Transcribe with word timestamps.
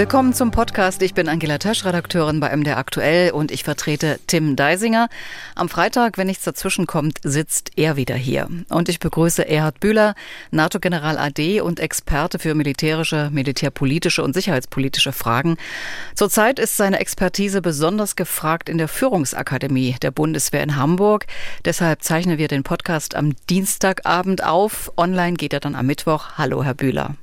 Willkommen 0.00 0.32
zum 0.32 0.50
Podcast. 0.50 1.02
Ich 1.02 1.12
bin 1.12 1.28
Angela 1.28 1.58
Tasch, 1.58 1.84
Redakteurin 1.84 2.40
bei 2.40 2.56
MDR 2.56 2.78
Aktuell 2.78 3.32
und 3.32 3.50
ich 3.50 3.64
vertrete 3.64 4.18
Tim 4.26 4.56
Deisinger. 4.56 5.10
Am 5.54 5.68
Freitag, 5.68 6.16
wenn 6.16 6.26
nichts 6.26 6.44
dazwischen 6.44 6.86
kommt, 6.86 7.18
sitzt 7.22 7.72
er 7.76 7.96
wieder 7.96 8.14
hier. 8.14 8.48
Und 8.70 8.88
ich 8.88 8.98
begrüße 8.98 9.46
Erhard 9.46 9.78
Bühler, 9.78 10.14
NATO-General 10.52 11.18
AD 11.18 11.60
und 11.60 11.80
Experte 11.80 12.38
für 12.38 12.54
militärische, 12.54 13.28
militärpolitische 13.30 14.22
und 14.22 14.32
sicherheitspolitische 14.32 15.12
Fragen. 15.12 15.58
Zurzeit 16.14 16.58
ist 16.58 16.78
seine 16.78 16.98
Expertise 16.98 17.60
besonders 17.60 18.16
gefragt 18.16 18.70
in 18.70 18.78
der 18.78 18.88
Führungsakademie 18.88 19.96
der 20.00 20.12
Bundeswehr 20.12 20.62
in 20.62 20.76
Hamburg. 20.76 21.26
Deshalb 21.66 22.02
zeichnen 22.02 22.38
wir 22.38 22.48
den 22.48 22.62
Podcast 22.62 23.14
am 23.14 23.34
Dienstagabend 23.50 24.44
auf. 24.44 24.92
Online 24.96 25.36
geht 25.36 25.52
er 25.52 25.60
dann 25.60 25.74
am 25.74 25.84
Mittwoch. 25.84 26.38
Hallo, 26.38 26.64
Herr 26.64 26.72
Bühler. 26.72 27.16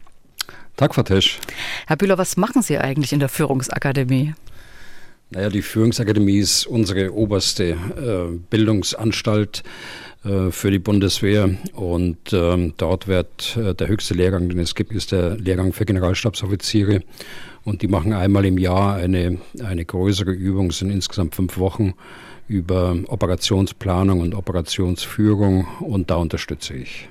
Tag, 0.77 0.93
Frau 0.93 1.01
Tesch. 1.01 1.39
Herr 1.87 1.97
Bühler, 1.97 2.19
was 2.19 2.37
machen 2.37 2.61
Sie 2.61 2.77
eigentlich 2.77 3.11
in 3.11 3.19
der 3.19 3.29
Führungsakademie? 3.29 4.35
Naja, 5.31 5.49
die 5.49 5.63
Führungsakademie 5.63 6.37
ist 6.37 6.67
unsere 6.67 7.13
oberste 7.13 7.71
äh, 7.71 8.37
Bildungsanstalt 8.51 9.63
äh, 10.23 10.51
für 10.51 10.69
die 10.69 10.77
Bundeswehr 10.77 11.49
und 11.73 12.31
ähm, 12.31 12.75
dort 12.77 13.07
wird 13.07 13.57
äh, 13.57 13.73
der 13.73 13.87
höchste 13.87 14.13
Lehrgang, 14.13 14.49
den 14.49 14.59
es 14.59 14.75
gibt, 14.75 14.93
ist 14.93 15.11
der 15.11 15.35
Lehrgang 15.35 15.73
für 15.73 15.85
Generalstabsoffiziere 15.85 17.01
und 17.63 17.81
die 17.81 17.87
machen 17.87 18.13
einmal 18.13 18.45
im 18.45 18.59
Jahr 18.59 18.97
eine, 18.97 19.39
eine 19.61 19.83
größere 19.83 20.31
Übung, 20.31 20.71
sind 20.71 20.91
insgesamt 20.91 21.33
fünf 21.33 21.57
Wochen 21.57 21.95
über 22.47 22.95
Operationsplanung 23.07 24.19
und 24.19 24.35
Operationsführung 24.35 25.67
und 25.79 26.11
da 26.11 26.17
unterstütze 26.17 26.75
ich. 26.75 27.09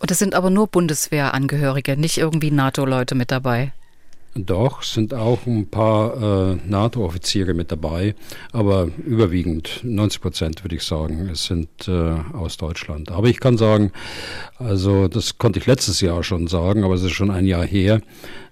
Und 0.00 0.10
es 0.10 0.18
sind 0.18 0.34
aber 0.34 0.50
nur 0.50 0.68
Bundeswehrangehörige, 0.68 1.96
nicht 1.96 2.18
irgendwie 2.18 2.50
NATO-Leute 2.50 3.14
mit 3.14 3.30
dabei. 3.30 3.72
Doch, 4.34 4.82
sind 4.82 5.14
auch 5.14 5.46
ein 5.46 5.68
paar 5.68 6.52
äh, 6.52 6.56
NATO-Offiziere 6.64 7.54
mit 7.54 7.72
dabei, 7.72 8.14
aber 8.52 8.88
überwiegend, 9.04 9.80
90 9.82 10.20
Prozent 10.20 10.64
würde 10.64 10.76
ich 10.76 10.84
sagen, 10.84 11.34
sind 11.34 11.88
äh, 11.88 12.14
aus 12.34 12.56
Deutschland. 12.56 13.10
Aber 13.10 13.26
ich 13.28 13.40
kann 13.40 13.56
sagen, 13.56 13.90
also 14.58 15.08
das 15.08 15.38
konnte 15.38 15.58
ich 15.58 15.66
letztes 15.66 16.00
Jahr 16.00 16.22
schon 16.22 16.46
sagen, 16.46 16.84
aber 16.84 16.94
es 16.94 17.02
ist 17.02 17.12
schon 17.12 17.30
ein 17.30 17.46
Jahr 17.46 17.64
her, 17.64 18.00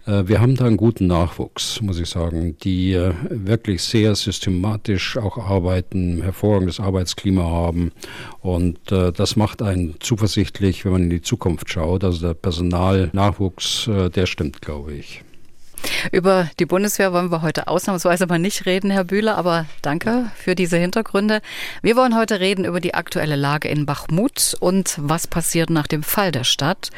wir 0.06 0.40
haben 0.40 0.54
da 0.54 0.66
einen 0.66 0.76
guten 0.76 1.08
Nachwuchs, 1.08 1.80
muss 1.80 1.98
ich 1.98 2.08
sagen, 2.08 2.56
die 2.62 2.92
äh, 2.92 3.12
wirklich 3.28 3.82
sehr 3.82 4.14
systematisch 4.14 5.16
auch 5.16 5.36
arbeiten, 5.36 6.22
hervorragendes 6.22 6.78
Arbeitsklima 6.78 7.42
haben. 7.42 7.92
Und 8.40 8.92
äh, 8.92 9.12
das 9.12 9.36
macht 9.36 9.62
einen 9.62 9.96
zuversichtlich, 9.98 10.84
wenn 10.84 10.92
man 10.92 11.02
in 11.04 11.10
die 11.10 11.22
Zukunft 11.22 11.70
schaut. 11.70 12.04
Also 12.04 12.28
der 12.28 12.34
Personalnachwuchs, 12.34 13.90
der 14.14 14.26
stimmt, 14.26 14.62
glaube 14.62 14.94
ich. 14.94 15.24
Über 16.12 16.48
die 16.58 16.66
Bundeswehr 16.66 17.12
wollen 17.12 17.30
wir 17.30 17.42
heute 17.42 17.68
ausnahmsweise 17.68 18.26
mal 18.26 18.38
nicht 18.38 18.66
reden, 18.66 18.90
Herr 18.90 19.04
Bühler, 19.04 19.36
aber 19.36 19.66
danke 19.82 20.30
für 20.36 20.54
diese 20.54 20.76
Hintergründe. 20.76 21.40
Wir 21.82 21.96
wollen 21.96 22.16
heute 22.16 22.40
reden 22.40 22.64
über 22.64 22.80
die 22.80 22.94
aktuelle 22.94 23.36
Lage 23.36 23.68
in 23.68 23.86
Bachmut 23.86 24.56
und 24.60 24.96
was 24.98 25.26
passiert 25.26 25.70
nach 25.70 25.86
dem 25.86 26.02
Fall 26.02 26.32
der 26.32 26.44
Stadt. 26.44 26.90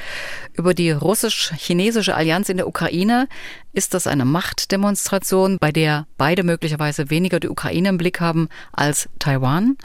Über 0.55 0.75
die 0.75 0.91
russisch-chinesische 0.91 2.15
Allianz 2.15 2.49
in 2.49 2.57
der 2.57 2.69
Ukraine. 2.69 3.29
Ist 3.73 3.93
das 3.93 4.07
eine 4.07 4.25
Machtdemonstration, 4.25 5.59
bei 5.59 5.73
der 5.73 6.07
beide 6.17 6.43
möglicherweise 6.43 7.11
weniger 7.11 7.39
die 7.39 7.51
Ukraine 7.51 7.91
im 7.91 7.99
Blick 7.99 8.19
haben 8.19 8.49
als 8.73 9.09
Taiwan? 9.19 9.77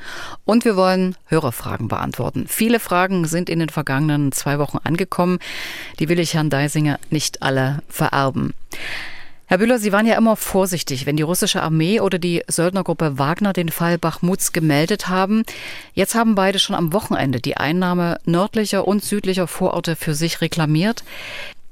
Und 0.45 0.63
wir 0.63 0.75
wollen 0.75 1.15
Hörerfragen 1.25 1.89
beantworten. 1.89 2.45
Viele 2.47 2.79
Fragen 2.79 3.25
sind 3.25 3.49
in 3.49 3.59
den 3.59 3.69
vergangenen 3.69 4.31
zwei 4.31 4.57
Wochen 4.57 4.77
angekommen. 4.83 5.39
Die 5.99 6.07
will 6.07 6.19
ich 6.19 6.33
Herrn 6.33 6.49
Deisinger 6.49 6.97
nicht 7.09 7.43
alle 7.43 7.83
vererben. 7.89 8.53
Herr 9.47 9.57
Bühler, 9.57 9.77
Sie 9.77 9.91
waren 9.91 10.07
ja 10.07 10.17
immer 10.17 10.37
vorsichtig, 10.37 11.05
wenn 11.05 11.17
die 11.17 11.21
russische 11.21 11.61
Armee 11.61 11.99
oder 11.99 12.17
die 12.17 12.41
Söldnergruppe 12.47 13.19
Wagner 13.19 13.51
den 13.51 13.69
Fall 13.69 13.97
Bachmuts 13.97 14.53
gemeldet 14.53 15.09
haben. 15.09 15.43
Jetzt 15.93 16.15
haben 16.15 16.35
beide 16.35 16.57
schon 16.57 16.75
am 16.75 16.93
Wochenende 16.93 17.41
die 17.41 17.57
Einnahme 17.57 18.17
nördlicher 18.25 18.87
und 18.87 19.03
südlicher 19.03 19.47
Vororte 19.47 19.97
für 19.97 20.15
sich 20.15 20.39
reklamiert. 20.39 21.03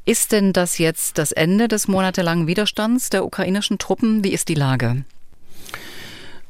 Ist 0.03 0.31
denn 0.31 0.51
das 0.51 0.79
jetzt 0.79 1.19
das 1.19 1.31
Ende 1.31 1.67
des 1.67 1.87
monatelangen 1.87 2.47
Widerstands 2.47 3.09
der 3.11 3.23
ukrainischen 3.23 3.77
Truppen? 3.77 4.23
Wie 4.23 4.33
ist 4.33 4.49
die 4.49 4.55
Lage? 4.55 5.05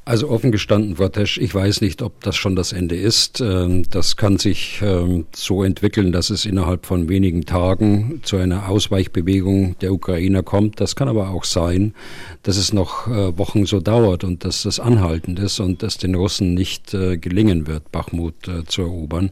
Also 0.03 0.29
offen 0.29 0.51
gestanden, 0.51 0.95
Vortesch, 0.95 1.37
ich 1.37 1.53
weiß 1.53 1.81
nicht, 1.81 2.01
ob 2.01 2.21
das 2.23 2.35
schon 2.35 2.55
das 2.55 2.73
Ende 2.73 2.95
ist. 2.95 3.39
Ähm, 3.39 3.83
das 3.91 4.17
kann 4.17 4.37
sich 4.37 4.81
ähm, 4.81 5.27
so 5.35 5.63
entwickeln, 5.63 6.11
dass 6.11 6.31
es 6.31 6.45
innerhalb 6.45 6.87
von 6.87 7.07
wenigen 7.07 7.45
Tagen 7.45 8.19
zu 8.23 8.37
einer 8.37 8.67
Ausweichbewegung 8.67 9.77
der 9.79 9.93
Ukrainer 9.93 10.41
kommt. 10.41 10.81
Das 10.81 10.95
kann 10.95 11.07
aber 11.07 11.29
auch 11.29 11.43
sein, 11.43 11.93
dass 12.41 12.57
es 12.57 12.73
noch 12.73 13.07
äh, 13.07 13.37
Wochen 13.37 13.67
so 13.67 13.79
dauert 13.79 14.23
und 14.23 14.43
dass 14.43 14.63
das 14.63 14.79
anhaltend 14.79 15.37
ist 15.37 15.59
und 15.59 15.83
dass 15.83 15.99
den 15.99 16.15
Russen 16.15 16.55
nicht 16.55 16.95
äh, 16.95 17.17
gelingen 17.17 17.67
wird, 17.67 17.91
Bachmut 17.91 18.47
äh, 18.47 18.65
zu 18.65 18.81
erobern. 18.81 19.29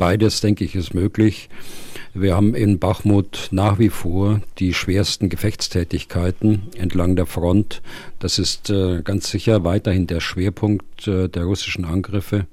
Beides, 0.00 0.40
denke 0.40 0.64
ich, 0.64 0.76
ist 0.76 0.94
möglich. 0.94 1.50
Wir 2.14 2.34
haben 2.34 2.54
in 2.54 2.78
Bachmut 2.78 3.48
nach 3.50 3.78
wie 3.78 3.90
vor 3.90 4.40
die 4.58 4.72
schwersten 4.72 5.28
Gefechtstätigkeiten 5.28 6.62
entlang 6.74 7.16
der 7.16 7.26
Front. 7.26 7.82
Das 8.18 8.38
ist 8.38 8.70
äh, 8.70 9.02
ganz 9.02 9.30
sicher 9.30 9.62
weiterhin 9.62 10.06
der 10.06 10.20
Schwerpunkt 10.20 11.06
äh, 11.06 11.28
der 11.28 11.44
russischen 11.44 11.84
Angriffe. 11.84 12.46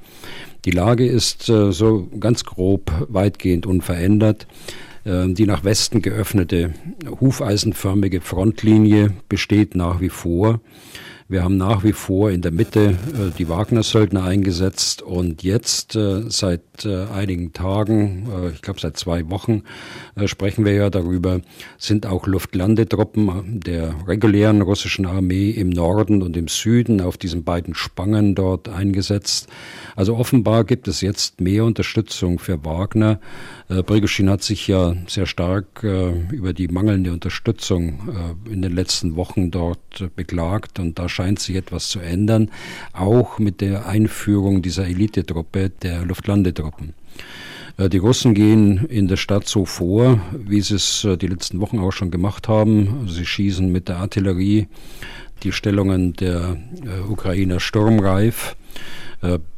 Die 0.65 0.71
Lage 0.71 1.07
ist 1.07 1.47
äh, 1.47 1.71
so 1.71 2.09
ganz 2.19 2.43
grob 2.43 2.91
weitgehend 3.07 3.65
unverändert. 3.65 4.45
Äh, 5.05 5.29
die 5.29 5.45
nach 5.45 5.63
Westen 5.63 6.01
geöffnete 6.01 6.73
hufeisenförmige 7.21 8.19
Frontlinie 8.19 9.13
besteht 9.29 9.73
nach 9.73 10.01
wie 10.01 10.09
vor. 10.09 10.59
Wir 11.29 11.43
haben 11.43 11.57
nach 11.57 11.83
wie 11.83 11.91
vor 11.91 12.31
in 12.31 12.41
der 12.41 12.51
Mitte 12.51 12.91
äh, 12.91 13.37
die 13.37 13.49
Wagner-Söldner 13.49 14.23
eingesetzt 14.23 15.01
und 15.01 15.43
jetzt 15.43 15.95
äh, 15.97 16.29
seit 16.29 16.61
äh, 16.85 17.05
einigen 17.05 17.53
Tagen, 17.53 18.27
äh, 18.31 18.49
ich 18.49 18.61
glaube 18.61 18.79
seit 18.79 18.97
zwei 18.97 19.29
Wochen, 19.29 19.63
äh, 20.15 20.27
sprechen 20.27 20.65
wir 20.65 20.73
ja 20.73 20.89
darüber, 20.89 21.41
sind 21.77 22.05
auch 22.05 22.27
Luftlandetruppen 22.27 23.59
der 23.61 23.95
regulären 24.07 24.61
russischen 24.61 25.05
Armee 25.05 25.49
im 25.51 25.69
Norden 25.69 26.21
und 26.21 26.37
im 26.37 26.47
Süden 26.47 27.01
auf 27.01 27.17
diesen 27.17 27.43
beiden 27.43 27.75
Spangen 27.75 28.35
dort 28.35 28.69
eingesetzt. 28.69 29.47
Also 29.95 30.15
offenbar 30.15 30.63
gibt 30.63 30.87
es 30.87 31.01
jetzt 31.01 31.41
mehr 31.41 31.65
Unterstützung 31.65 32.39
für 32.39 32.63
Wagner. 32.65 33.19
Äh, 33.69 33.83
Brigoschin 33.83 34.29
hat 34.29 34.43
sich 34.43 34.67
ja 34.67 34.95
sehr 35.07 35.25
stark 35.25 35.83
äh, 35.83 36.11
über 36.31 36.53
die 36.53 36.67
mangelnde 36.67 37.11
Unterstützung 37.11 38.37
äh, 38.47 38.53
in 38.53 38.61
den 38.61 38.73
letzten 38.73 39.15
Wochen 39.15 39.51
dort 39.51 40.01
äh, 40.01 40.09
beklagt 40.15 40.79
und 40.79 40.99
da 40.99 41.09
scheint 41.09 41.39
sich 41.39 41.55
etwas 41.55 41.89
zu 41.89 41.99
ändern, 41.99 42.49
auch 42.93 43.39
mit 43.39 43.61
der 43.61 43.87
Einführung 43.87 44.61
dieser 44.61 44.85
Elitetruppe 44.85 45.69
der 45.69 46.05
Luftlandetruppen. 46.05 46.66
Äh, 47.77 47.89
die 47.89 47.97
Russen 47.97 48.33
gehen 48.33 48.85
in 48.87 49.07
der 49.07 49.17
Stadt 49.17 49.47
so 49.47 49.65
vor, 49.65 50.19
wie 50.33 50.61
sie 50.61 50.75
es 50.75 51.03
äh, 51.03 51.17
die 51.17 51.27
letzten 51.27 51.59
Wochen 51.59 51.79
auch 51.79 51.91
schon 51.91 52.11
gemacht 52.11 52.47
haben. 52.47 53.07
Sie 53.07 53.25
schießen 53.25 53.71
mit 53.71 53.87
der 53.87 53.97
Artillerie 53.97 54.67
die 55.43 55.51
Stellungen 55.51 56.13
der 56.13 56.57
Ukrainer 57.07 57.59
sturmreif. 57.59 58.55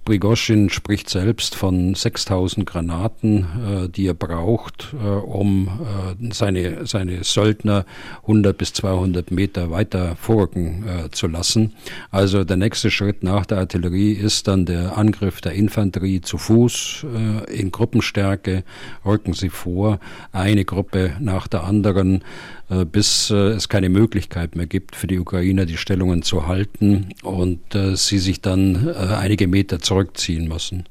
Prigoschin 0.09 0.71
spricht 0.71 1.07
selbst 1.07 1.53
von 1.53 1.93
6000 1.93 2.65
Granaten, 2.65 3.45
äh, 3.85 3.89
die 3.89 4.07
er 4.07 4.15
braucht, 4.15 4.95
äh, 4.99 5.07
um 5.07 5.67
äh, 5.67 6.33
seine, 6.33 6.87
seine 6.87 7.23
Söldner 7.23 7.85
100 8.23 8.57
bis 8.57 8.73
200 8.73 9.29
Meter 9.29 9.69
weiter 9.69 10.15
vorrücken 10.15 10.83
äh, 10.88 11.11
zu 11.11 11.27
lassen. 11.27 11.73
Also 12.09 12.44
der 12.44 12.57
nächste 12.57 12.89
Schritt 12.89 13.21
nach 13.21 13.45
der 13.45 13.59
Artillerie 13.59 14.13
ist 14.13 14.47
dann 14.47 14.65
der 14.65 14.97
Angriff 14.97 15.41
der 15.41 15.51
Infanterie 15.51 16.21
zu 16.21 16.39
Fuß. 16.39 17.05
Äh, 17.47 17.53
in 17.53 17.69
Gruppenstärke 17.69 18.63
rücken 19.05 19.33
sie 19.33 19.50
vor, 19.50 20.00
eine 20.31 20.65
Gruppe 20.65 21.17
nach 21.19 21.47
der 21.47 21.65
anderen 21.65 22.21
äh, 22.21 22.58
bis 22.92 23.30
es 23.30 23.69
keine 23.69 23.89
Möglichkeit 23.89 24.56
mehr 24.56 24.68
gibt 24.68 24.95
für 24.95 25.07
die 25.07 25.19
Ukrainer, 25.19 25.66
die 25.66 25.77
Stellungen 25.77 26.21
zu 26.21 26.48
halten 26.48 27.10
und 27.24 27.60
sie 27.94 28.19
sich 28.19 28.42
dann 28.42 28.89
einige 28.89 29.48
Meter 29.48 29.80
zurück 29.80 30.10
zurückziehen 30.10 30.48
müssen. 30.48 30.86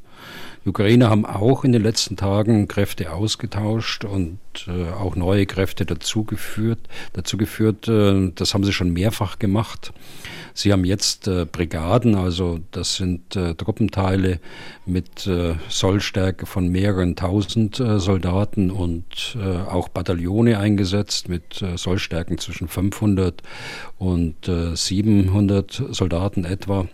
Die 0.68 0.70
Ukrainer 0.70 1.08
haben 1.08 1.24
auch 1.24 1.64
in 1.64 1.72
den 1.72 1.82
letzten 1.82 2.18
Tagen 2.18 2.68
Kräfte 2.68 3.10
ausgetauscht 3.14 4.04
und 4.04 4.38
äh, 4.66 4.92
auch 4.92 5.16
neue 5.16 5.46
Kräfte 5.46 5.86
dazugeführt. 5.86 6.78
Dazu 7.14 7.38
geführt, 7.38 7.88
äh, 7.88 8.30
das 8.34 8.52
haben 8.52 8.64
sie 8.64 8.74
schon 8.74 8.92
mehrfach 8.92 9.38
gemacht. 9.38 9.94
Sie 10.52 10.70
haben 10.70 10.84
jetzt 10.84 11.26
äh, 11.26 11.46
Brigaden, 11.46 12.16
also 12.16 12.60
das 12.70 12.96
sind 12.96 13.34
äh, 13.34 13.54
Truppenteile 13.54 14.40
mit 14.84 15.26
äh, 15.26 15.54
Sollstärke 15.70 16.44
von 16.44 16.68
mehreren 16.68 17.16
tausend 17.16 17.80
äh, 17.80 17.98
Soldaten 17.98 18.70
und 18.70 19.38
auch 19.70 19.88
Bataillone 19.88 20.58
eingesetzt 20.58 21.28
mit 21.28 21.64
Sollstärken 21.76 22.38
zwischen 22.38 22.68
500 22.68 23.42
und 23.98 24.50
700 24.74 25.82
Soldaten 25.90 26.44
etwa. 26.44 26.86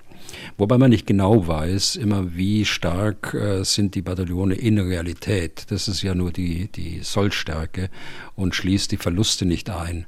Wobei 0.57 0.79
man 0.79 0.91
nicht 0.91 1.07
genau 1.07 1.47
weiß, 1.47 1.97
immer 1.97 2.35
wie 2.35 2.65
stark 2.65 3.35
äh, 3.35 3.65
sind 3.65 3.95
die 3.95 4.03
Bataillone 4.03 4.55
in 4.55 4.79
Realität. 4.79 5.67
Das 5.71 5.89
ist 5.89 6.03
ja 6.03 6.15
nur 6.15 6.33
die, 6.33 6.69
die 6.69 7.01
Sollstärke 7.03 7.91
und 8.37 8.55
schließt 8.55 8.93
die 8.93 8.97
Verluste 8.97 9.47
nicht 9.47 9.71
ein. 9.71 10.07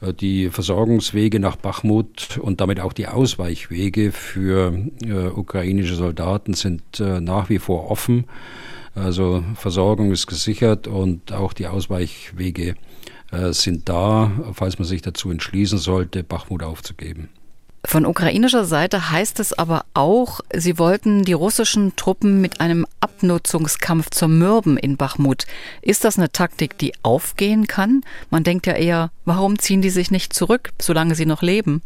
Äh, 0.00 0.14
die 0.14 0.50
Versorgungswege 0.50 1.40
nach 1.40 1.56
Bachmut 1.56 2.38
und 2.40 2.60
damit 2.60 2.80
auch 2.80 2.92
die 2.92 3.06
Ausweichwege 3.06 4.12
für 4.12 4.74
äh, 5.04 5.28
ukrainische 5.28 5.94
Soldaten 5.94 6.54
sind 6.54 7.00
äh, 7.00 7.20
nach 7.20 7.48
wie 7.48 7.58
vor 7.58 7.90
offen. 7.90 8.24
Also 8.94 9.44
Versorgung 9.54 10.10
ist 10.12 10.26
gesichert 10.26 10.88
und 10.88 11.32
auch 11.32 11.52
die 11.52 11.68
Ausweichwege 11.68 12.74
äh, 13.30 13.52
sind 13.52 13.88
da, 13.88 14.32
falls 14.52 14.78
man 14.78 14.88
sich 14.88 15.02
dazu 15.02 15.30
entschließen 15.30 15.78
sollte, 15.78 16.24
Bachmut 16.24 16.62
aufzugeben. 16.62 17.28
Von 17.84 18.06
ukrainischer 18.06 18.64
Seite 18.64 19.10
heißt 19.10 19.38
es 19.40 19.52
aber 19.52 19.84
auch, 19.94 20.40
sie 20.54 20.78
wollten 20.78 21.22
die 21.24 21.32
russischen 21.32 21.94
Truppen 21.94 22.40
mit 22.40 22.60
einem 22.60 22.86
Abnutzungskampf 23.00 24.10
zermürben 24.10 24.76
in 24.76 24.96
Bachmut. 24.96 25.46
Ist 25.80 26.04
das 26.04 26.18
eine 26.18 26.30
Taktik, 26.30 26.76
die 26.78 26.92
aufgehen 27.02 27.66
kann? 27.66 28.02
Man 28.30 28.42
denkt 28.42 28.66
ja 28.66 28.74
eher, 28.74 29.10
warum 29.24 29.58
ziehen 29.58 29.80
die 29.80 29.90
sich 29.90 30.10
nicht 30.10 30.32
zurück, 30.32 30.70
solange 30.80 31.14
sie 31.14 31.26
noch 31.26 31.42
leben? 31.42 31.82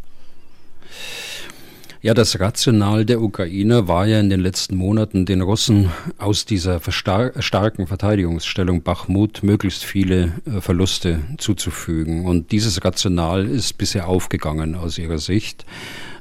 Ja, 2.05 2.15
das 2.15 2.41
Rational 2.41 3.05
der 3.05 3.23
Ukrainer 3.23 3.87
war 3.87 4.09
ja 4.09 4.19
in 4.19 4.29
den 4.29 4.41
letzten 4.41 4.75
Monaten, 4.75 5.25
den 5.25 5.41
Russen 5.41 5.93
aus 6.19 6.45
dieser 6.45 6.81
starken 6.81 7.87
Verteidigungsstellung 7.87 8.83
Bachmut 8.83 9.45
möglichst 9.45 9.85
viele 9.85 10.33
äh, 10.45 10.61
Verluste 10.61 11.21
zuzufügen. 11.39 12.27
Und 12.27 12.51
dieses 12.51 12.85
Rational 12.85 13.47
ist 13.47 13.79
bisher 13.79 14.09
aufgegangen 14.09 14.75
aus 14.75 14.99
ihrer 14.99 15.19
Sicht. 15.19 15.65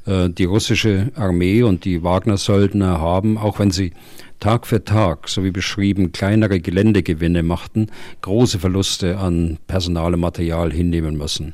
Äh, 0.06 0.30
die 0.30 0.44
russische 0.44 1.12
Armee 1.16 1.64
und 1.64 1.84
die 1.84 2.04
Wagner-Söldner 2.04 3.02
haben, 3.02 3.40
auch 3.40 3.58
wenn 3.58 3.72
sie 3.72 3.94
Tag 4.42 4.66
für 4.66 4.84
Tag, 4.84 5.30
so 5.30 5.44
wie 5.44 5.52
beschrieben, 5.52 6.14
kleinere 6.14 6.60
Geländegewinne 6.60 7.44
machten, 7.44 7.92
große 8.22 8.58
Verluste 8.58 9.20
an 9.20 9.60
Personal 9.68 10.16
und 10.16 10.20
Material 10.20 10.74
hinnehmen 10.74 11.16
müssen. 11.16 11.54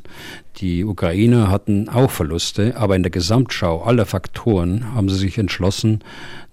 Die 0.60 0.86
Ukrainer 0.86 1.52
hatten 1.52 1.90
auch 1.90 2.10
Verluste, 2.10 2.78
aber 2.78 2.96
in 2.96 3.04
der 3.04 3.12
Gesamtschau 3.12 3.84
aller 3.84 4.06
Faktoren 4.06 4.96
haben 4.96 5.10
sie 5.10 5.18
sich 5.18 5.38
entschlossen, 5.38 6.00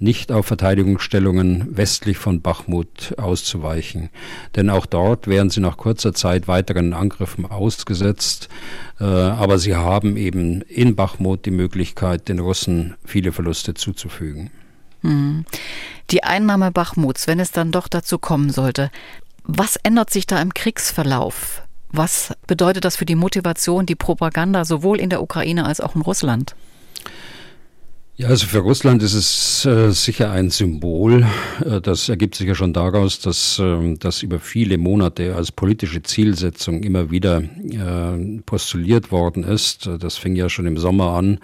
nicht 0.01 0.33
auf 0.33 0.47
Verteidigungsstellungen 0.47 1.77
westlich 1.77 2.19
von 2.19 2.43
Bachmut 2.43 3.15
auszuweichen. 3.17 4.11
Denn 4.57 4.71
auch 4.71 4.87
dort 4.87 5.29
wären 5.29 5.51
sie 5.51 5.61
nach 5.61 5.77
kurzer 5.77 6.15
Zeit 6.15 6.49
weiteren 6.49 6.95
Angriffen 6.95 7.47
ausgesetzt. 7.47 8.49
Äh, 8.99 9.05
aber 9.05 9.59
sie 9.59 9.77
haben 9.77 10.17
eben 10.17 10.63
in 10.63 10.97
Bachmut 10.97 11.47
die 11.47 11.53
Möglichkeit, 11.53 12.29
den 12.29 12.41
Russen 12.41 12.97
viele 13.05 13.31
Verluste 13.31 13.75
zuzufügen. 13.75 14.51
Hm. 15.05 15.45
Die 16.11 16.25
Einnahme 16.25 16.71
Bachmuts, 16.71 17.27
wenn 17.27 17.41
es 17.41 17.53
dann 17.53 17.71
doch 17.71 17.89
dazu 17.89 18.19
kommen 18.19 18.51
sollte, 18.51 18.91
was 19.45 19.77
ändert 19.77 20.11
sich 20.11 20.27
da 20.27 20.41
im 20.41 20.55
Kriegsverlauf? 20.55 21.63
Was 21.91 22.33
bedeutet 22.47 22.85
das 22.85 22.97
für 22.97 23.07
die 23.07 23.15
Motivation, 23.15 23.87
die 23.87 23.95
Propaganda 23.95 24.65
sowohl 24.65 24.99
in 24.99 25.11
der 25.11 25.23
Ukraine 25.23 25.65
als 25.65 25.81
auch 25.81 25.95
in 25.95 26.01
Russland? 26.01 26.57
Ja, 28.17 28.29
also 28.29 28.47
für 28.47 28.61
Russland 28.61 29.03
ist 29.03 29.15
es 29.15 29.65
äh, 29.65 29.91
sicher 29.91 30.31
ein 30.31 30.49
Symbol. 30.49 31.27
Äh, 31.65 31.81
das 31.81 32.09
ergibt 32.09 32.37
sich 32.37 32.47
ja 32.47 32.55
schon 32.55 32.73
daraus, 32.73 33.19
dass 33.19 33.59
äh, 33.59 33.97
das 33.99 34.23
über 34.23 34.39
viele 34.39 34.79
Monate 34.79 35.35
als 35.35 35.51
politische 35.51 36.01
Zielsetzung 36.03 36.85
immer 36.85 37.11
wieder 37.11 37.43
äh, 37.43 38.41
postuliert 38.47 39.11
worden 39.11 39.43
ist. 39.43 39.89
Das 39.99 40.17
fing 40.17 40.37
ja 40.37 40.49
schon 40.49 40.67
im 40.67 40.79
Sommer 40.79 41.15
an 41.15 41.35
äh, 41.35 41.39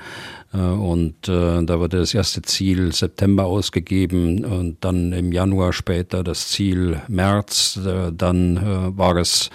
und 0.52 1.28
äh, 1.28 1.64
da 1.64 1.78
wurde 1.78 1.98
das 1.98 2.12
erste 2.12 2.42
Ziel 2.42 2.92
September 2.92 3.44
ausgegeben 3.44 4.44
und 4.44 4.78
dann 4.84 5.12
im 5.12 5.32
Januar 5.32 5.72
später 5.72 6.24
das 6.24 6.48
Ziel 6.48 7.00
März. 7.08 7.78
Dann 8.12 8.96
war 8.96 9.16
es 9.16 9.50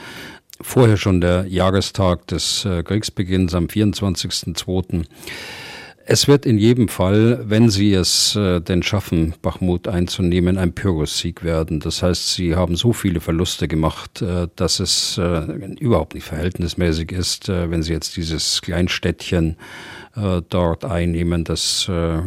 vorher 0.62 0.96
schon 0.96 1.20
der 1.20 1.48
Jahrestag 1.48 2.28
des 2.28 2.66
Kriegsbeginns 2.86 3.54
am 3.54 3.66
24.02. 3.66 5.06
Es 6.08 6.28
wird 6.28 6.46
in 6.46 6.60
jedem 6.60 6.88
Fall, 6.88 7.40
wenn 7.50 7.72
Sie 7.72 7.92
es 7.92 8.36
äh, 8.36 8.62
denn 8.62 8.84
schaffen, 8.84 9.34
Bachmut 9.42 9.88
einzunehmen, 9.88 10.60
ein 10.60 10.72
Pyrrhus-Sieg 10.72 11.44
werden. 11.44 11.80
Das 11.80 12.04
heißt, 12.04 12.36
Sie 12.36 12.56
haben 12.56 12.76
so 12.76 12.94
viele 12.94 13.20
Verluste 13.20 13.68
gemacht, 13.68 14.22
äh, 14.22 14.48
dass 14.56 14.80
es 14.80 15.18
äh, 15.18 15.48
überhaupt 15.80 16.14
nicht 16.14 16.26
verhältnismäßig 16.26 17.12
ist, 17.12 17.50
äh, 17.50 17.72
wenn 17.72 17.82
Sie 17.82 17.92
jetzt 17.92 18.18
dieses 18.18 18.62
Kleinstädtchen 18.62 19.58
äh, 20.16 20.42
dort 20.50 20.86
einnehmen, 20.86 21.44
das 21.44 21.88
äh, 21.90 22.20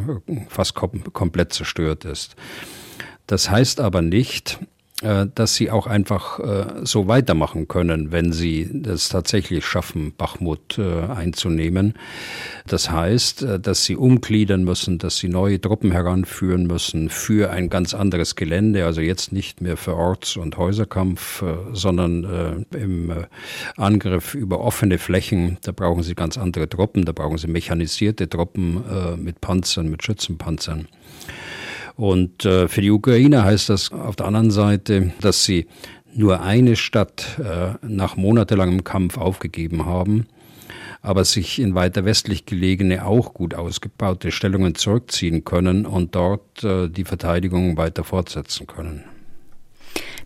fast 0.49 0.75
kom 0.75 1.13
komplett 1.13 1.53
zerstört 1.53 2.05
ist. 2.05 2.37
Das 3.27 3.51
heißt 3.51 3.81
aber 3.81 4.03
nicht, 4.03 4.59
dass 5.01 5.55
sie 5.55 5.71
auch 5.71 5.87
einfach 5.87 6.41
äh, 6.41 6.67
so 6.83 7.07
weitermachen 7.07 7.69
können, 7.69 8.11
wenn 8.11 8.33
sie 8.33 8.69
es 8.85 9.09
tatsächlich 9.09 9.65
schaffen, 9.65 10.13
Bachmut 10.17 10.77
äh, 10.77 11.05
einzunehmen. 11.05 11.95
Das 12.67 12.91
heißt, 12.91 13.47
dass 13.63 13.85
sie 13.85 13.95
umgliedern 13.95 14.65
müssen, 14.65 14.99
dass 14.99 15.19
sie 15.19 15.29
neue 15.29 15.61
Truppen 15.61 15.93
heranführen 15.93 16.67
müssen 16.67 17.11
für 17.11 17.51
ein 17.51 17.71
ganz 17.71 17.95
anderes 17.95 18.35
Gelände, 18.35 18.85
also 18.85 19.01
jetzt 19.01 19.33
nicht 19.33 19.61
mehr 19.61 19.77
für 19.77 19.95
Orts- 19.95 20.37
und 20.37 20.57
Häuserkampf, 20.57 21.43
sondern 21.73 22.67
im 22.73 23.13
Angriff 23.77 24.35
über 24.35 24.61
offene 24.61 24.99
Flächen. 24.99 25.57
Da 25.63 25.73
brauchen 25.73 26.03
sie 26.03 26.15
ganz 26.15 26.37
andere 26.37 26.69
Truppen, 26.69 27.07
da 27.07 27.13
brauchen 27.13 27.39
sie 27.39 27.47
mechanisierte 27.49 28.29
Truppen 28.29 28.83
mit 29.17 29.41
Panzern, 29.41 29.89
mit 29.89 30.05
Schützenpanzern. 30.05 30.89
Und 31.99 32.45
äh, 32.45 32.69
für 32.69 32.81
die 32.81 32.93
Ukraine 32.93 33.43
heißt 33.43 33.71
das 33.71 33.91
auf 33.91 34.15
der 34.15 34.27
anderen 34.27 34.53
Seite, 34.53 35.13
dass 35.21 35.45
sie 35.45 35.67
nur 36.15 36.43
eine 36.43 36.77
Stadt 36.77 37.41
äh, 37.41 37.75
nach 37.85 38.17
monatelangem 38.17 38.85
Kampf 38.85 39.19
aufgegeben 39.19 39.85
haben, 39.85 40.29
aber 41.03 41.25
sich 41.25 41.59
in 41.59 41.75
weiter 41.75 42.05
westlich 42.05 42.47
gelegene, 42.47 43.05
auch 43.05 43.35
gut 43.35 43.55
ausgebaute 43.55 44.31
Stellungen 44.31 44.77
zurückziehen 44.77 45.45
können 45.45 45.87
und 45.87 46.15
dort 46.15 46.63
äh, 46.63 46.89
die 46.89 47.05
Verteidigung 47.05 47.77
weiter 47.77 48.05
fortsetzen 48.05 48.69
können. 48.69 49.03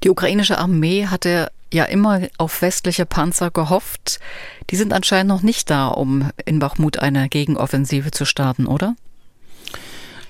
Die 0.04 0.10
ukrainische 0.10 0.58
Armee 0.58 1.06
hatte 1.06 1.50
ja 1.72 1.84
immer 1.84 2.28
auf 2.36 2.60
westliche 2.60 3.06
Panzer 3.06 3.50
gehofft. 3.50 4.20
Die 4.68 4.76
sind 4.76 4.92
anscheinend 4.92 5.30
noch 5.30 5.42
nicht 5.42 5.70
da, 5.70 5.88
um 5.88 6.28
in 6.44 6.58
Bachmut 6.58 6.98
eine 6.98 7.30
Gegenoffensive 7.30 8.10
zu 8.10 8.26
starten, 8.26 8.66
oder? 8.66 8.94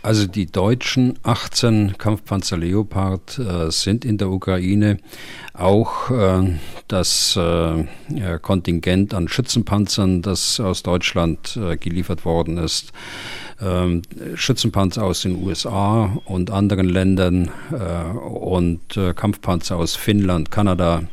Also 0.02 0.26
die 0.26 0.46
deutschen 0.46 1.16
18 1.22 1.96
Kampfpanzer 1.96 2.56
Leopard 2.56 3.38
äh, 3.38 3.70
sind 3.70 4.04
in 4.04 4.18
der 4.18 4.30
Ukraine. 4.30 4.98
Auch 5.54 6.10
äh, 6.10 6.58
das 6.88 7.36
äh, 7.36 7.84
Kontingent 8.40 9.14
an 9.14 9.28
Schützenpanzern, 9.28 10.20
das 10.20 10.58
aus 10.58 10.82
Deutschland 10.82 11.56
äh, 11.56 11.76
geliefert 11.76 12.24
worden 12.24 12.58
ist, 12.58 12.92
ähm, 13.60 14.02
Schützenpanzer 14.34 15.04
aus 15.04 15.22
den 15.22 15.40
USA 15.40 16.16
und 16.24 16.50
anderen 16.50 16.88
Ländern 16.88 17.52
äh, 17.70 18.18
und 18.18 18.96
äh, 18.96 19.14
Kampfpanzer 19.14 19.76
aus 19.76 19.94
Finnland, 19.94 20.50
Kanada, 20.50 21.04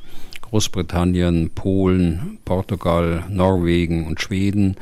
Großbritannien, 0.42 1.52
Polen, 1.54 2.40
Portugal, 2.44 3.24
Norwegen 3.30 4.08
und 4.08 4.20
Schweden, 4.20 4.78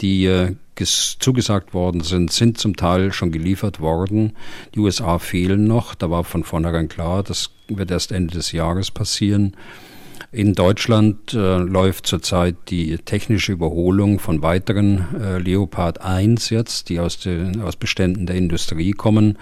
die 0.00 0.56
zugesagt 0.86 1.74
worden 1.74 2.02
sind, 2.02 2.32
sind 2.32 2.58
zum 2.58 2.76
Teil 2.76 3.12
schon 3.12 3.32
geliefert 3.32 3.80
worden. 3.80 4.34
Die 4.74 4.80
USA 4.80 5.18
fehlen 5.18 5.66
noch. 5.66 5.94
Da 5.94 6.10
war 6.10 6.24
von 6.24 6.44
vornherein 6.44 6.88
klar, 6.88 7.22
das 7.22 7.50
wird 7.68 7.90
erst 7.90 8.12
Ende 8.12 8.34
des 8.34 8.52
Jahres 8.52 8.90
passieren. 8.90 9.56
In 10.30 10.52
Deutschland 10.52 11.32
äh, 11.32 11.56
läuft 11.56 12.06
zurzeit 12.06 12.54
die 12.68 12.98
technische 12.98 13.52
Überholung 13.52 14.18
von 14.18 14.42
weiteren 14.42 15.06
äh, 15.18 15.38
Leopard 15.38 16.02
1 16.02 16.50
jetzt, 16.50 16.90
die 16.90 17.00
aus, 17.00 17.18
den, 17.18 17.62
aus 17.62 17.76
Beständen 17.76 18.26
der 18.26 18.36
Industrie 18.36 18.90
kommen. 18.90 19.38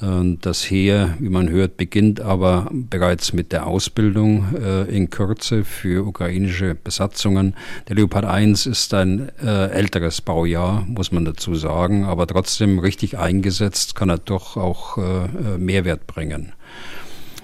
Äh, 0.00 0.36
das 0.40 0.70
Heer, 0.70 1.16
wie 1.18 1.30
man 1.30 1.48
hört, 1.48 1.76
beginnt 1.76 2.20
aber 2.20 2.68
bereits 2.70 3.32
mit 3.32 3.50
der 3.50 3.66
Ausbildung 3.66 4.54
äh, 4.54 4.82
in 4.84 5.10
Kürze 5.10 5.64
für 5.64 6.06
ukrainische 6.06 6.76
Besatzungen. 6.76 7.56
Der 7.88 7.96
Leopard 7.96 8.24
1 8.24 8.66
ist 8.66 8.94
ein 8.94 9.32
äh, 9.42 9.70
älteres 9.70 10.20
Baujahr, 10.20 10.86
muss 10.86 11.10
man 11.10 11.24
dazu 11.24 11.56
sagen, 11.56 12.04
aber 12.04 12.28
trotzdem 12.28 12.78
richtig 12.78 13.18
eingesetzt 13.18 13.96
kann 13.96 14.10
er 14.10 14.18
doch 14.18 14.56
auch 14.56 14.96
äh, 14.96 15.58
Mehrwert 15.58 16.06
bringen. 16.06 16.52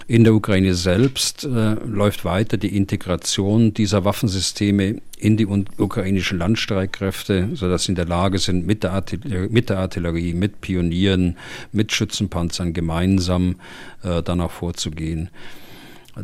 In 0.08 0.22
der 0.22 0.34
Ukraine 0.34 0.74
selbst 0.74 1.42
äh, 1.42 1.74
läuft 1.84 2.24
weiter 2.24 2.58
die 2.58 2.76
Integration 2.76 3.74
dieser 3.74 4.04
Waffensysteme 4.04 5.00
in 5.18 5.36
die 5.36 5.46
ukrainischen 5.46 6.38
Landstreitkräfte, 6.38 7.48
sodass 7.54 7.84
sie 7.84 7.92
in 7.92 7.96
der 7.96 8.04
Lage 8.04 8.38
sind, 8.38 8.66
mit 8.66 8.84
der, 8.84 8.92
Artillerie, 8.92 9.48
mit, 9.50 9.68
der 9.68 9.78
Artillerie, 9.78 10.32
mit 10.32 10.60
Pionieren, 10.60 11.36
mit 11.72 11.90
Schützenpanzern 11.90 12.72
gemeinsam 12.72 13.56
äh, 14.04 14.22
danach 14.22 14.52
vorzugehen. 14.52 15.28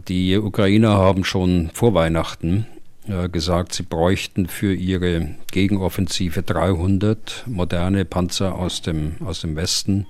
Die 0.06 0.36
Ukrainer 0.36 0.90
haben 0.90 1.24
schon 1.24 1.70
vor 1.74 1.92
Weihnachten 1.92 2.66
äh, 3.08 3.28
gesagt, 3.28 3.74
sie 3.74 3.82
bräuchten 3.82 4.46
für 4.46 4.72
ihre 4.72 5.34
Gegenoffensive 5.50 6.42
300 6.42 7.44
moderne 7.46 8.04
Panzer 8.04 8.54
aus 8.54 8.80
dem, 8.80 9.16
aus 9.24 9.40
dem 9.40 9.56
Westen 9.56 10.06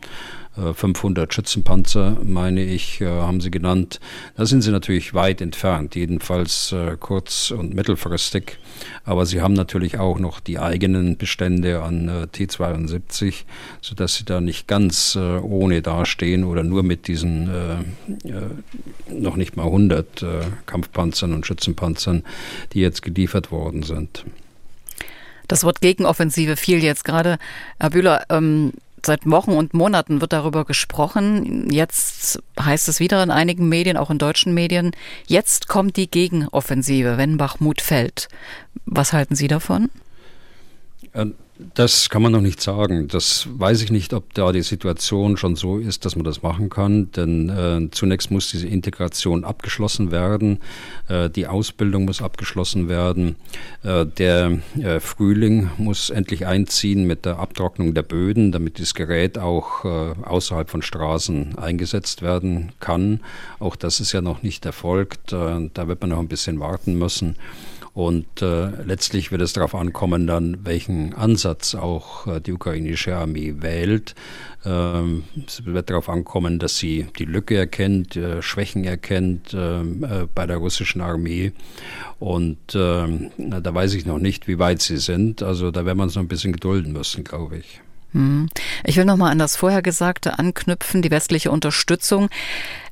500 0.54 1.30
äh, 1.30 1.34
Schützenpanzer, 1.34 2.18
meine 2.22 2.62
ich, 2.62 3.00
äh, 3.00 3.06
haben 3.06 3.40
sie 3.40 3.50
genannt. 3.50 4.00
Da 4.36 4.44
sind 4.44 4.62
sie 4.62 4.70
natürlich 4.70 5.14
weit 5.14 5.40
entfernt, 5.40 5.94
jedenfalls 5.94 6.72
äh, 6.72 6.96
kurz- 7.00 7.50
und 7.50 7.74
mittelfristig. 7.74 8.58
Aber 9.04 9.24
sie 9.24 9.40
haben 9.40 9.54
natürlich 9.54 9.98
auch 9.98 10.18
noch 10.18 10.40
die 10.40 10.58
eigenen 10.58 11.16
Bestände 11.16 11.82
an 11.82 12.28
T-72, 12.32 13.44
sodass 13.80 14.16
sie 14.16 14.24
da 14.24 14.40
nicht 14.40 14.66
ganz 14.66 15.16
ohne 15.16 15.82
dastehen 15.82 16.44
oder 16.44 16.62
nur 16.62 16.82
mit 16.82 17.06
diesen 17.06 17.50
noch 19.08 19.36
nicht 19.36 19.56
mal 19.56 19.64
100 19.64 20.24
Kampfpanzern 20.66 21.32
und 21.32 21.46
Schützenpanzern, 21.46 22.24
die 22.72 22.80
jetzt 22.80 23.02
geliefert 23.02 23.50
worden 23.52 23.82
sind. 23.82 24.24
Das 25.48 25.64
Wort 25.64 25.80
Gegenoffensive 25.80 26.56
fiel 26.56 26.82
jetzt 26.82 27.04
gerade. 27.04 27.38
Herr 27.78 27.90
Bühler, 27.90 28.24
ähm, 28.30 28.72
Seit 29.04 29.28
Wochen 29.28 29.52
und 29.52 29.74
Monaten 29.74 30.20
wird 30.20 30.32
darüber 30.32 30.64
gesprochen. 30.64 31.70
Jetzt 31.70 32.40
heißt 32.60 32.88
es 32.88 33.00
wieder 33.00 33.22
in 33.22 33.30
einigen 33.30 33.68
Medien, 33.68 33.96
auch 33.96 34.10
in 34.10 34.18
deutschen 34.18 34.54
Medien, 34.54 34.92
jetzt 35.26 35.66
kommt 35.66 35.96
die 35.96 36.10
Gegenoffensive, 36.10 37.18
wenn 37.18 37.36
Bachmut 37.36 37.80
fällt. 37.80 38.28
Was 38.86 39.12
halten 39.12 39.34
Sie 39.34 39.48
davon? 39.48 39.90
Äh, 41.12 41.26
das 41.74 42.10
kann 42.10 42.22
man 42.22 42.32
noch 42.32 42.40
nicht 42.40 42.60
sagen. 42.60 43.08
Das 43.08 43.48
weiß 43.50 43.82
ich 43.82 43.90
nicht, 43.90 44.12
ob 44.12 44.34
da 44.34 44.52
die 44.52 44.62
Situation 44.62 45.36
schon 45.36 45.56
so 45.56 45.78
ist, 45.78 46.04
dass 46.04 46.16
man 46.16 46.24
das 46.24 46.42
machen 46.42 46.70
kann. 46.70 47.10
Denn 47.12 47.48
äh, 47.48 47.90
zunächst 47.90 48.30
muss 48.30 48.50
diese 48.50 48.68
Integration 48.68 49.44
abgeschlossen 49.44 50.10
werden. 50.10 50.58
Äh, 51.08 51.30
die 51.30 51.46
Ausbildung 51.46 52.04
muss 52.04 52.22
abgeschlossen 52.22 52.88
werden. 52.88 53.36
Äh, 53.82 54.06
der 54.06 54.58
äh, 54.78 55.00
Frühling 55.00 55.70
muss 55.78 56.10
endlich 56.10 56.46
einziehen 56.46 57.06
mit 57.06 57.24
der 57.24 57.38
Abtrocknung 57.38 57.94
der 57.94 58.02
Böden, 58.02 58.52
damit 58.52 58.78
das 58.78 58.94
Gerät 58.94 59.38
auch 59.38 59.84
äh, 59.84 60.14
außerhalb 60.22 60.70
von 60.70 60.82
Straßen 60.82 61.58
eingesetzt 61.58 62.22
werden 62.22 62.72
kann. 62.80 63.20
Auch 63.58 63.76
das 63.76 64.00
ist 64.00 64.12
ja 64.12 64.20
noch 64.20 64.42
nicht 64.42 64.66
erfolgt. 64.66 65.32
Äh, 65.32 65.70
da 65.74 65.88
wird 65.88 66.00
man 66.00 66.10
noch 66.10 66.18
ein 66.18 66.28
bisschen 66.28 66.60
warten 66.60 66.98
müssen. 66.98 67.36
Und 67.94 68.40
äh, 68.40 68.70
letztlich 68.84 69.30
wird 69.30 69.42
es 69.42 69.52
darauf 69.52 69.74
ankommen, 69.74 70.26
dann 70.26 70.64
welchen 70.64 71.12
Ansatz 71.12 71.74
auch 71.74 72.26
äh, 72.26 72.40
die 72.40 72.52
ukrainische 72.52 73.14
Armee 73.14 73.56
wählt. 73.58 74.14
Ähm, 74.64 75.24
es 75.46 75.66
wird 75.66 75.90
darauf 75.90 76.08
ankommen, 76.08 76.58
dass 76.58 76.78
sie 76.78 77.06
die 77.18 77.26
Lücke 77.26 77.56
erkennt, 77.56 78.16
äh, 78.16 78.40
Schwächen 78.40 78.84
erkennt 78.84 79.54
ähm, 79.54 80.04
äh, 80.04 80.26
bei 80.34 80.46
der 80.46 80.56
russischen 80.56 81.02
Armee. 81.02 81.52
Und 82.18 82.74
ähm, 82.74 83.30
da 83.36 83.74
weiß 83.74 83.92
ich 83.92 84.06
noch 84.06 84.18
nicht, 84.18 84.48
wie 84.48 84.58
weit 84.58 84.80
sie 84.80 84.96
sind. 84.96 85.42
Also 85.42 85.70
da 85.70 85.84
werden 85.84 85.98
wir 85.98 86.04
uns 86.04 86.14
noch 86.14 86.22
ein 86.22 86.28
bisschen 86.28 86.52
gedulden 86.52 86.94
müssen, 86.94 87.24
glaube 87.24 87.58
ich. 87.58 87.82
Hm. 88.12 88.48
Ich 88.84 88.96
will 88.96 89.04
nochmal 89.04 89.32
an 89.32 89.38
das 89.38 89.56
Vorhergesagte 89.56 90.38
anknüpfen, 90.38 91.00
die 91.02 91.10
westliche 91.10 91.50
Unterstützung. 91.50 92.28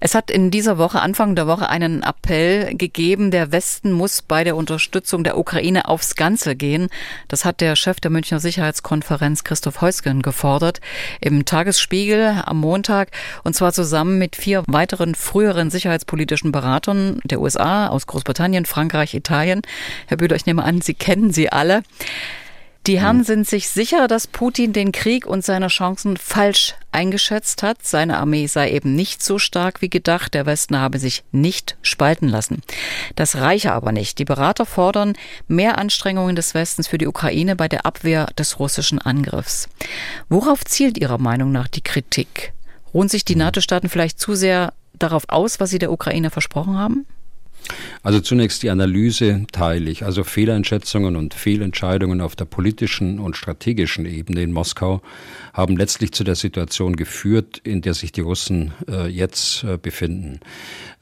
Es 0.00 0.14
hat 0.14 0.30
in 0.30 0.50
dieser 0.50 0.78
Woche, 0.78 1.00
Anfang 1.00 1.36
der 1.36 1.46
Woche, 1.46 1.68
einen 1.68 2.02
Appell 2.02 2.74
gegeben, 2.74 3.30
der 3.30 3.52
Westen 3.52 3.92
muss 3.92 4.22
bei 4.22 4.44
der 4.44 4.56
Unterstützung 4.56 5.22
der 5.22 5.36
Ukraine 5.36 5.88
aufs 5.88 6.16
Ganze 6.16 6.56
gehen. 6.56 6.88
Das 7.28 7.44
hat 7.44 7.60
der 7.60 7.76
Chef 7.76 8.00
der 8.00 8.10
Münchner 8.10 8.40
Sicherheitskonferenz 8.40 9.44
Christoph 9.44 9.82
Heusgen 9.82 10.22
gefordert 10.22 10.80
im 11.20 11.44
Tagesspiegel 11.44 12.42
am 12.46 12.58
Montag 12.58 13.10
und 13.44 13.54
zwar 13.54 13.72
zusammen 13.72 14.18
mit 14.18 14.36
vier 14.36 14.62
weiteren 14.66 15.14
früheren 15.14 15.70
sicherheitspolitischen 15.70 16.50
Beratern 16.50 17.20
der 17.24 17.40
USA, 17.40 17.88
aus 17.88 18.06
Großbritannien, 18.06 18.64
Frankreich, 18.64 19.14
Italien. 19.14 19.60
Herr 20.06 20.16
Bühler, 20.16 20.36
ich 20.36 20.46
nehme 20.46 20.64
an, 20.64 20.80
Sie 20.80 20.94
kennen 20.94 21.30
sie 21.30 21.50
alle. 21.50 21.82
Die 22.86 22.98
Herren 22.98 23.18
hm. 23.18 23.24
sind 23.24 23.48
sich 23.48 23.68
sicher, 23.68 24.08
dass 24.08 24.26
Putin 24.26 24.72
den 24.72 24.90
Krieg 24.90 25.26
und 25.26 25.44
seine 25.44 25.68
Chancen 25.68 26.16
falsch 26.16 26.74
eingeschätzt 26.92 27.62
hat. 27.62 27.84
Seine 27.84 28.16
Armee 28.16 28.46
sei 28.46 28.70
eben 28.70 28.94
nicht 28.94 29.22
so 29.22 29.38
stark 29.38 29.82
wie 29.82 29.90
gedacht. 29.90 30.32
Der 30.32 30.46
Westen 30.46 30.78
habe 30.78 30.98
sich 30.98 31.22
nicht 31.30 31.76
spalten 31.82 32.28
lassen. 32.28 32.62
Das 33.16 33.36
reiche 33.36 33.72
aber 33.72 33.92
nicht. 33.92 34.18
Die 34.18 34.24
Berater 34.24 34.64
fordern 34.64 35.12
mehr 35.46 35.76
Anstrengungen 35.76 36.36
des 36.36 36.54
Westens 36.54 36.88
für 36.88 36.98
die 36.98 37.06
Ukraine 37.06 37.54
bei 37.54 37.68
der 37.68 37.84
Abwehr 37.84 38.26
des 38.38 38.58
russischen 38.58 38.98
Angriffs. 38.98 39.68
Worauf 40.30 40.64
zielt 40.64 40.96
Ihrer 40.96 41.18
Meinung 41.18 41.52
nach 41.52 41.68
die 41.68 41.82
Kritik? 41.82 42.54
Ruhen 42.94 43.10
sich 43.10 43.26
die 43.26 43.34
hm. 43.34 43.40
NATO-Staaten 43.40 43.90
vielleicht 43.90 44.18
zu 44.18 44.34
sehr 44.34 44.72
darauf 44.94 45.24
aus, 45.28 45.60
was 45.60 45.70
sie 45.70 45.78
der 45.78 45.92
Ukraine 45.92 46.30
versprochen 46.30 46.78
haben? 46.78 47.06
Also 48.02 48.20
zunächst 48.20 48.62
die 48.62 48.70
Analyse 48.70 49.46
teile 49.52 49.90
ich. 49.90 50.04
Also 50.04 50.24
Fehleinschätzungen 50.24 51.16
und 51.16 51.34
Fehlentscheidungen 51.34 52.20
auf 52.20 52.34
der 52.34 52.46
politischen 52.46 53.18
und 53.18 53.36
strategischen 53.36 54.06
Ebene 54.06 54.42
in 54.42 54.52
Moskau 54.52 55.02
haben 55.52 55.76
letztlich 55.76 56.12
zu 56.12 56.24
der 56.24 56.34
Situation 56.34 56.96
geführt, 56.96 57.58
in 57.58 57.82
der 57.82 57.94
sich 57.94 58.12
die 58.12 58.22
Russen 58.22 58.72
äh, 58.88 59.08
jetzt 59.08 59.64
äh, 59.64 59.76
befinden. 59.76 60.40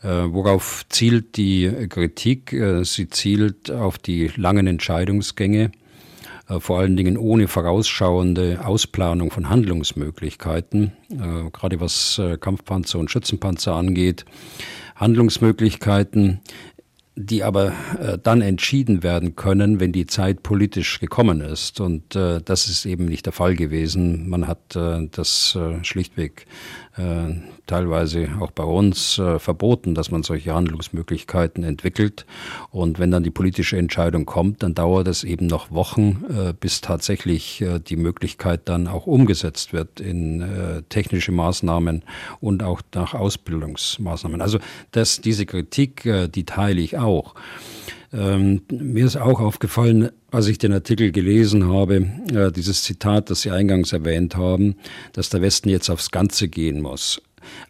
Äh, 0.02 0.08
worauf 0.08 0.84
zielt 0.88 1.36
die 1.36 1.70
Kritik? 1.88 2.52
Äh, 2.52 2.84
sie 2.84 3.08
zielt 3.08 3.70
auf 3.70 3.98
die 3.98 4.30
langen 4.36 4.66
Entscheidungsgänge 4.66 5.70
äh, 6.48 6.60
vor 6.60 6.78
allen 6.78 6.96
Dingen 6.96 7.16
ohne 7.16 7.48
vorausschauende 7.48 8.64
Ausplanung 8.64 9.30
von 9.30 9.48
Handlungsmöglichkeiten, 9.48 10.92
äh, 11.10 11.50
gerade 11.52 11.80
was 11.80 12.20
Kampfpanzer 12.40 12.98
und 12.98 13.10
Schützenpanzer 13.10 13.74
angeht. 13.74 14.24
Handlungsmöglichkeiten, 14.98 16.40
die 17.16 17.42
aber 17.42 17.72
äh, 18.00 18.18
dann 18.22 18.42
entschieden 18.42 19.02
werden 19.02 19.34
können, 19.34 19.80
wenn 19.80 19.90
die 19.90 20.06
Zeit 20.06 20.42
politisch 20.42 21.00
gekommen 21.00 21.40
ist. 21.40 21.80
Und 21.80 22.14
äh, 22.14 22.40
das 22.44 22.68
ist 22.68 22.86
eben 22.86 23.06
nicht 23.06 23.26
der 23.26 23.32
Fall 23.32 23.56
gewesen. 23.56 24.28
Man 24.28 24.46
hat 24.46 24.76
äh, 24.76 25.08
das 25.10 25.56
äh, 25.56 25.82
schlichtweg 25.82 26.46
äh, 26.98 27.34
teilweise 27.66 28.28
auch 28.40 28.50
bei 28.50 28.64
uns 28.64 29.18
äh, 29.18 29.38
verboten, 29.38 29.94
dass 29.94 30.10
man 30.10 30.22
solche 30.22 30.54
Handlungsmöglichkeiten 30.54 31.62
entwickelt. 31.62 32.26
Und 32.70 32.98
wenn 32.98 33.10
dann 33.10 33.22
die 33.22 33.30
politische 33.30 33.76
Entscheidung 33.76 34.26
kommt, 34.26 34.62
dann 34.62 34.74
dauert 34.74 35.08
es 35.08 35.24
eben 35.24 35.46
noch 35.46 35.70
Wochen, 35.70 36.24
äh, 36.28 36.52
bis 36.52 36.80
tatsächlich 36.80 37.60
äh, 37.60 37.78
die 37.78 37.96
Möglichkeit 37.96 38.62
dann 38.68 38.88
auch 38.88 39.06
umgesetzt 39.06 39.72
wird 39.72 40.00
in 40.00 40.40
äh, 40.40 40.82
technische 40.88 41.32
Maßnahmen 41.32 42.02
und 42.40 42.62
auch 42.62 42.82
nach 42.94 43.14
Ausbildungsmaßnahmen. 43.14 44.40
Also 44.40 44.58
das, 44.92 45.20
diese 45.20 45.46
Kritik, 45.46 46.04
äh, 46.06 46.28
die 46.28 46.44
teile 46.44 46.80
ich 46.80 46.98
auch. 46.98 47.34
Ähm, 48.12 48.62
mir 48.70 49.04
ist 49.04 49.16
auch 49.16 49.40
aufgefallen, 49.40 50.10
als 50.30 50.48
ich 50.48 50.58
den 50.58 50.72
Artikel 50.72 51.12
gelesen 51.12 51.66
habe, 51.66 52.06
äh, 52.32 52.50
dieses 52.52 52.82
Zitat, 52.82 53.30
das 53.30 53.42
Sie 53.42 53.50
eingangs 53.50 53.92
erwähnt 53.92 54.36
haben, 54.36 54.76
dass 55.12 55.28
der 55.30 55.42
Westen 55.42 55.68
jetzt 55.68 55.90
aufs 55.90 56.10
Ganze 56.10 56.48
gehen 56.48 56.80
muss. 56.80 57.20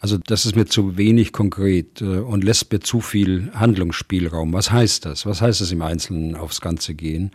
Also 0.00 0.18
das 0.18 0.47
ist 0.47 0.57
mir 0.57 0.66
zu 0.66 0.97
wenig 0.97 1.33
konkret 1.33 2.00
äh, 2.00 2.18
und 2.18 2.45
lässt 2.45 2.73
mir 2.73 2.80
zu 2.80 3.00
viel 3.00 3.50
Handlungsspielraum. 3.52 4.52
Was 4.52 4.71
heißt 4.71 5.04
das? 5.04 5.26
Was 5.26 5.40
heißt 5.40 5.61
es 5.61 5.73
im 5.73 5.83
Einzelnen 5.83 6.37
aufs 6.37 6.61
Ganze 6.61 6.95
gehen? 6.95 7.30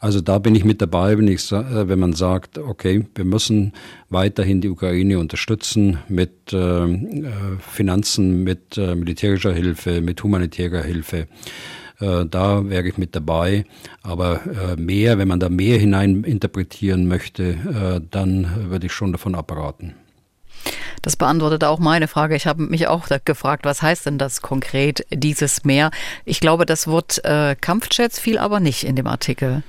Also 0.00 0.20
da 0.20 0.38
bin 0.38 0.54
ich 0.54 0.64
mit 0.64 0.80
dabei, 0.80 1.18
wenn, 1.18 1.28
ich, 1.28 1.50
äh, 1.52 1.88
wenn 1.88 1.98
man 1.98 2.12
sagt, 2.12 2.58
okay, 2.58 3.06
wir 3.14 3.24
müssen 3.24 3.72
weiterhin 4.10 4.60
die 4.60 4.68
Ukraine 4.68 5.18
unterstützen 5.18 5.98
mit 6.08 6.52
äh, 6.52 6.84
äh 6.84 7.30
Finanzen, 7.58 8.44
mit 8.44 8.78
äh, 8.78 8.94
militärischer 8.94 9.52
Hilfe, 9.52 10.00
mit 10.00 10.22
humanitärer 10.22 10.82
Hilfe. 10.82 11.26
Äh, 12.00 12.26
da 12.26 12.68
wäre 12.68 12.88
ich 12.88 12.98
mit 12.98 13.14
dabei. 13.14 13.64
Aber 14.02 14.40
äh, 14.46 14.76
mehr, 14.76 15.18
wenn 15.18 15.28
man 15.28 15.40
da 15.40 15.48
mehr 15.48 15.78
hinein 15.78 16.24
interpretieren 16.24 17.06
möchte, 17.06 17.42
äh, 17.42 18.00
dann 18.10 18.70
würde 18.70 18.86
ich 18.86 18.92
schon 18.92 19.12
davon 19.12 19.34
abraten. 19.34 19.94
Das 21.02 21.16
beantwortet 21.16 21.64
auch 21.64 21.78
meine 21.78 22.08
Frage. 22.08 22.34
Ich 22.34 22.46
habe 22.46 22.62
mich 22.62 22.86
auch 22.86 23.08
gefragt, 23.24 23.66
was 23.66 23.82
heißt 23.82 24.06
denn 24.06 24.16
das 24.16 24.40
konkret, 24.40 25.04
dieses 25.12 25.64
Meer? 25.64 25.90
Ich 26.24 26.40
glaube, 26.40 26.64
das 26.64 26.86
Wort 26.86 27.22
äh, 27.24 27.56
Kampfjets 27.60 28.18
fiel 28.18 28.38
aber 28.38 28.60
nicht 28.60 28.84
in 28.84 28.96
dem 28.96 29.06
Artikel. 29.06 29.62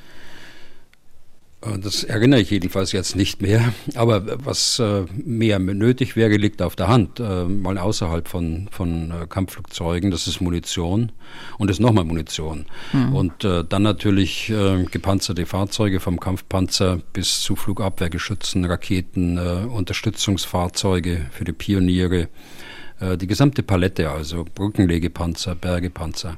Äh, 1.65 1.79
das 1.79 2.03
erinnere 2.03 2.41
ich 2.41 2.49
jedenfalls 2.49 2.91
jetzt 2.91 3.15
nicht 3.15 3.41
mehr. 3.41 3.73
Aber 3.95 4.45
was 4.45 4.79
äh, 4.79 5.03
mehr 5.23 5.59
nötig 5.59 6.15
wäre, 6.15 6.35
liegt 6.35 6.61
auf 6.61 6.75
der 6.75 6.87
Hand. 6.87 7.19
Äh, 7.19 7.45
mal 7.45 7.77
außerhalb 7.77 8.27
von, 8.27 8.67
von 8.71 9.13
Kampfflugzeugen, 9.29 10.11
das 10.11 10.27
ist 10.27 10.41
Munition 10.41 11.11
und 11.57 11.69
ist 11.69 11.79
nochmal 11.79 12.05
Munition. 12.05 12.65
Mhm. 12.93 13.15
Und 13.15 13.33
dann 13.43 13.83
natürlich 13.83 14.51
gepanzerte 14.91 15.45
Fahrzeuge 15.45 15.99
vom 15.99 16.19
Kampfpanzer 16.19 16.99
bis 17.13 17.41
zu 17.41 17.55
Flugabwehrgeschützen, 17.55 18.65
Raketen, 18.65 19.37
Unterstützungsfahrzeuge 19.37 21.25
für 21.31 21.43
die 21.43 21.53
Pioniere. 21.53 22.29
Die 23.01 23.27
gesamte 23.27 23.63
Palette, 23.63 24.09
also 24.09 24.45
Brückenlegepanzer, 24.53 25.55
Bergepanzer. 25.55 26.37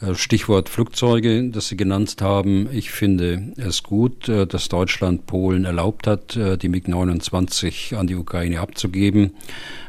Äh, 0.00 0.14
Stichwort 0.14 0.68
Flugzeuge, 0.68 1.50
das 1.50 1.68
Sie 1.68 1.76
genannt 1.76 2.16
haben. 2.20 2.68
Ich 2.72 2.90
finde 2.90 3.52
es 3.56 3.82
gut, 3.82 4.28
äh, 4.28 4.46
dass 4.46 4.68
Deutschland 4.68 5.26
Polen 5.26 5.64
erlaubt 5.64 6.06
hat, 6.06 6.36
die 6.36 6.68
MiG-29 6.68 7.96
an 7.96 8.06
die 8.06 8.14
Ukraine 8.14 8.60
abzugeben. 8.60 9.32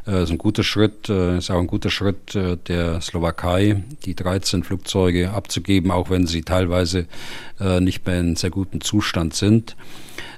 Das 0.05 0.23
ist 0.23 0.31
ein 0.31 0.37
guter 0.39 0.63
Schritt, 0.63 1.07
ist 1.09 1.51
auch 1.51 1.59
ein 1.59 1.67
guter 1.67 1.91
Schritt 1.91 2.33
der 2.33 2.99
Slowakei, 2.99 3.83
die 4.05 4.15
13 4.15 4.63
Flugzeuge 4.63 5.31
abzugeben, 5.31 5.91
auch 5.91 6.09
wenn 6.09 6.25
sie 6.25 6.41
teilweise 6.41 7.05
nicht 7.79 8.07
mehr 8.07 8.19
in 8.19 8.35
sehr 8.35 8.49
gutem 8.49 8.81
Zustand 8.81 9.35
sind. 9.35 9.75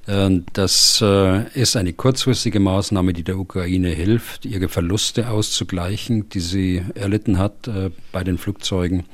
Ähm, 0.08 0.46
das 0.54 1.02
äh, 1.02 1.48
ist 1.54 1.76
eine 1.76 1.94
kurzfristige 1.94 2.60
Maßnahme, 2.60 3.14
die 3.14 3.24
der 3.24 3.38
Ukraine 3.38 3.90
hilft, 3.90 4.46
ihre 4.46 4.70
Verluste 4.70 5.30
auszugleichen, 5.30 6.30
die 6.30 6.40
sie 6.40 6.82
erlitten 6.96 7.38
hat 7.38 7.68
äh, 7.68 7.92
bei 8.12 8.24
den 8.24 8.38
Flugzeugen. 8.38 9.06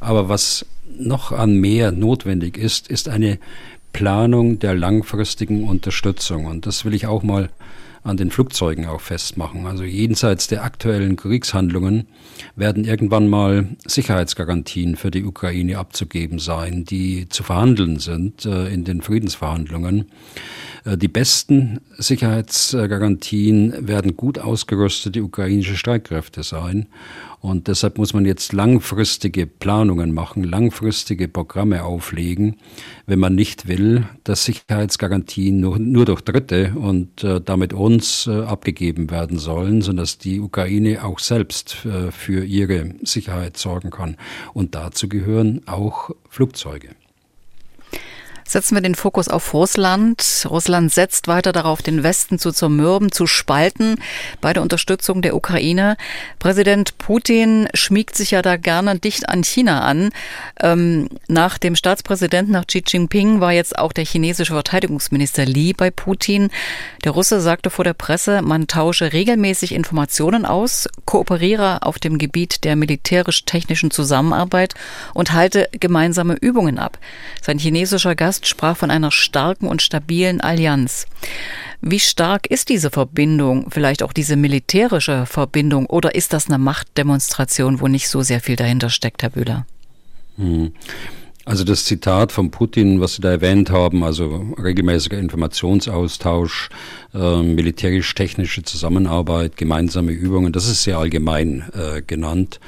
Aber 0.00 0.28
was 0.28 0.66
noch 0.96 1.32
an 1.32 1.56
mehr 1.56 1.92
notwendig 1.92 2.58
ist, 2.58 2.88
ist 2.88 3.08
eine 3.08 3.38
Planung 3.92 4.58
der 4.58 4.74
langfristigen 4.74 5.64
Unterstützung. 5.64 6.46
Und 6.46 6.66
das 6.66 6.84
will 6.84 6.94
ich 6.94 7.06
auch 7.06 7.22
mal 7.22 7.48
an 8.04 8.18
den 8.18 8.30
Flugzeugen 8.30 8.86
auch 8.86 9.00
festmachen. 9.00 9.66
Also 9.66 9.82
jenseits 9.82 10.46
der 10.46 10.62
aktuellen 10.62 11.16
Kriegshandlungen 11.16 12.06
werden 12.54 12.84
irgendwann 12.84 13.28
mal 13.28 13.68
Sicherheitsgarantien 13.86 14.96
für 14.96 15.10
die 15.10 15.24
Ukraine 15.24 15.78
abzugeben 15.78 16.38
sein, 16.38 16.84
die 16.84 17.28
zu 17.30 17.42
verhandeln 17.42 17.98
sind 17.98 18.44
äh, 18.44 18.68
in 18.68 18.84
den 18.84 19.00
Friedensverhandlungen. 19.00 20.06
Äh, 20.84 20.96
die 20.96 21.08
besten 21.08 21.80
Sicherheitsgarantien 21.96 23.88
werden 23.88 24.16
gut 24.16 24.38
ausgerüstete 24.38 25.22
ukrainische 25.22 25.76
Streitkräfte 25.76 26.42
sein. 26.42 26.86
Und 27.40 27.68
deshalb 27.68 27.98
muss 27.98 28.14
man 28.14 28.24
jetzt 28.24 28.54
langfristige 28.54 29.46
Planungen 29.46 30.14
machen, 30.14 30.44
langfristige 30.44 31.28
Programme 31.28 31.84
auflegen, 31.84 32.56
wenn 33.06 33.18
man 33.18 33.34
nicht 33.34 33.68
will, 33.68 34.06
dass 34.24 34.46
Sicherheitsgarantien 34.46 35.60
nur, 35.60 35.78
nur 35.78 36.06
durch 36.06 36.22
Dritte 36.22 36.72
und 36.74 37.22
äh, 37.22 37.42
damit 37.42 37.74
uns 37.74 38.26
äh, 38.26 38.44
abgegeben 38.44 39.10
werden 39.10 39.38
sollen, 39.38 39.82
sondern 39.82 40.04
dass 40.04 40.16
die 40.16 40.40
Ukraine 40.40 41.04
auch 41.04 41.18
selbst 41.18 41.84
äh, 41.84 42.10
für 42.10 42.44
ihre 42.44 42.94
Sicherheit 43.02 43.58
sorgen 43.58 43.90
kann. 43.90 44.16
Und 44.54 44.74
dazu 44.74 45.10
gehören 45.10 45.60
auch 45.66 46.12
Flugzeuge. 46.30 46.90
Setzen 48.46 48.76
wir 48.76 48.82
den 48.82 48.94
Fokus 48.94 49.28
auf 49.28 49.54
Russland. 49.54 50.46
Russland 50.48 50.92
setzt 50.92 51.28
weiter 51.28 51.52
darauf, 51.52 51.80
den 51.80 52.02
Westen 52.02 52.38
zu 52.38 52.52
zermürben, 52.52 53.10
zu 53.10 53.26
spalten 53.26 53.96
bei 54.40 54.52
der 54.52 54.62
Unterstützung 54.62 55.22
der 55.22 55.34
Ukraine. 55.34 55.96
Präsident 56.38 56.98
Putin 56.98 57.68
schmiegt 57.72 58.16
sich 58.16 58.32
ja 58.32 58.42
da 58.42 58.56
gerne 58.56 58.98
dicht 58.98 59.28
an 59.28 59.42
China 59.42 59.80
an. 59.80 60.10
Ähm, 60.60 61.08
nach 61.26 61.56
dem 61.56 61.74
Staatspräsidenten, 61.74 62.52
nach 62.52 62.66
Xi 62.66 62.84
Jinping, 62.86 63.40
war 63.40 63.52
jetzt 63.52 63.78
auch 63.78 63.92
der 63.92 64.04
chinesische 64.04 64.52
Verteidigungsminister 64.52 65.46
Li 65.46 65.72
bei 65.72 65.90
Putin. 65.90 66.50
Der 67.04 67.12
Russe 67.12 67.40
sagte 67.40 67.70
vor 67.70 67.84
der 67.84 67.94
Presse, 67.94 68.42
man 68.42 68.66
tausche 68.66 69.12
regelmäßig 69.12 69.72
Informationen 69.72 70.44
aus, 70.44 70.86
kooperiere 71.06 71.82
auf 71.82 71.98
dem 71.98 72.18
Gebiet 72.18 72.64
der 72.64 72.76
militärisch-technischen 72.76 73.90
Zusammenarbeit 73.90 74.74
und 75.14 75.32
halte 75.32 75.68
gemeinsame 75.72 76.34
Übungen 76.34 76.78
ab. 76.78 76.98
Sein 77.40 77.58
chinesischer 77.58 78.14
Gast 78.14 78.33
Gast 78.34 78.48
sprach 78.48 78.76
von 78.76 78.90
einer 78.90 79.12
starken 79.12 79.68
und 79.68 79.80
stabilen 79.80 80.40
Allianz. 80.40 81.06
Wie 81.80 82.00
stark 82.00 82.48
ist 82.48 82.68
diese 82.68 82.90
Verbindung, 82.90 83.70
vielleicht 83.70 84.02
auch 84.02 84.12
diese 84.12 84.34
militärische 84.34 85.24
Verbindung, 85.24 85.86
oder 85.86 86.16
ist 86.16 86.32
das 86.32 86.48
eine 86.48 86.58
Machtdemonstration, 86.58 87.80
wo 87.80 87.86
nicht 87.86 88.08
so 88.08 88.22
sehr 88.22 88.40
viel 88.40 88.56
dahinter 88.56 88.90
steckt, 88.90 89.22
Herr 89.22 89.30
Bühler? 89.30 89.66
Hm. 90.36 90.72
Also 91.44 91.62
das 91.62 91.84
Zitat 91.84 92.32
von 92.32 92.50
Putin, 92.50 93.00
was 93.00 93.14
Sie 93.14 93.20
da 93.22 93.30
erwähnt 93.30 93.70
haben, 93.70 94.02
also 94.02 94.56
regelmäßiger 94.60 95.18
Informationsaustausch, 95.18 96.70
äh, 97.12 97.42
militärisch-technische 97.42 98.64
Zusammenarbeit, 98.64 99.56
gemeinsame 99.56 100.10
Übungen, 100.10 100.52
das 100.52 100.66
ist 100.66 100.82
sehr 100.82 100.98
allgemein 100.98 101.66
äh, 101.72 102.02
genannt. 102.02 102.58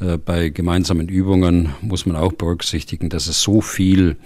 Äh, 0.00 0.18
bei 0.18 0.50
gemeinsamen 0.50 1.08
Übungen 1.08 1.70
muss 1.80 2.06
man 2.06 2.14
auch 2.14 2.34
berücksichtigen, 2.34 3.08
dass 3.08 3.26
es 3.26 3.42
so 3.42 3.62
viel 3.62 4.16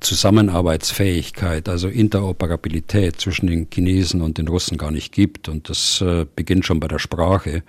Zusammenarbeitsfähigkeit, 0.00 1.68
also 1.68 1.88
Interoperabilität 1.88 3.20
zwischen 3.20 3.46
den 3.46 3.68
Chinesen 3.72 4.20
und 4.20 4.38
den 4.38 4.48
Russen 4.48 4.76
gar 4.76 4.90
nicht 4.90 5.12
gibt. 5.12 5.48
Und 5.48 5.68
das 5.68 6.00
äh, 6.00 6.26
beginnt 6.36 6.66
schon 6.66 6.80
bei 6.80 6.88
der 6.88 6.98
Sprache. 6.98 7.62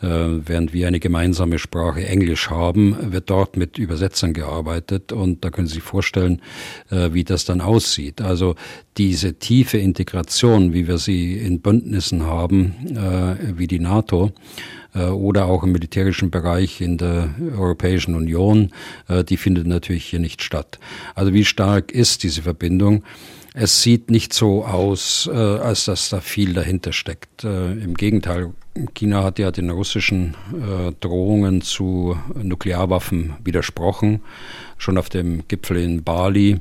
Äh, 0.00 0.06
während 0.08 0.72
wir 0.72 0.88
eine 0.88 1.00
gemeinsame 1.00 1.58
Sprache 1.58 2.06
Englisch 2.06 2.50
haben, 2.50 3.12
wird 3.12 3.30
dort 3.30 3.56
mit 3.56 3.78
Übersetzern 3.78 4.32
gearbeitet. 4.32 5.12
Und 5.12 5.44
da 5.44 5.50
können 5.50 5.66
Sie 5.66 5.74
sich 5.74 5.82
vorstellen, 5.82 6.40
äh, 6.90 7.10
wie 7.12 7.24
das 7.24 7.44
dann 7.44 7.60
aussieht. 7.60 8.20
Also 8.20 8.54
diese 8.96 9.34
tiefe 9.34 9.78
Integration, 9.78 10.72
wie 10.72 10.88
wir 10.88 10.98
sie 10.98 11.36
in 11.36 11.60
Bündnissen 11.60 12.24
haben, 12.24 12.74
äh, 12.96 13.58
wie 13.58 13.66
die 13.66 13.80
NATO, 13.80 14.32
oder 15.04 15.46
auch 15.46 15.62
im 15.62 15.72
militärischen 15.72 16.30
Bereich 16.30 16.80
in 16.80 16.98
der 16.98 17.34
Europäischen 17.56 18.14
Union, 18.14 18.72
äh, 19.08 19.24
die 19.24 19.36
findet 19.36 19.66
natürlich 19.66 20.06
hier 20.06 20.20
nicht 20.20 20.42
statt. 20.42 20.78
Also 21.14 21.32
wie 21.32 21.44
stark 21.44 21.92
ist 21.92 22.22
diese 22.22 22.42
Verbindung? 22.42 23.02
Es 23.54 23.82
sieht 23.82 24.10
nicht 24.10 24.34
so 24.34 24.64
aus, 24.64 25.30
äh, 25.32 25.36
als 25.36 25.86
dass 25.86 26.10
da 26.10 26.20
viel 26.20 26.52
dahinter 26.52 26.92
steckt. 26.92 27.44
Im 27.44 27.94
Gegenteil, 27.94 28.52
China 28.94 29.24
hat 29.24 29.38
ja 29.38 29.50
den 29.50 29.70
russischen 29.70 30.36
Drohungen 31.00 31.62
zu 31.62 32.18
Nuklearwaffen 32.34 33.34
widersprochen, 33.42 34.20
schon 34.76 34.98
auf 34.98 35.08
dem 35.08 35.48
Gipfel 35.48 35.78
in 35.78 36.02
Bali 36.02 36.60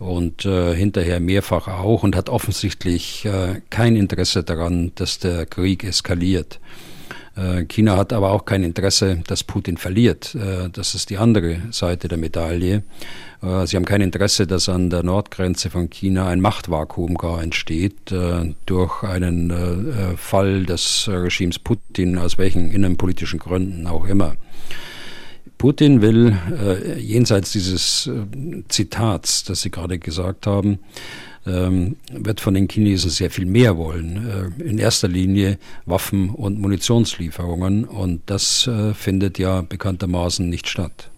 und 0.00 0.44
äh, 0.44 0.74
hinterher 0.74 1.20
mehrfach 1.20 1.68
auch 1.68 2.02
und 2.02 2.16
hat 2.16 2.28
offensichtlich 2.28 3.24
äh, 3.24 3.60
kein 3.70 3.96
Interesse 3.96 4.42
daran, 4.42 4.92
dass 4.96 5.18
der 5.18 5.46
Krieg 5.46 5.84
eskaliert. 5.84 6.60
Äh, 7.36 7.64
China 7.64 7.96
hat 7.96 8.12
aber 8.12 8.30
auch 8.30 8.44
kein 8.44 8.62
Interesse, 8.62 9.22
dass 9.26 9.42
Putin 9.42 9.76
verliert. 9.76 10.34
Äh, 10.34 10.68
das 10.72 10.94
ist 10.94 11.10
die 11.10 11.18
andere 11.18 11.58
Seite 11.70 12.08
der 12.08 12.18
Medaille. 12.18 12.84
Äh, 13.42 13.66
sie 13.66 13.76
haben 13.76 13.84
kein 13.84 14.00
Interesse, 14.00 14.46
dass 14.46 14.68
an 14.68 14.90
der 14.90 15.02
Nordgrenze 15.02 15.70
von 15.70 15.90
China 15.90 16.28
ein 16.28 16.40
Machtvakuum 16.40 17.16
gar 17.16 17.42
entsteht 17.42 18.14
durch 18.66 19.02
einen 19.02 20.16
Fall 20.16 20.64
des 20.64 21.08
Regimes 21.08 21.58
Putin, 21.58 22.18
aus 22.18 22.38
welchen 22.38 22.70
innenpolitischen 22.70 23.38
Gründen 23.38 23.86
auch 23.86 24.06
immer. 24.06 24.36
Putin 25.58 26.02
will 26.02 26.36
jenseits 26.98 27.52
dieses 27.52 28.10
Zitats, 28.68 29.44
das 29.44 29.62
Sie 29.62 29.70
gerade 29.70 29.98
gesagt 29.98 30.46
haben, 30.46 30.78
ähm, 31.46 31.96
wird 32.10 32.40
von 32.40 32.54
den 32.54 32.68
Chinesen 32.68 33.10
sehr 33.10 33.30
viel 33.30 33.46
mehr 33.46 33.76
wollen. 33.76 34.54
Äh, 34.58 34.62
in 34.62 34.78
erster 34.78 35.08
Linie 35.08 35.58
Waffen- 35.86 36.30
und 36.30 36.58
Munitionslieferungen. 36.58 37.84
Und 37.84 38.22
das 38.26 38.66
äh, 38.66 38.94
findet 38.94 39.38
ja 39.38 39.62
bekanntermaßen 39.62 40.48
nicht 40.48 40.68
statt. 40.68 41.10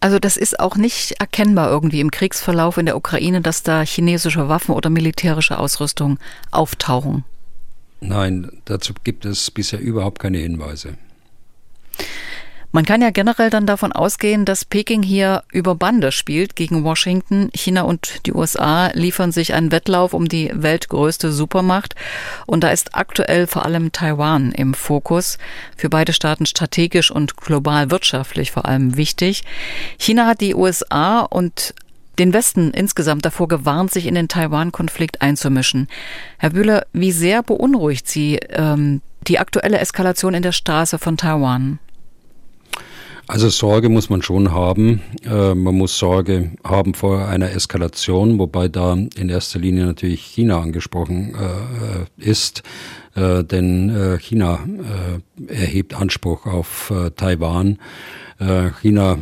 Also 0.00 0.18
das 0.18 0.36
ist 0.36 0.60
auch 0.60 0.76
nicht 0.76 1.12
erkennbar 1.18 1.70
irgendwie 1.70 2.00
im 2.00 2.10
Kriegsverlauf 2.10 2.76
in 2.76 2.86
der 2.86 2.96
Ukraine, 2.96 3.40
dass 3.40 3.62
da 3.62 3.82
chinesische 3.82 4.48
Waffen 4.48 4.74
oder 4.74 4.90
militärische 4.90 5.58
Ausrüstung 5.58 6.18
auftauchen. 6.50 7.24
Nein, 8.00 8.50
dazu 8.66 8.92
gibt 9.04 9.24
es 9.24 9.50
bisher 9.50 9.80
überhaupt 9.80 10.18
keine 10.18 10.38
Hinweise. 10.38 10.98
Man 12.76 12.84
kann 12.84 13.00
ja 13.00 13.08
generell 13.08 13.48
dann 13.48 13.64
davon 13.64 13.92
ausgehen, 13.92 14.44
dass 14.44 14.66
Peking 14.66 15.02
hier 15.02 15.44
über 15.50 15.74
Bande 15.74 16.12
spielt 16.12 16.56
gegen 16.56 16.84
Washington. 16.84 17.48
China 17.54 17.80
und 17.84 18.26
die 18.26 18.34
USA 18.34 18.88
liefern 18.92 19.32
sich 19.32 19.54
einen 19.54 19.72
Wettlauf 19.72 20.12
um 20.12 20.28
die 20.28 20.50
weltgrößte 20.52 21.32
Supermacht. 21.32 21.94
Und 22.44 22.62
da 22.62 22.68
ist 22.68 22.94
aktuell 22.94 23.46
vor 23.46 23.64
allem 23.64 23.92
Taiwan 23.92 24.52
im 24.52 24.74
Fokus. 24.74 25.38
Für 25.74 25.88
beide 25.88 26.12
Staaten 26.12 26.44
strategisch 26.44 27.10
und 27.10 27.38
global 27.38 27.90
wirtschaftlich 27.90 28.50
vor 28.50 28.66
allem 28.66 28.98
wichtig. 28.98 29.44
China 29.96 30.26
hat 30.26 30.42
die 30.42 30.54
USA 30.54 31.20
und 31.20 31.72
den 32.18 32.34
Westen 32.34 32.72
insgesamt 32.72 33.24
davor 33.24 33.48
gewarnt, 33.48 33.90
sich 33.90 34.04
in 34.04 34.14
den 34.14 34.28
Taiwan-Konflikt 34.28 35.22
einzumischen. 35.22 35.88
Herr 36.36 36.50
Bühler, 36.50 36.84
wie 36.92 37.12
sehr 37.12 37.42
beunruhigt 37.42 38.06
Sie 38.06 38.34
ähm, 38.50 39.00
die 39.28 39.38
aktuelle 39.38 39.78
Eskalation 39.78 40.34
in 40.34 40.42
der 40.42 40.52
Straße 40.52 40.98
von 40.98 41.16
Taiwan? 41.16 41.78
Also 43.28 43.48
Sorge 43.48 43.88
muss 43.88 44.08
man 44.08 44.22
schon 44.22 44.52
haben. 44.52 45.02
Äh, 45.24 45.54
man 45.54 45.74
muss 45.74 45.98
Sorge 45.98 46.52
haben 46.62 46.94
vor 46.94 47.26
einer 47.26 47.50
Eskalation, 47.50 48.38
wobei 48.38 48.68
da 48.68 48.92
in 48.94 49.28
erster 49.28 49.58
Linie 49.58 49.84
natürlich 49.86 50.22
China 50.22 50.60
angesprochen 50.60 51.34
äh, 51.34 52.24
ist. 52.24 52.62
Äh, 53.16 53.42
denn 53.42 54.18
China 54.20 54.60
erhebt 55.48 55.94
Anspruch 55.94 56.46
auf 56.46 56.92
Taiwan. 57.16 57.78
China 58.82 59.16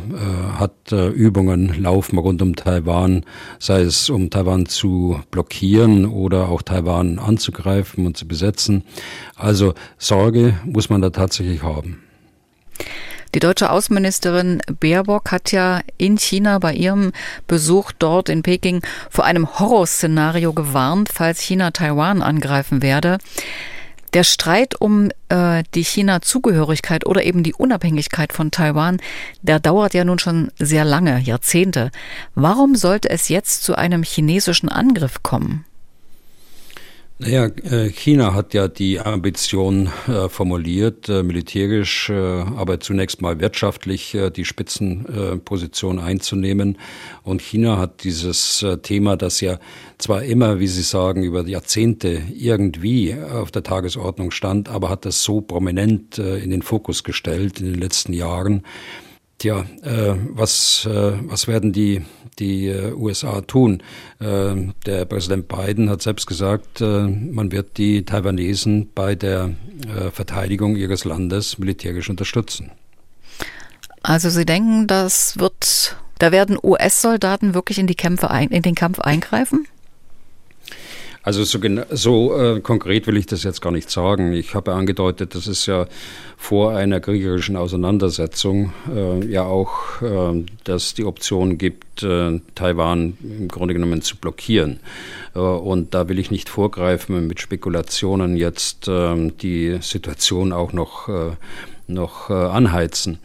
hat 0.59 0.91
Übungen 0.91 1.81
laufen 1.81 2.17
rund 2.17 2.41
um 2.41 2.57
Taiwan, 2.57 3.23
sei 3.59 3.83
es 3.83 4.09
um 4.09 4.29
Taiwan 4.29 4.65
zu 4.65 5.21
blockieren 5.31 6.05
oder 6.05 6.49
auch 6.49 6.61
Taiwan 6.61 7.19
anzugreifen 7.19 8.05
und 8.05 8.17
zu 8.17 8.27
besetzen. 8.27 8.83
Also 9.37 9.73
Sorge 9.97 10.55
muss 10.65 10.89
man 10.89 11.01
da 11.01 11.11
tatsächlich 11.11 11.63
haben. 11.63 12.01
Die 13.35 13.41
deutsche 13.41 13.69
Außenministerin 13.69 14.61
Baerbock 14.79 15.29
hat 15.29 15.51
ja 15.51 15.81
in 15.97 16.17
China 16.17 16.57
bei 16.59 16.73
ihrem 16.73 17.11
Besuch 17.47 17.91
dort 17.91 18.29
in 18.29 18.43
Peking 18.43 18.81
vor 19.09 19.25
einem 19.25 19.59
Horrorszenario 19.59 20.53
gewarnt, 20.53 21.09
falls 21.13 21.41
China 21.41 21.71
Taiwan 21.71 22.21
angreifen 22.21 22.81
werde. 22.81 23.17
Der 24.13 24.23
Streit 24.23 24.79
um 24.79 25.09
äh, 25.27 25.63
die 25.73 25.83
China-Zugehörigkeit 25.83 27.05
oder 27.05 27.25
eben 27.25 27.43
die 27.43 27.53
Unabhängigkeit 27.53 28.31
von 28.31 28.51
Taiwan, 28.51 29.01
der 29.41 29.59
dauert 29.59 29.93
ja 29.93 30.05
nun 30.05 30.17
schon 30.17 30.49
sehr 30.57 30.85
lange, 30.85 31.19
Jahrzehnte. 31.19 31.91
Warum 32.35 32.75
sollte 32.75 33.09
es 33.09 33.27
jetzt 33.27 33.63
zu 33.63 33.75
einem 33.75 34.03
chinesischen 34.03 34.69
Angriff 34.69 35.23
kommen? 35.23 35.65
Naja, 37.17 37.45
äh, 37.45 37.89
China 37.91 38.33
hat 38.33 38.53
ja 38.53 38.67
die 38.67 38.99
Ambition 38.99 39.89
äh, 40.05 40.27
formuliert, 40.27 41.07
äh, 41.07 41.23
militärisch, 41.23 42.09
aber 42.09 42.81
zunächst 42.81 43.21
mal 43.21 43.39
wirtschaftlich 43.39 44.17
die 44.35 44.43
Spitzenposition 44.43 45.99
einzunehmen. 45.99 46.77
Und 47.23 47.41
China 47.41 47.77
hat 47.77 48.03
dieses 48.03 48.65
Thema, 48.83 49.15
das 49.15 49.39
ja 49.39 49.59
zwar 49.97 50.23
immer, 50.23 50.59
wie 50.59 50.67
Sie 50.67 50.81
sagen, 50.81 51.23
über 51.23 51.47
Jahrzehnte 51.47 52.21
irgendwie 52.33 53.15
auf 53.15 53.49
der 53.51 53.63
Tagesordnung 53.63 54.31
stand, 54.31 54.67
aber 54.67 54.89
hat 54.89 55.05
das 55.05 55.23
so 55.23 55.41
prominent 55.41 56.17
in 56.17 56.49
den 56.49 56.61
Fokus 56.61 57.03
gestellt 57.03 57.59
in 57.61 57.67
den 57.67 57.79
letzten 57.79 58.13
Jahren. 58.13 58.63
Tja, 59.37 59.65
äh, 59.83 60.15
was, 60.29 60.87
äh, 60.89 61.13
was 61.23 61.47
werden 61.47 61.73
die, 61.73 62.05
die 62.39 62.67
äh, 62.67 62.93
USA 62.93 63.41
tun? 63.41 63.83
Äh, 64.19 64.55
der 64.85 65.05
Präsident 65.05 65.49
Biden 65.49 65.89
hat 65.89 66.01
selbst 66.01 66.25
gesagt, 66.25 66.79
äh, 66.79 67.07
man 67.07 67.51
wird 67.51 67.77
die 67.77 68.05
Taiwanesen 68.05 68.91
bei 68.95 69.15
der 69.15 69.51
äh, 69.87 70.09
Verteidigung 70.11 70.77
ihres 70.77 71.03
Landes 71.03 71.57
militärisch 71.57 72.09
unterstützen. 72.09 72.71
Also 74.03 74.29
Sie 74.29 74.45
denken, 74.45 74.87
das 74.87 75.37
wird, 75.37 75.97
da 76.19 76.31
werden 76.31 76.57
US-Soldaten 76.61 77.53
wirklich 77.53 77.77
in 77.77 77.87
die 77.87 77.95
Kämpfe 77.95 78.29
ein, 78.29 78.49
in 78.49 78.61
den 78.61 78.75
Kampf 78.75 78.99
eingreifen? 78.99 79.67
Also 81.25 81.43
so, 81.43 81.59
so 81.89 82.37
äh, 82.39 82.59
konkret 82.59 83.07
will 83.07 83.17
ich 83.17 83.25
das 83.25 83.41
jetzt 83.41 83.59
gar 83.59 83.71
nicht 83.71 83.89
sagen. 83.89 84.31
Ich 84.33 84.53
habe 84.53 84.73
angedeutet, 84.73 85.33
dass 85.33 85.47
es 85.47 85.65
ja 85.65 85.87
vor 86.37 86.75
einer 86.75 86.99
kriegerischen 86.99 87.55
Auseinandersetzung 87.55 88.71
äh, 88.95 89.25
ja 89.25 89.43
auch, 89.43 90.03
äh, 90.03 90.45
dass 90.65 90.93
die 90.93 91.03
Option 91.03 91.57
gibt, 91.57 92.03
äh, 92.03 92.39
Taiwan 92.53 93.17
im 93.23 93.47
Grunde 93.47 93.73
genommen 93.73 94.03
zu 94.03 94.17
blockieren. 94.17 94.79
Äh, 95.33 95.39
und 95.39 95.95
da 95.95 96.07
will 96.09 96.19
ich 96.19 96.29
nicht 96.29 96.47
vorgreifen 96.47 97.25
mit 97.25 97.41
Spekulationen 97.41 98.37
jetzt 98.37 98.87
äh, 98.87 99.31
die 99.41 99.79
Situation 99.81 100.53
auch 100.53 100.73
noch 100.73 101.09
noch 101.87 102.29
äh, 102.29 102.33
anheizen. 102.33 103.19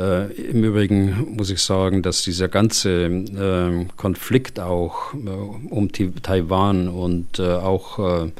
Äh, 0.00 0.32
Im 0.32 0.64
Übrigen 0.64 1.34
muss 1.36 1.50
ich 1.50 1.60
sagen, 1.60 2.02
dass 2.02 2.22
dieser 2.22 2.48
ganze 2.48 2.90
äh, 2.90 3.84
Konflikt 3.98 4.58
auch 4.58 5.12
äh, 5.12 5.28
um 5.68 5.92
Taiwan 5.92 6.88
und 6.88 7.38
äh, 7.38 7.52
auch 7.52 7.98
äh, 7.98 8.30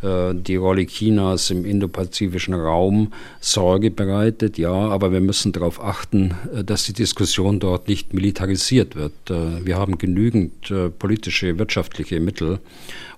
die 0.00 0.56
Rolle 0.56 0.86
Chinas 0.86 1.50
im 1.50 1.64
indopazifischen 1.64 2.54
Raum 2.54 3.12
Sorge 3.40 3.90
bereitet, 3.90 4.56
ja, 4.56 4.72
aber 4.72 5.12
wir 5.12 5.20
müssen 5.20 5.50
darauf 5.50 5.82
achten, 5.82 6.34
dass 6.64 6.84
die 6.84 6.92
Diskussion 6.92 7.58
dort 7.58 7.88
nicht 7.88 8.14
militarisiert 8.14 8.94
wird. 8.94 9.12
wir 9.28 9.76
haben 9.76 9.98
genügend 9.98 10.72
politische, 11.00 11.58
wirtschaftliche 11.58 12.20
Mittel, 12.20 12.60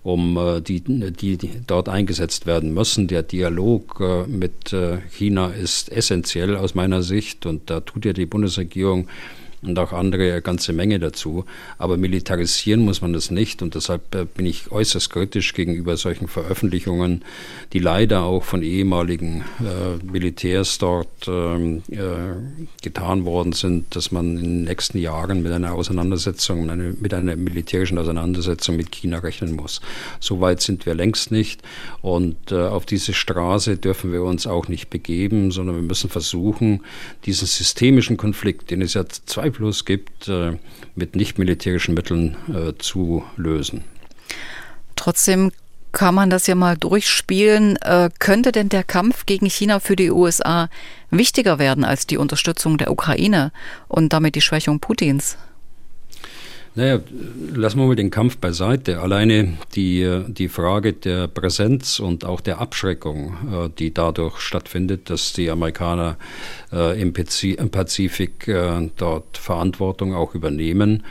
um 0.02 0.36
äh, 0.36 0.60
die, 0.60 0.80
die, 0.80 1.36
die 1.36 1.50
dort 1.66 1.88
eingesetzt 1.88 2.46
werden 2.46 2.72
müssen. 2.72 3.08
Der 3.08 3.22
Dialog 3.22 4.00
äh, 4.00 4.26
mit 4.26 4.72
äh, 4.72 4.98
China 5.10 5.48
ist 5.48 5.92
essentiell 5.92 6.56
aus 6.56 6.74
meiner 6.74 7.02
Sicht 7.02 7.46
und 7.46 7.68
da 7.70 7.80
tut 7.80 8.04
ja 8.04 8.12
die 8.12 8.26
Bundesregierung 8.26 9.08
und 9.62 9.78
auch 9.78 9.92
andere 9.92 10.32
eine 10.32 10.42
ganze 10.42 10.72
Menge 10.72 10.98
dazu. 10.98 11.44
Aber 11.78 11.96
militarisieren 11.96 12.80
muss 12.80 13.02
man 13.02 13.12
das 13.12 13.30
nicht 13.30 13.62
und 13.62 13.74
deshalb 13.74 14.14
äh, 14.14 14.24
bin 14.24 14.46
ich 14.46 14.70
äußerst 14.70 15.10
kritisch 15.10 15.52
gegenüber 15.52 15.96
solchen 15.96 16.28
Veröffentlichungen, 16.28 17.22
die 17.72 17.78
leider 17.78 18.22
auch 18.22 18.44
von 18.44 18.62
ehemaligen 18.62 19.44
äh, 19.60 20.04
Militärs 20.04 20.78
dort 20.78 21.08
ähm, 21.28 21.82
äh, 21.90 21.98
getan 22.82 23.24
worden 23.24 23.52
sind, 23.52 23.94
dass 23.94 24.12
man 24.12 24.38
in 24.38 24.42
den 24.42 24.64
nächsten 24.64 24.98
Jahren 24.98 25.42
mit 25.42 25.52
einer 25.52 25.72
Auseinandersetzung, 25.72 26.62
mit 26.62 26.70
einer, 26.70 26.92
mit 26.98 27.14
einer 27.14 27.36
militärischen 27.36 27.98
Auseinandersetzung 27.98 28.76
mit 28.76 28.90
China 28.92 29.18
rechnen 29.18 29.56
muss. 29.56 29.80
So 30.20 30.40
weit 30.40 30.60
sind 30.62 30.86
wir 30.86 30.94
längst 30.94 31.30
nicht 31.30 31.62
und 32.02 32.52
äh, 32.52 32.56
auf 32.56 32.86
diese 32.86 33.12
Straße 33.12 33.76
dürfen 33.76 34.12
wir 34.12 34.22
uns 34.22 34.46
auch 34.46 34.68
nicht 34.68 34.88
begeben, 34.88 35.50
sondern 35.50 35.76
wir 35.76 35.82
müssen 35.82 36.08
versuchen, 36.08 36.80
diesen 37.26 37.46
systemischen 37.46 38.16
Konflikt, 38.16 38.70
den 38.70 38.82
es 38.82 38.94
ja 38.94 39.04
zwei 39.06 39.49
zweifellos 39.50 39.84
gibt, 39.84 40.28
äh, 40.28 40.56
mit 40.94 41.16
nicht-militärischen 41.16 41.94
Mitteln 41.94 42.36
äh, 42.48 42.72
zu 42.78 43.24
lösen. 43.36 43.84
Trotzdem 44.96 45.52
kann 45.92 46.14
man 46.14 46.30
das 46.30 46.46
ja 46.46 46.54
mal 46.54 46.76
durchspielen. 46.76 47.76
Äh, 47.76 48.10
könnte 48.18 48.52
denn 48.52 48.68
der 48.68 48.84
Kampf 48.84 49.26
gegen 49.26 49.46
China 49.46 49.80
für 49.80 49.96
die 49.96 50.10
USA 50.10 50.68
wichtiger 51.10 51.58
werden 51.58 51.84
als 51.84 52.06
die 52.06 52.16
Unterstützung 52.16 52.78
der 52.78 52.90
Ukraine 52.90 53.52
und 53.88 54.12
damit 54.12 54.34
die 54.34 54.40
Schwächung 54.40 54.78
Putins? 54.78 55.36
Naja, 56.76 57.00
lassen 57.52 57.80
wir 57.80 57.86
mal 57.86 57.96
den 57.96 58.10
Kampf 58.12 58.38
beiseite. 58.38 59.00
Alleine 59.00 59.58
die, 59.74 60.22
die 60.28 60.48
Frage 60.48 60.92
der 60.92 61.26
Präsenz 61.26 61.98
und 61.98 62.24
auch 62.24 62.40
der 62.40 62.60
Abschreckung, 62.60 63.34
äh, 63.52 63.68
die 63.76 63.92
dadurch 63.92 64.38
stattfindet, 64.38 65.10
dass 65.10 65.32
die 65.32 65.50
Amerikaner 65.50 66.16
äh, 66.72 67.00
im 67.00 67.12
Pazifik 67.12 68.46
äh, 68.46 68.88
dort 68.96 69.36
Verantwortung 69.36 70.14
auch 70.14 70.36
übernehmen, 70.36 71.02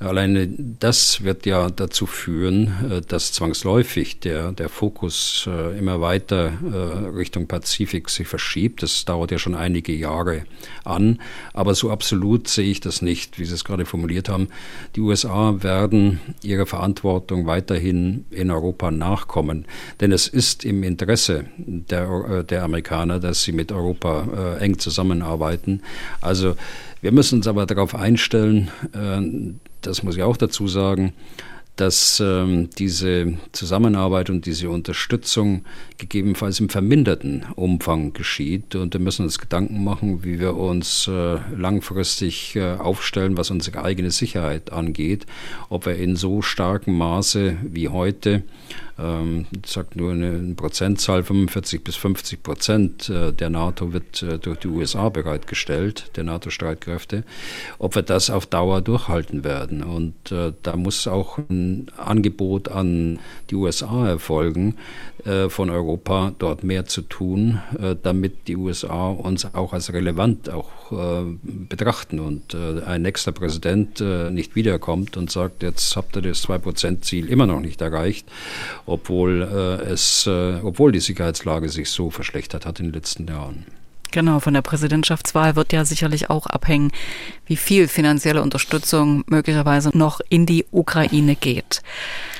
Alleine 0.00 0.46
das 0.46 1.24
wird 1.24 1.44
ja 1.44 1.70
dazu 1.70 2.06
führen, 2.06 2.72
äh, 2.88 3.00
dass 3.00 3.32
zwangsläufig 3.32 4.20
der, 4.20 4.52
der 4.52 4.68
Fokus 4.68 5.48
äh, 5.50 5.76
immer 5.76 6.00
weiter 6.00 6.52
äh, 6.72 7.08
Richtung 7.08 7.48
Pazifik 7.48 8.08
sich 8.08 8.28
verschiebt. 8.28 8.84
Das 8.84 9.04
dauert 9.04 9.32
ja 9.32 9.38
schon 9.38 9.56
einige 9.56 9.92
Jahre 9.92 10.44
an. 10.84 11.20
Aber 11.52 11.74
so 11.74 11.90
absolut 11.90 12.46
sehe 12.46 12.70
ich 12.70 12.80
das 12.80 13.02
nicht, 13.02 13.40
wie 13.40 13.44
Sie 13.44 13.54
es 13.54 13.64
gerade 13.64 13.86
formuliert 13.86 14.28
haben. 14.28 14.48
Die 14.94 15.00
USA 15.00 15.56
werden 15.64 16.20
ihrer 16.42 16.66
Verantwortung 16.66 17.46
weiterhin 17.46 18.24
in 18.30 18.52
Europa 18.52 18.92
nachkommen. 18.92 19.64
Denn 20.00 20.12
es 20.12 20.28
ist 20.28 20.64
im 20.64 20.84
Interesse 20.84 21.46
der, 21.56 22.44
der 22.44 22.62
Amerikaner, 22.62 23.18
dass 23.18 23.42
sie 23.42 23.52
mit 23.52 23.72
Europa 23.72 24.56
eng 24.60 24.78
zusammenarbeiten. 24.78 25.82
Also 26.20 26.56
wir 27.00 27.12
müssen 27.12 27.38
uns 27.38 27.46
aber 27.46 27.66
darauf 27.66 27.94
einstellen, 27.94 28.70
das 29.82 30.02
muss 30.02 30.16
ich 30.16 30.22
auch 30.22 30.36
dazu 30.36 30.68
sagen, 30.68 31.12
dass 31.78 32.20
ähm, 32.20 32.70
diese 32.76 33.34
Zusammenarbeit 33.52 34.30
und 34.30 34.46
diese 34.46 34.68
Unterstützung 34.68 35.64
gegebenenfalls 35.96 36.58
im 36.58 36.68
verminderten 36.68 37.46
Umfang 37.54 38.12
geschieht. 38.12 38.74
Und 38.74 38.94
wir 38.94 39.00
müssen 39.00 39.22
uns 39.22 39.38
Gedanken 39.38 39.84
machen, 39.84 40.24
wie 40.24 40.40
wir 40.40 40.56
uns 40.56 41.06
äh, 41.06 41.38
langfristig 41.56 42.56
äh, 42.56 42.74
aufstellen, 42.74 43.36
was 43.36 43.52
unsere 43.52 43.84
eigene 43.84 44.10
Sicherheit 44.10 44.72
angeht, 44.72 45.24
ob 45.68 45.86
wir 45.86 45.94
in 45.94 46.16
so 46.16 46.42
starkem 46.42 46.98
Maße 46.98 47.58
wie 47.62 47.88
heute 47.88 48.42
ähm, 48.98 49.46
sagt 49.64 49.96
nur 49.96 50.12
eine 50.12 50.54
Prozentzahl, 50.54 51.22
45 51.22 51.84
bis 51.84 51.96
50 51.96 52.42
Prozent 52.42 53.08
äh, 53.08 53.32
der 53.32 53.48
NATO 53.48 53.92
wird 53.92 54.22
äh, 54.22 54.38
durch 54.38 54.58
die 54.58 54.68
USA 54.68 55.08
bereitgestellt, 55.08 56.10
der 56.16 56.24
NATO-Streitkräfte, 56.24 57.22
ob 57.78 57.94
wir 57.94 58.02
das 58.02 58.28
auf 58.28 58.46
Dauer 58.46 58.80
durchhalten 58.80 59.44
werden. 59.44 59.82
Und 59.84 60.32
äh, 60.32 60.52
da 60.62 60.76
muss 60.76 61.06
auch 61.06 61.38
ein 61.38 61.67
Angebot 61.96 62.68
an 62.68 63.18
die 63.50 63.54
USA 63.54 64.08
erfolgen, 64.08 64.76
äh, 65.24 65.48
von 65.48 65.68
Europa 65.68 66.32
dort 66.38 66.64
mehr 66.64 66.86
zu 66.86 67.02
tun, 67.02 67.60
äh, 67.78 67.96
damit 68.02 68.46
die 68.46 68.56
USA 68.56 69.08
uns 69.08 69.52
auch 69.54 69.72
als 69.72 69.92
relevant 69.92 70.48
auch 70.48 70.92
äh, 70.92 71.24
betrachten 71.42 72.20
und 72.20 72.54
ein 72.54 73.02
nächster 73.02 73.32
Präsident 73.32 74.00
nicht 74.30 74.54
wiederkommt 74.54 75.16
und 75.16 75.30
sagt, 75.30 75.62
jetzt 75.62 75.96
habt 75.96 76.16
ihr 76.16 76.22
das 76.22 76.46
2-Prozent-Ziel 76.46 77.28
immer 77.28 77.46
noch 77.46 77.60
nicht 77.60 77.80
erreicht 77.80 78.26
obwohl, 78.86 79.42
es, 79.42 80.26
obwohl 80.26 80.92
die 80.92 81.00
Sicherheitslage 81.00 81.68
sich 81.68 81.90
so 81.90 82.10
verschlechtert 82.10 82.64
hat 82.64 82.80
in 82.80 82.86
den 82.86 82.94
letzten 82.94 83.26
Jahren. 83.26 83.66
Genau, 84.10 84.40
von 84.40 84.54
der 84.54 84.62
Präsidentschaftswahl 84.62 85.54
wird 85.56 85.72
ja 85.72 85.84
sicherlich 85.84 86.30
auch 86.30 86.46
abhängen, 86.46 86.92
wie 87.46 87.56
viel 87.56 87.88
finanzielle 87.88 88.42
Unterstützung 88.42 89.24
möglicherweise 89.26 89.96
noch 89.96 90.20
in 90.28 90.46
die 90.46 90.64
Ukraine 90.70 91.36
geht. 91.36 91.82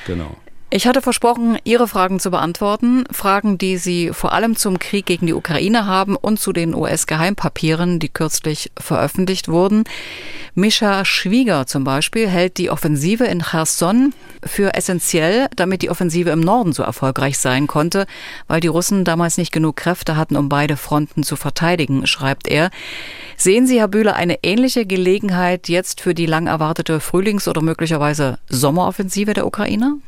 Genau. 0.06 0.36
Ich 0.70 0.86
hatte 0.86 1.00
versprochen, 1.00 1.56
Ihre 1.64 1.88
Fragen 1.88 2.20
zu 2.20 2.30
beantworten. 2.30 3.04
Fragen, 3.10 3.56
die 3.56 3.78
Sie 3.78 4.10
vor 4.12 4.32
allem 4.32 4.54
zum 4.54 4.78
Krieg 4.78 5.06
gegen 5.06 5.26
die 5.26 5.32
Ukraine 5.32 5.86
haben 5.86 6.14
und 6.14 6.38
zu 6.38 6.52
den 6.52 6.74
US-Geheimpapieren, 6.74 7.98
die 7.98 8.10
kürzlich 8.10 8.70
veröffentlicht 8.78 9.48
wurden. 9.48 9.84
Mischa 10.54 11.06
Schwieger 11.06 11.66
zum 11.66 11.84
Beispiel 11.84 12.28
hält 12.28 12.58
die 12.58 12.68
Offensive 12.68 13.24
in 13.24 13.40
Cherson 13.40 14.12
für 14.44 14.74
essentiell, 14.74 15.48
damit 15.56 15.80
die 15.80 15.88
Offensive 15.88 16.28
im 16.28 16.40
Norden 16.40 16.74
so 16.74 16.82
erfolgreich 16.82 17.38
sein 17.38 17.66
konnte, 17.66 18.06
weil 18.46 18.60
die 18.60 18.68
Russen 18.68 19.04
damals 19.04 19.38
nicht 19.38 19.52
genug 19.52 19.76
Kräfte 19.76 20.18
hatten, 20.18 20.36
um 20.36 20.50
beide 20.50 20.76
Fronten 20.76 21.22
zu 21.22 21.36
verteidigen, 21.36 22.06
schreibt 22.06 22.46
er. 22.46 22.70
Sehen 23.38 23.66
Sie, 23.66 23.78
Herr 23.78 23.88
Bühler, 23.88 24.16
eine 24.16 24.40
ähnliche 24.42 24.84
Gelegenheit 24.84 25.70
jetzt 25.70 26.02
für 26.02 26.12
die 26.12 26.26
lang 26.26 26.46
erwartete 26.46 27.00
Frühlings- 27.00 27.48
oder 27.48 27.62
möglicherweise 27.62 28.38
Sommeroffensive 28.50 29.32
der 29.32 29.46
Ukraine? 29.46 29.98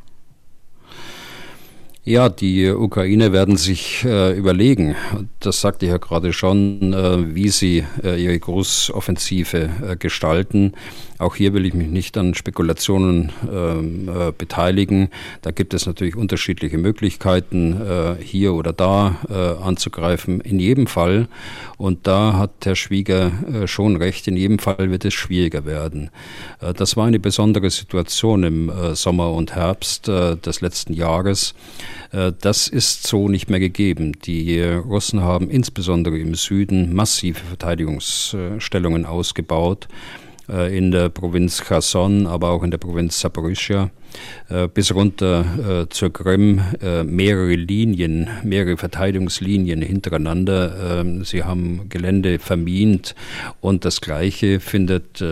Ja, 2.03 2.31
die 2.31 2.71
Ukraine 2.71 3.31
werden 3.31 3.59
sich 3.59 4.07
äh, 4.07 4.35
überlegen, 4.35 4.97
das 5.39 5.61
sagte 5.61 5.85
ich 5.85 5.93
ja 5.93 5.99
gerade 5.99 6.33
schon, 6.33 6.95
äh, 6.95 7.35
wie 7.35 7.51
sie 7.51 7.85
äh, 8.03 8.23
ihre 8.23 8.39
Großoffensive 8.39 9.69
äh, 9.87 9.97
gestalten. 9.97 10.73
Auch 11.19 11.37
hier 11.37 11.53
will 11.53 11.67
ich 11.67 11.75
mich 11.75 11.89
nicht 11.89 12.17
an 12.17 12.33
Spekulationen 12.33 13.31
ähm, 13.53 14.09
äh, 14.09 14.33
beteiligen. 14.33 15.11
Da 15.43 15.51
gibt 15.51 15.75
es 15.75 15.85
natürlich 15.85 16.17
unterschiedliche 16.17 16.79
Möglichkeiten, 16.79 17.79
äh, 17.79 18.15
hier 18.23 18.55
oder 18.55 18.73
da 18.73 19.17
anzugreifen. 19.63 20.41
In 20.41 20.59
jedem 20.59 20.87
Fall, 20.87 21.29
und 21.77 22.07
da 22.07 22.35
hat 22.35 22.53
Herr 22.65 22.77
Schwieger 22.77 23.33
schon 23.67 23.97
recht, 23.97 24.27
in 24.29 24.37
jedem 24.37 24.59
Fall 24.59 24.91
wird 24.91 25.05
es 25.05 25.15
schwieriger 25.15 25.67
werden. 25.67 26.11
das 26.61 26.97
war 26.97 27.07
eine 27.07 27.19
besondere 27.19 27.71
Situation 27.71 28.45
im 28.45 28.73
Sommer 28.95 29.33
und 29.33 29.55
Herbst 29.55 30.09
des 30.09 30.61
letzten 30.61 30.95
Jahres. 30.95 31.55
Äh, 32.13 32.33
das 32.41 32.69
ist 32.69 33.07
so 33.07 33.29
nicht 33.29 33.51
mehr 33.51 33.61
gegeben. 33.61 34.13
Die 34.25 34.61
Russen 34.61 35.21
haben 35.21 35.51
insbesondere 35.51 36.19
im 36.19 36.35
Süden 36.35 36.95
massive 36.95 37.41
Verteidigungsstellungen 37.41 39.07
ausgebaut 39.07 39.89
äh, 40.49 40.77
in 40.77 40.91
der 40.91 41.09
Provinz 41.09 41.63
Cherson, 41.67 42.27
aber 42.27 42.51
auch 42.51 42.63
in 42.63 42.71
der 42.71 42.79
Provinz 42.79 43.21
Saporischia. 43.21 43.91
Äh, 44.51 44.67
bis 44.67 44.93
runter 44.93 45.85
äh, 45.85 45.89
zur 45.91 46.13
Krim 46.13 46.61
äh, 46.83 47.05
mehrere 47.05 47.55
Linien, 47.55 48.29
mehrere 48.43 48.77
Verteidigungslinien 48.77 49.81
hintereinander. 49.81 51.01
Ähm, 51.01 51.25
sie 51.25 51.45
haben 51.45 51.89
Gelände 51.89 52.41
vermint 52.41 53.15
und 53.61 53.85
das 53.85 54.01
Gleiche 54.01 54.59
findet 54.59 55.23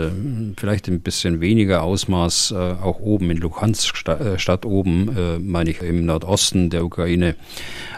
vielleicht 0.57 0.89
ein 0.89 1.01
bisschen 1.01 1.41
weniger 1.41 1.83
Ausmaß 1.83 2.53
auch 2.53 3.01
oben 3.01 3.31
in 3.31 3.39
Luhansk 3.39 3.97
statt, 3.97 4.65
oben, 4.65 5.41
meine 5.45 5.71
ich, 5.71 5.81
im 5.83 6.07
Nordosten 6.07 6.71
der 6.71 6.85
Ukraine. 6.85 7.35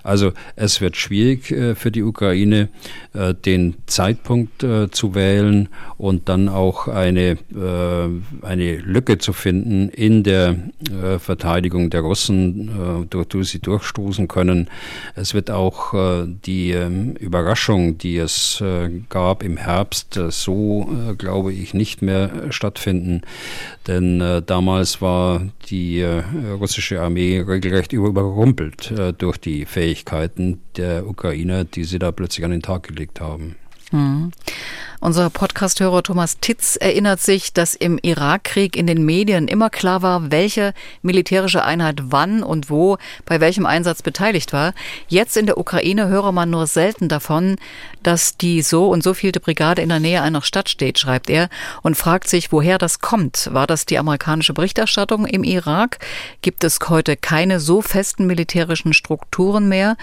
Also 0.03 0.33
es 0.57 0.81
wird 0.81 0.97
schwierig 0.97 1.47
für 1.47 1.91
die 1.91 2.03
Ukraine, 2.03 2.69
den 3.15 3.75
Zeitpunkt 3.87 4.65
zu 4.91 5.15
wählen 5.15 5.69
und 5.99 6.29
dann 6.29 6.49
auch 6.49 6.89
eine, 6.89 7.39
eine 8.43 8.77
Lücke 8.77 9.19
zu 9.19 9.33
finden 9.33 9.89
in 9.89 10.23
der 10.23 10.57
äh, 10.91 11.19
Verteidigung 11.19 11.91
der 11.91 12.01
Russen, 12.03 12.69
äh, 12.69 13.07
durch 13.07 13.29
die 13.29 13.45
sie 13.45 13.59
durchstoßen 13.59 14.29
können. 14.29 14.69
Es 15.15 15.35
wird 15.35 15.51
auch 15.51 15.95
äh, 15.95 16.27
die 16.27 16.71
ähm, 16.73 17.13
Überraschung, 17.17 17.99
die 17.99 18.17
es 18.17 18.61
äh, 18.61 18.91
gab 19.09 19.43
im 19.43 19.57
Herbst, 19.57 20.17
äh, 20.17 20.31
so, 20.31 20.89
äh, 21.11 21.15
glaube 21.15 21.53
ich, 21.53 21.75
nicht 21.75 22.03
mehr 22.03 22.31
stattfinden. 22.51 23.23
Denn 23.87 24.43
damals 24.47 25.01
war 25.01 25.43
die 25.71 26.03
russische 26.03 27.01
Armee 27.01 27.41
regelrecht 27.41 27.93
überrumpelt 27.93 28.93
durch 29.19 29.39
die 29.39 29.65
Fähigkeiten 29.65 30.61
der 30.77 31.09
Ukrainer, 31.09 31.65
die 31.65 31.85
sie 31.85 31.99
da 31.99 32.13
plötzlich 32.13 32.45
an 32.45 32.51
den 32.51 32.63
Tag 32.63 32.85
gelegt 32.85 33.21
haben. 33.21 33.57
Mhm. 33.91 34.33
Unser 35.03 35.31
Podcasthörer 35.31 36.03
Thomas 36.03 36.41
Titz 36.41 36.77
erinnert 36.77 37.23
sich, 37.23 37.55
dass 37.55 37.75
im 37.75 37.99
Irakkrieg 38.03 38.77
in 38.77 38.87
den 38.87 39.03
Medien 39.03 39.49
immer 39.49 39.71
klar 39.71 40.03
war, 40.03 40.31
welche 40.31 40.75
militärische 41.01 41.65
Einheit 41.65 42.03
wann 42.05 42.43
und 42.43 42.69
wo 42.69 42.99
bei 43.25 43.41
welchem 43.41 43.65
Einsatz 43.65 44.03
beteiligt 44.03 44.53
war. 44.53 44.75
Jetzt 45.09 45.39
in 45.39 45.47
der 45.47 45.57
Ukraine 45.57 46.09
höre 46.09 46.33
man 46.33 46.51
nur 46.51 46.67
selten 46.67 47.09
davon, 47.09 47.57
dass 48.03 48.37
die 48.37 48.61
so 48.61 48.91
und 48.91 49.03
so 49.03 49.15
vielte 49.15 49.41
Brigade 49.41 49.81
in 49.81 49.89
der 49.89 50.01
Nähe 50.01 50.21
einer 50.21 50.43
Stadt 50.43 50.69
steht, 50.69 50.99
schreibt 50.99 51.31
er, 51.31 51.49
und 51.81 51.97
fragt 51.97 52.29
sich, 52.29 52.53
woher 52.53 52.77
das 52.77 52.99
kommt. 52.99 53.49
War 53.53 53.67
das 53.67 53.87
die 53.87 53.99
amerikanische 53.99 54.53
Berichterstattung 54.53 55.25
im 55.25 55.45
Irak? 55.45 55.99
Gibt 56.43 56.63
es 56.63 56.79
heute 56.91 57.17
keine 57.17 57.59
so 57.59 57.81
festen 57.81 58.27
militärischen 58.27 58.93
Strukturen 58.93 59.67
mehr? 59.67 59.97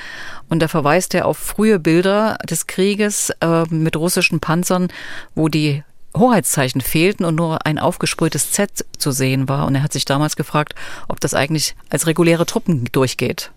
Und 0.50 0.60
da 0.60 0.68
verweist 0.68 1.14
er 1.14 1.28
auf 1.28 1.38
frühe 1.38 1.78
Bilder 1.78 2.40
des 2.50 2.66
Krieges 2.66 3.32
äh, 3.42 3.64
mit 3.70 3.96
russischen 3.96 4.40
Panzern 4.40 4.87
wo 5.36 5.48
die 5.50 5.84
Hoheitszeichen 6.16 6.82
fehlten 6.82 7.26
und 7.26 7.36
nur 7.36 7.66
ein 7.66 7.80
aufgesprühtes 7.80 8.52
Z 8.52 8.86
zu 8.98 9.12
sehen 9.12 9.48
war. 9.48 9.68
Und 9.68 9.76
er 9.76 9.84
hat 9.84 9.94
sich 9.94 10.06
damals 10.06 10.36
gefragt, 10.36 10.74
ob 11.08 11.20
das 11.20 11.34
eigentlich 11.34 11.76
als 11.90 12.08
reguläre 12.08 12.46
Truppen 12.46 12.86
durchgeht. 12.92 13.52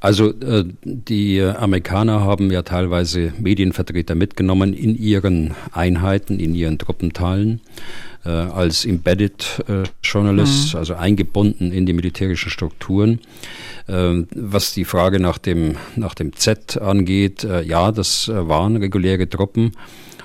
Also 0.00 0.30
äh, 0.30 0.64
die 0.84 1.42
Amerikaner 1.42 2.20
haben 2.20 2.50
ja 2.50 2.62
teilweise 2.62 3.32
Medienvertreter 3.38 4.14
mitgenommen 4.14 4.72
in 4.72 4.96
ihren 4.96 5.54
Einheiten, 5.72 6.38
in 6.38 6.54
ihren 6.54 6.78
Truppenteilen 6.78 7.60
äh, 8.26 8.30
als 8.30 8.84
Embedded 8.84 9.64
äh, 9.68 9.84
Journalists, 10.02 10.72
mhm. 10.72 10.78
also 10.78 10.94
eingebunden 10.94 11.72
in 11.72 11.86
die 11.86 11.92
militärischen 11.92 12.50
Strukturen. 12.50 13.20
Ähm, 13.88 14.26
was 14.34 14.74
die 14.74 14.84
Frage 14.84 15.20
nach 15.20 15.38
dem, 15.38 15.76
nach 15.94 16.14
dem 16.14 16.34
Z 16.34 16.80
angeht, 16.80 17.44
äh, 17.44 17.62
ja, 17.62 17.92
das 17.92 18.28
äh, 18.28 18.48
waren 18.48 18.76
reguläre 18.76 19.28
Truppen. 19.28 19.72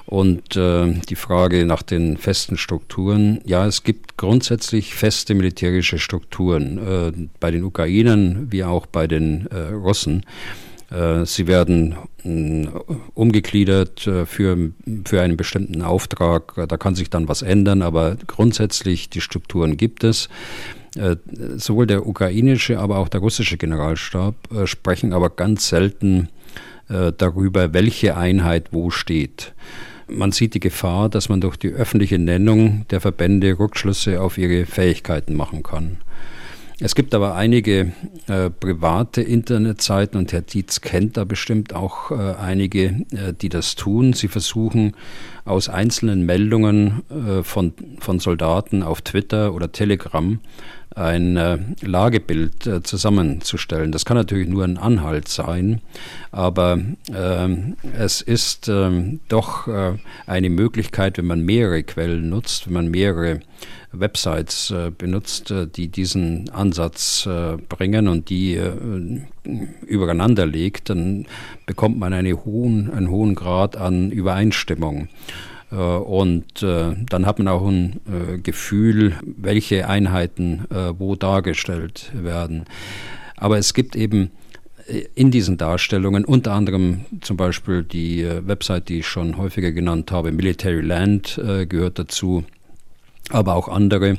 Und 0.07 0.57
äh, 0.57 0.93
die 1.07 1.15
Frage 1.15 1.65
nach 1.65 1.83
den 1.83 2.17
festen 2.17 2.57
Strukturen, 2.57 3.39
ja, 3.45 3.65
es 3.65 3.83
gibt 3.83 4.17
grundsätzlich 4.17 4.93
feste 4.93 5.35
militärische 5.35 5.99
Strukturen 5.99 6.77
äh, 6.79 7.11
bei 7.39 7.51
den 7.51 7.63
Ukrainern 7.63 8.47
wie 8.51 8.63
auch 8.63 8.87
bei 8.87 9.07
den 9.07 9.47
äh, 9.47 9.73
Russen. 9.73 10.25
Äh, 10.91 11.25
sie 11.25 11.47
werden 11.47 11.95
äh, 12.23 12.67
umgegliedert 13.13 14.05
äh, 14.07 14.25
für, 14.25 14.71
für 15.05 15.21
einen 15.21 15.37
bestimmten 15.37 15.81
Auftrag. 15.81 16.53
Da 16.67 16.77
kann 16.77 16.95
sich 16.95 17.09
dann 17.09 17.27
was 17.27 17.41
ändern, 17.41 17.81
aber 17.81 18.17
grundsätzlich 18.27 19.09
die 19.09 19.21
Strukturen 19.21 19.77
gibt 19.77 20.03
es. 20.03 20.29
Sowohl 21.55 21.87
der 21.87 22.05
ukrainische, 22.05 22.77
aber 22.77 22.97
auch 22.97 23.07
der 23.07 23.21
russische 23.21 23.55
Generalstab 23.55 24.35
sprechen 24.65 25.13
aber 25.13 25.29
ganz 25.29 25.69
selten 25.69 26.27
darüber, 26.89 27.73
welche 27.73 28.17
Einheit 28.17 28.73
wo 28.73 28.89
steht. 28.89 29.53
Man 30.09 30.33
sieht 30.33 30.53
die 30.53 30.59
Gefahr, 30.59 31.07
dass 31.07 31.29
man 31.29 31.39
durch 31.39 31.55
die 31.55 31.69
öffentliche 31.69 32.19
Nennung 32.19 32.85
der 32.89 32.99
Verbände 32.99 33.57
Rückschlüsse 33.57 34.19
auf 34.19 34.37
ihre 34.37 34.65
Fähigkeiten 34.65 35.33
machen 35.33 35.63
kann. 35.63 35.99
Es 36.83 36.95
gibt 36.95 37.13
aber 37.13 37.35
einige 37.35 37.91
äh, 38.27 38.49
private 38.49 39.21
Internetseiten 39.21 40.17
und 40.17 40.33
Herr 40.33 40.41
Dietz 40.41 40.81
kennt 40.81 41.15
da 41.15 41.25
bestimmt 41.25 41.75
auch 41.75 42.09
äh, 42.09 42.15
einige, 42.15 43.05
äh, 43.11 43.33
die 43.39 43.49
das 43.49 43.75
tun. 43.75 44.13
Sie 44.13 44.27
versuchen 44.27 44.95
aus 45.45 45.69
einzelnen 45.69 46.25
Meldungen 46.25 47.03
äh, 47.11 47.43
von, 47.43 47.73
von 47.99 48.17
Soldaten 48.19 48.81
auf 48.81 49.03
Twitter 49.03 49.53
oder 49.53 49.71
Telegram 49.71 50.39
ein 50.95 51.37
äh, 51.37 51.57
Lagebild 51.81 52.67
äh, 52.67 52.83
zusammenzustellen. 52.83 53.91
Das 53.91 54.05
kann 54.05 54.17
natürlich 54.17 54.47
nur 54.47 54.63
ein 54.63 54.77
Anhalt 54.77 55.27
sein, 55.27 55.81
aber 56.31 56.79
ähm, 57.13 57.75
es 57.97 58.21
ist 58.21 58.67
ähm, 58.67 59.19
doch 59.27 59.67
eine 60.25 60.49
Möglichkeit, 60.49 61.17
wenn 61.17 61.25
man 61.25 61.41
mehrere 61.41 61.83
Quellen 61.83 62.29
nutzt, 62.29 62.67
wenn 62.67 62.73
man 62.73 62.87
mehrere 62.89 63.41
Websites 63.91 64.71
äh, 64.71 64.91
benutzt, 64.95 65.51
äh, 65.51 65.67
die 65.67 65.89
diesen 65.89 66.49
Ansatz 66.49 67.25
äh, 67.25 67.57
bringen 67.57 68.07
und 68.07 68.29
die 68.29 68.55
äh, 68.55 68.71
übereinander 69.85 70.45
legt, 70.45 70.89
dann 70.89 71.25
bekommt 71.65 71.99
man 71.99 72.13
eine 72.13 72.45
hohen, 72.45 72.91
einen 72.91 73.09
hohen 73.09 73.35
Grad 73.35 73.75
an 73.75 74.11
Übereinstimmung. 74.11 75.09
Äh, 75.71 75.75
und 75.75 76.63
äh, 76.63 76.95
dann 77.09 77.25
hat 77.25 77.39
man 77.39 77.47
auch 77.47 77.67
ein 77.67 78.41
Gefühl, 78.43 79.15
welche 79.23 79.87
Einheiten 79.87 80.65
wo 80.97 81.15
dargestellt 81.15 82.11
werden. 82.13 82.65
Aber 83.35 83.57
es 83.57 83.73
gibt 83.73 83.95
eben 83.95 84.31
in 85.15 85.31
diesen 85.31 85.57
Darstellungen, 85.57 86.25
unter 86.25 86.53
anderem 86.53 87.05
zum 87.21 87.37
Beispiel 87.37 87.83
die 87.83 88.25
Website, 88.25 88.89
die 88.89 88.99
ich 88.99 89.07
schon 89.07 89.37
häufiger 89.37 89.71
genannt 89.71 90.11
habe, 90.11 90.31
Military 90.31 90.81
Land 90.81 91.39
gehört 91.69 91.99
dazu, 91.99 92.43
aber 93.31 93.55
auch 93.55 93.67
andere, 93.67 94.17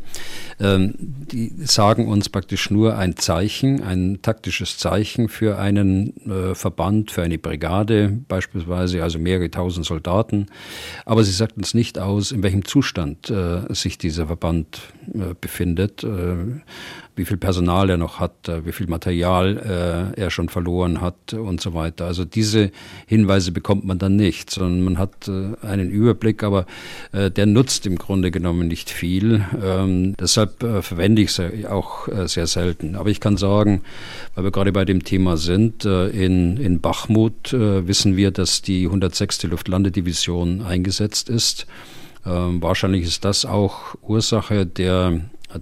ähm, 0.61 0.95
die 0.99 1.53
sagen 1.65 2.09
uns 2.09 2.29
praktisch 2.29 2.71
nur 2.71 2.97
ein 2.97 3.17
Zeichen, 3.17 3.83
ein 3.83 4.21
taktisches 4.23 4.79
Zeichen 4.79 5.29
für 5.29 5.59
einen 5.59 6.15
äh, 6.29 6.55
Verband, 6.55 7.11
für 7.11 7.23
eine 7.23 7.39
Brigade 7.39 8.09
beispielsweise, 8.29 9.03
also 9.03 9.19
mehrere 9.19 9.51
tausend 9.51 9.87
Soldaten. 9.87 10.47
Aber 11.05 11.25
sie 11.25 11.33
sagt 11.33 11.57
uns 11.57 11.75
nicht 11.75 11.99
aus, 11.99 12.33
in 12.33 12.43
welchem 12.43 12.65
Zustand 12.65 13.31
äh, 13.31 13.73
sich 13.75 13.99
dieser 13.99 14.27
Verband 14.27 14.81
äh, 15.15 15.35
befindet 15.41 16.05
wie 17.15 17.25
viel 17.25 17.37
Personal 17.37 17.91
er 17.91 17.99
noch 17.99 18.21
hat, 18.21 18.49
äh, 18.49 18.65
wie 18.65 18.73
viel 18.73 18.87
Material 18.87 20.13
äh, 20.17 20.21
er 20.21 20.31
schon 20.31 20.49
verloren 20.49 21.01
hat 21.01 21.35
und 21.35 21.61
so 21.61 21.75
weiter. 21.75 22.07
Also 22.07 22.25
diese 22.25 22.71
Hinweise 23.07 23.53
bekommt 23.53 23.85
man 23.85 23.99
dann 23.99 24.17
nicht, 24.17 24.51
sondern 24.51 24.83
man 24.83 24.99
hat 24.99 25.29
äh, 25.29 25.55
einen 25.67 25.91
Überblick, 25.91 26.43
aber 26.43 26.67
äh, 27.13 27.31
der 27.31 27.47
nutzt 27.47 27.87
im 27.87 27.97
Grunde 27.97 28.31
genommen 28.31 28.69
nicht 28.69 28.89
viel. 28.89 29.45
Ähm, 29.63 30.15
deshalb 30.19 30.63
äh, 30.63 30.81
verwende 30.81 31.23
ich 31.23 31.39
es 31.39 31.67
auch 31.67 32.09
äh, 32.09 32.27
sehr 32.29 32.47
selten. 32.47 32.97
Aber 32.97 33.11
ich 33.11 33.21
kann 33.21 33.37
sagen, 33.37 33.83
weil 34.35 34.45
wir 34.45 34.51
gerade 34.51 34.73
bei 34.73 34.85
dem 34.85 35.05
Thema 35.05 35.37
sind, 35.37 35.85
in, 35.85 36.57
in 36.57 36.81
Bachmut 36.81 37.53
wissen 37.53 38.17
wir, 38.17 38.31
dass 38.31 38.63
die 38.63 38.87
106. 38.87 39.45
Luftlandedivision 39.45 40.63
eingesetzt 40.63 41.29
ist. 41.29 41.67
Ähm, 42.25 42.63
wahrscheinlich 42.63 43.03
ist 43.05 43.25
das 43.25 43.45
auch 43.45 43.97
Ursache 44.03 44.67
der 44.67 45.21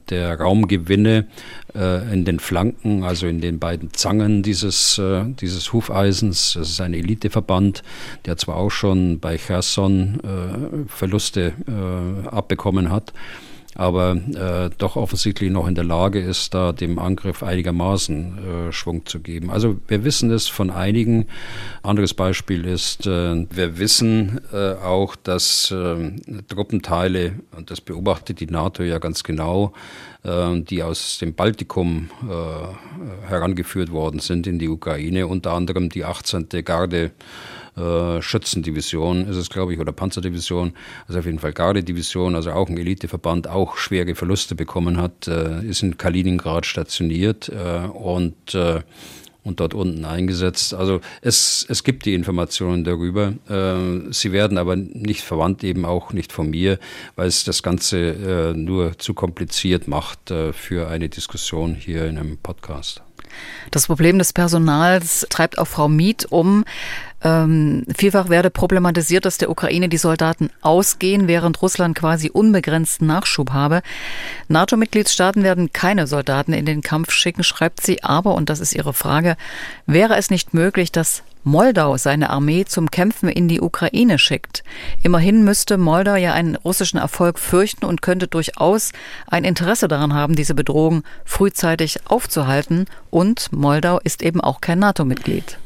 der 0.09 0.39
Raumgewinne 0.39 1.27
äh, 1.75 2.13
in 2.13 2.25
den 2.25 2.41
Flanken, 2.41 3.05
also 3.05 3.27
in 3.27 3.41
den 3.41 3.59
beiden 3.59 3.93
Zangen 3.93 4.43
dieses, 4.43 4.99
äh, 4.99 5.25
dieses 5.41 5.73
Hufeisens. 5.73 6.55
Das 6.55 6.71
ist 6.71 6.81
ein 6.81 6.95
Eliteverband, 6.95 7.83
der 8.27 8.37
zwar 8.37 8.57
auch 8.57 8.71
schon 8.71 9.21
bei 9.21 9.37
Cherson 9.37 10.21
äh, 10.21 10.89
Verluste 10.89 11.53
äh, 11.67 12.29
abbekommen 12.29 12.91
hat, 12.91 13.13
aber 13.77 14.17
äh, 14.35 14.71
doch 14.79 14.97
offensichtlich 14.97 15.51
noch 15.51 15.69
in 15.69 15.75
der 15.75 15.85
Lage 15.85 16.21
ist, 16.21 16.55
da 16.55 16.73
dem 16.73 16.99
Angriff 16.99 17.43
einigermaßen 17.43 18.69
äh, 18.69 18.73
Schwung 18.73 19.07
zu 19.07 19.21
geben. 19.21 19.51
Also 19.51 19.77
wir 19.87 20.05
wissen 20.05 20.31
es 20.31 20.49
von 20.49 20.71
einigen. 20.71 21.27
Anderes 21.83 22.13
Beispiel 22.15 22.65
ist, 22.65 23.07
äh, 23.07 23.47
wir 23.49 23.79
wissen 23.79 24.41
äh, 24.53 24.73
auch, 24.73 25.15
dass 25.15 25.71
äh, 25.71 26.11
Truppenteile, 26.49 27.35
und 27.57 27.71
das 27.71 27.81
beobachtet 27.81 28.41
die 28.41 28.47
NATO 28.47 28.83
ja 28.83 28.99
ganz 28.99 29.23
genau, 29.23 29.73
äh, 30.25 30.61
die 30.61 30.83
aus 30.83 31.19
dem 31.19 31.35
Baltikum 31.35 32.11
herangeführt 33.29 33.93
worden 33.93 34.21
sind 34.21 34.47
in 34.47 34.59
die 34.59 34.69
Ukraine, 34.69 35.27
unter 35.27 35.53
anderem 35.53 35.89
die 35.89 36.05
18. 36.05 36.49
Garde 36.65 37.13
äh, 37.77 38.21
Schützendivision 38.23 39.27
ist 39.27 39.37
es, 39.37 39.51
glaube 39.51 39.73
ich, 39.73 39.81
oder 39.81 39.93
Panzerdivision, 39.93 40.73
also 41.07 41.19
auf 41.19 41.27
jeden 41.27 41.39
Fall 41.39 41.53
Gardedivision, 41.53 42.35
also 42.35 42.53
auch 42.53 42.69
ein 42.69 42.79
Eliteverband, 42.79 43.49
auch 43.49 43.77
schwere 43.77 44.15
Verluste 44.15 44.55
bekommen 44.55 45.01
hat, 45.01 45.29
äh, 45.29 45.65
ist 45.65 45.83
in 45.83 45.99
Kaliningrad 45.99 46.67
stationiert 46.67 47.49
äh, 47.49 47.87
und 47.87 48.55
äh, 48.55 48.81
und 49.43 49.61
dort 49.61 49.75
unten 49.75 50.05
eingesetzt. 50.05 50.75
Also 50.75 51.01
es, 51.23 51.65
es 51.69 51.85
gibt 51.85 52.05
die 52.05 52.15
Informationen 52.15 52.85
darüber. 52.85 53.33
Äh, 53.49 54.13
sie 54.13 54.33
werden 54.33 54.59
aber 54.59 54.77
nicht 54.77 55.23
verwandt, 55.23 55.65
eben 55.65 55.85
auch 55.85 56.13
nicht 56.13 56.33
von 56.33 56.51
mir, 56.51 56.79
weil 57.17 57.29
es 57.29 57.45
das 57.45 57.63
Ganze 57.63 57.99
äh, 57.99 58.55
nur 58.55 58.99
zu 58.99 59.15
kompliziert 59.15 59.89
macht 59.89 60.31
äh, 60.31 60.53
für 60.53 60.89
eine 60.89 61.09
Diskussion 61.09 61.75
hier 61.75 62.07
in 62.07 62.19
einem 62.19 62.39
Podcast. 62.39 63.03
Das 63.71 63.87
Problem 63.87 64.19
des 64.19 64.33
Personals 64.33 65.27
treibt 65.31 65.59
auch 65.59 65.67
Frau 65.67 65.89
Miet 65.89 66.27
um. 66.31 66.65
Ähm, 67.23 67.85
vielfach 67.95 68.29
werde 68.29 68.51
problematisiert, 68.51 69.25
dass 69.25 69.39
der 69.39 69.51
Ukraine 69.51 69.89
die 69.89 69.99
Soldaten 69.99 70.51
ausgehen, 70.63 71.29
während 71.29 71.61
Russland 71.61 71.97
quasi 71.97 72.31
unbegrenzten 72.31 73.07
Nachschub 73.07 73.51
habe. 73.51 73.83
NATO-Mitgliedstaaten 74.49 75.43
werden 75.43 75.73
keine 75.73 76.07
Soldaten 76.07 76.53
in 76.53 76.67
den 76.67 76.83
Kampf 76.83 77.13
schicken, 77.13 77.45
schreibt 77.45 77.83
sie. 77.83 78.03
Aber, 78.03 78.35
und 78.35 78.49
das 78.49 78.61
ist 78.61 78.75
ihre 78.75 78.95
Frage, 78.95 79.37
wäre 79.87 80.17
es 80.17 80.31
nicht 80.31 80.55
möglich, 80.55 80.93
dass 80.93 81.23
Moldau 81.43 81.97
seine 81.97 82.31
Armee 82.31 82.67
zum 82.67 82.91
Kämpfen 82.91 83.29
in 83.29 83.49
die 83.49 83.61
Ukraine 83.61 84.19
schickt. 84.19 84.63
Immerhin 85.03 85.43
müsste 85.43 85.79
Moldau 85.79 86.17
ja 86.17 86.35
einen 86.35 86.57
russischen 86.57 86.99
Erfolg 86.99 87.39
fürchten 87.39 87.87
und 87.87 88.03
könnte 88.03 88.29
durchaus 88.29 88.93
ein 89.27 89.45
Interesse 89.45 89.89
daran 89.89 90.13
haben, 90.13 90.37
diese 90.37 90.55
Bedrohung 90.55 91.03
frühzeitig 91.25 92.01
aufzuhalten. 92.07 92.87
Und 93.09 93.53
Moldau 93.53 94.01
ist 94.01 94.23
eben 94.23 94.41
auch 94.41 94.61
kein 94.61 94.81
NATO-Mitglied. 94.81 95.59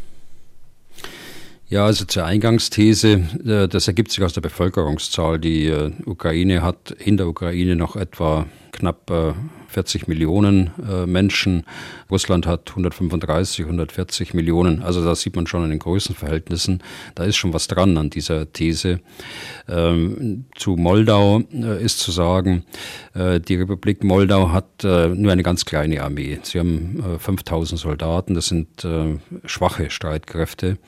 Ja, 1.74 1.86
also 1.86 2.04
zur 2.04 2.24
Eingangsthese, 2.24 3.24
äh, 3.44 3.66
das 3.66 3.88
ergibt 3.88 4.12
sich 4.12 4.22
aus 4.22 4.32
der 4.32 4.42
Bevölkerungszahl. 4.42 5.40
Die 5.40 5.66
äh, 5.66 5.90
Ukraine 6.06 6.62
hat 6.62 6.92
in 6.92 7.16
der 7.16 7.26
Ukraine 7.26 7.74
noch 7.74 7.96
etwa 7.96 8.46
knapp 8.74 9.10
40 9.68 10.02
äh, 10.02 10.04
Millionen 10.08 10.70
Menschen. 11.06 11.64
Russland 12.10 12.46
hat 12.46 12.70
135, 12.70 13.64
140 13.64 14.34
Millionen. 14.34 14.82
Also 14.82 15.04
da 15.04 15.14
sieht 15.14 15.36
man 15.36 15.46
schon 15.46 15.64
in 15.64 15.70
den 15.70 15.78
Größenverhältnissen, 15.78 16.82
da 17.14 17.24
ist 17.24 17.36
schon 17.36 17.52
was 17.52 17.68
dran 17.68 17.96
an 17.96 18.10
dieser 18.10 18.52
These. 18.52 19.00
Ähm, 19.68 20.44
zu 20.54 20.76
Moldau 20.76 21.40
ist 21.80 22.00
zu 22.00 22.12
sagen, 22.12 22.64
die 23.14 23.54
Republik 23.54 24.04
Moldau 24.04 24.50
hat 24.50 24.82
nur 24.82 25.32
eine 25.32 25.42
ganz 25.42 25.64
kleine 25.64 26.02
Armee. 26.02 26.38
Sie 26.42 26.58
haben 26.58 27.02
5000 27.18 27.80
Soldaten, 27.80 28.34
das 28.34 28.48
sind 28.48 28.86
schwache 29.44 29.90
Streitkräfte. 29.90 30.78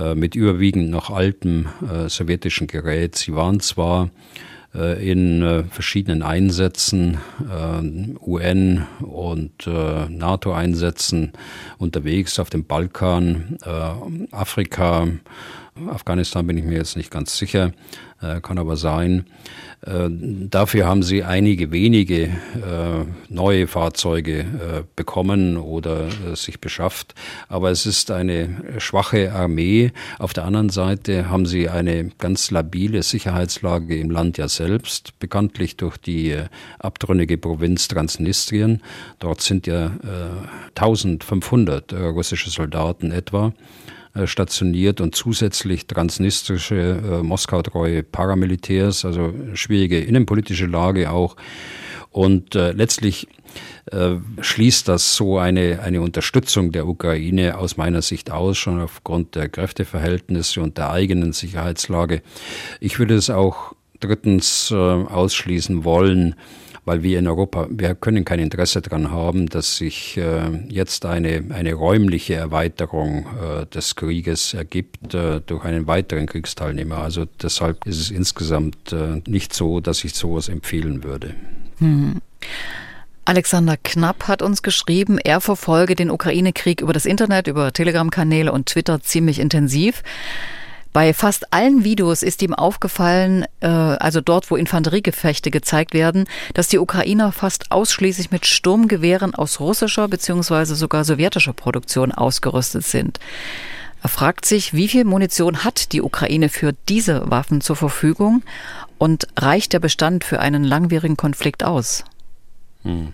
Äh, 0.00 0.14
mit 0.14 0.34
überwiegend 0.34 0.90
noch 0.90 1.10
altem 1.10 1.68
äh, 1.82 2.08
sowjetischen 2.08 2.66
Gerät. 2.66 3.16
Sie 3.16 3.34
waren 3.34 3.60
zwar 3.60 4.06
äh, 4.06 4.08
in 4.72 5.64
verschiedenen 5.70 6.22
Einsätzen, 6.22 7.18
UN 8.20 8.86
und 9.00 9.66
NATO-Einsätzen 9.66 11.32
unterwegs 11.78 12.38
auf 12.38 12.50
dem 12.50 12.64
Balkan, 12.64 13.58
Afrika, 14.30 15.08
Afghanistan 15.88 16.46
bin 16.46 16.58
ich 16.58 16.64
mir 16.64 16.76
jetzt 16.76 16.96
nicht 16.96 17.10
ganz 17.10 17.36
sicher, 17.36 17.72
kann 18.42 18.58
aber 18.58 18.76
sein. 18.76 19.24
Äh, 19.86 20.08
dafür 20.10 20.86
haben 20.86 21.02
sie 21.02 21.24
einige 21.24 21.72
wenige 21.72 22.24
äh, 22.24 23.04
neue 23.28 23.66
Fahrzeuge 23.66 24.40
äh, 24.40 24.44
bekommen 24.94 25.56
oder 25.56 26.08
sich 26.36 26.60
beschafft. 26.60 27.14
Aber 27.48 27.70
es 27.70 27.86
ist 27.86 28.10
eine 28.10 28.62
schwache 28.78 29.32
Armee. 29.32 29.92
Auf 30.18 30.32
der 30.34 30.44
anderen 30.44 30.68
Seite 30.68 31.30
haben 31.30 31.46
sie 31.46 31.68
eine 31.68 32.10
ganz 32.18 32.50
labile 32.50 33.02
Sicherheitslage 33.02 33.98
im 33.98 34.10
Land 34.10 34.36
ja 34.38 34.48
selbst, 34.48 35.18
bekanntlich 35.18 35.76
durch 35.76 35.96
die 35.96 36.36
abtrünnige 36.78 37.38
Provinz 37.38 37.88
Transnistrien. 37.88 38.82
Dort 39.18 39.40
sind 39.40 39.66
ja 39.66 39.92
1500 40.74 41.92
russische 41.92 42.50
Soldaten 42.50 43.12
etwa. 43.12 43.52
Äh, 44.20 44.26
stationiert 44.26 45.00
und 45.00 45.14
zusätzlich 45.14 45.86
transnistrische, 45.86 46.74
äh, 46.74 47.22
Moskau-treue 47.22 48.02
Paramilitärs, 48.02 49.04
also 49.04 49.34
schwierige 49.54 49.98
innenpolitische 50.00 50.66
Lage 50.66 51.10
auch. 51.10 51.36
Und 52.10 52.54
äh, 52.54 52.72
letztlich 52.72 53.28
schließt 54.40 54.86
das 54.86 55.16
so 55.16 55.38
eine, 55.38 55.80
eine 55.82 56.00
Unterstützung 56.02 56.70
der 56.70 56.86
Ukraine 56.86 57.58
aus 57.58 57.76
meiner 57.76 58.02
Sicht 58.02 58.30
aus, 58.30 58.56
schon 58.56 58.80
aufgrund 58.80 59.34
der 59.34 59.48
Kräfteverhältnisse 59.48 60.60
und 60.60 60.78
der 60.78 60.92
eigenen 60.92 61.32
Sicherheitslage. 61.32 62.22
Ich 62.78 63.00
würde 63.00 63.16
es 63.16 63.28
auch 63.30 63.74
drittens 63.98 64.70
ausschließen 64.70 65.82
wollen, 65.82 66.36
weil 66.84 67.02
wir 67.02 67.18
in 67.18 67.26
Europa, 67.26 67.66
wir 67.70 67.94
können 67.94 68.24
kein 68.24 68.38
Interesse 68.38 68.80
daran 68.80 69.10
haben, 69.10 69.48
dass 69.48 69.76
sich 69.76 70.16
äh, 70.16 70.50
jetzt 70.68 71.06
eine, 71.06 71.44
eine 71.50 71.74
räumliche 71.74 72.34
Erweiterung 72.34 73.26
äh, 73.40 73.66
des 73.66 73.96
Krieges 73.96 74.54
ergibt 74.54 75.14
äh, 75.14 75.40
durch 75.40 75.64
einen 75.64 75.86
weiteren 75.86 76.26
Kriegsteilnehmer. 76.26 76.98
Also 76.98 77.26
deshalb 77.42 77.86
ist 77.86 78.00
es 78.00 78.10
insgesamt 78.10 78.92
äh, 78.92 79.22
nicht 79.26 79.54
so, 79.54 79.80
dass 79.80 80.04
ich 80.04 80.14
sowas 80.14 80.48
empfehlen 80.48 81.04
würde. 81.04 81.34
Hm. 81.78 82.20
Alexander 83.24 83.76
Knapp 83.76 84.26
hat 84.26 84.42
uns 84.42 84.62
geschrieben, 84.62 85.18
er 85.18 85.40
verfolge 85.40 85.94
den 85.94 86.10
Ukraine-Krieg 86.10 86.80
über 86.80 86.92
das 86.92 87.06
Internet, 87.06 87.46
über 87.46 87.72
Telegram-Kanäle 87.72 88.50
und 88.50 88.66
Twitter 88.66 89.00
ziemlich 89.02 89.38
intensiv. 89.38 90.02
Bei 90.92 91.14
fast 91.14 91.52
allen 91.52 91.84
Videos 91.84 92.22
ist 92.22 92.42
ihm 92.42 92.52
aufgefallen, 92.52 93.44
äh, 93.60 93.66
also 93.68 94.20
dort, 94.20 94.50
wo 94.50 94.56
Infanteriegefechte 94.56 95.50
gezeigt 95.50 95.94
werden, 95.94 96.24
dass 96.54 96.68
die 96.68 96.78
Ukrainer 96.78 97.30
fast 97.30 97.70
ausschließlich 97.70 98.32
mit 98.32 98.46
Sturmgewehren 98.46 99.34
aus 99.34 99.60
russischer 99.60 100.08
bzw. 100.08 100.74
sogar 100.74 101.04
sowjetischer 101.04 101.52
Produktion 101.52 102.10
ausgerüstet 102.10 102.84
sind. 102.84 103.20
Er 104.02 104.08
fragt 104.08 104.46
sich, 104.46 104.74
wie 104.74 104.88
viel 104.88 105.04
Munition 105.04 105.62
hat 105.62 105.92
die 105.92 106.02
Ukraine 106.02 106.48
für 106.48 106.72
diese 106.88 107.30
Waffen 107.30 107.60
zur 107.60 107.76
Verfügung 107.76 108.42
und 108.98 109.28
reicht 109.38 109.72
der 109.72 109.78
Bestand 109.78 110.24
für 110.24 110.40
einen 110.40 110.64
langwierigen 110.64 111.16
Konflikt 111.16 111.62
aus? 111.62 112.04
Hm. 112.82 113.12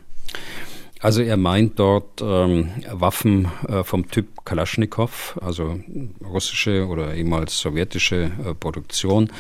Also 1.01 1.21
er 1.21 1.37
meint 1.37 1.79
dort 1.79 2.23
ähm, 2.23 2.71
Waffen 2.91 3.49
äh, 3.69 3.85
vom 3.85 4.11
Typ 4.11 4.45
Kalaschnikow, 4.47 5.39
also 5.43 5.79
russische 6.25 6.87
oder 6.87 7.15
ehemals 7.15 7.59
sowjetische 7.59 8.31
äh, 8.45 8.55
Produktion. 8.55 9.31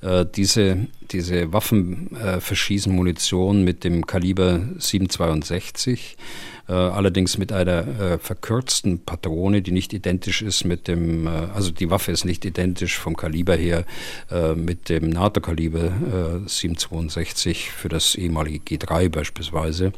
Äh, 0.00 0.24
diese, 0.24 0.88
diese 1.10 1.52
Waffen 1.52 2.16
äh, 2.16 2.40
verschießen 2.40 2.94
Munition 2.94 3.62
mit 3.62 3.84
dem 3.84 4.06
Kaliber 4.06 4.60
762 4.78 6.16
äh, 6.18 6.61
allerdings 6.74 7.38
mit 7.38 7.52
einer 7.52 7.86
äh, 7.86 8.18
verkürzten 8.18 9.00
Patrone, 9.04 9.62
die 9.62 9.72
nicht 9.72 9.92
identisch 9.92 10.42
ist 10.42 10.64
mit 10.64 10.88
dem, 10.88 11.26
äh, 11.26 11.30
also 11.54 11.70
die 11.70 11.90
Waffe 11.90 12.12
ist 12.12 12.24
nicht 12.24 12.44
identisch 12.44 12.98
vom 12.98 13.16
Kaliber 13.16 13.54
her 13.54 13.84
äh, 14.30 14.54
mit 14.54 14.88
dem 14.88 15.10
NATO-Kaliber 15.10 15.92
762 16.46 17.70
für 17.70 17.88
das 17.88 18.14
ehemalige 18.14 18.76
G3 18.76 19.08
beispielsweise. 19.08 19.92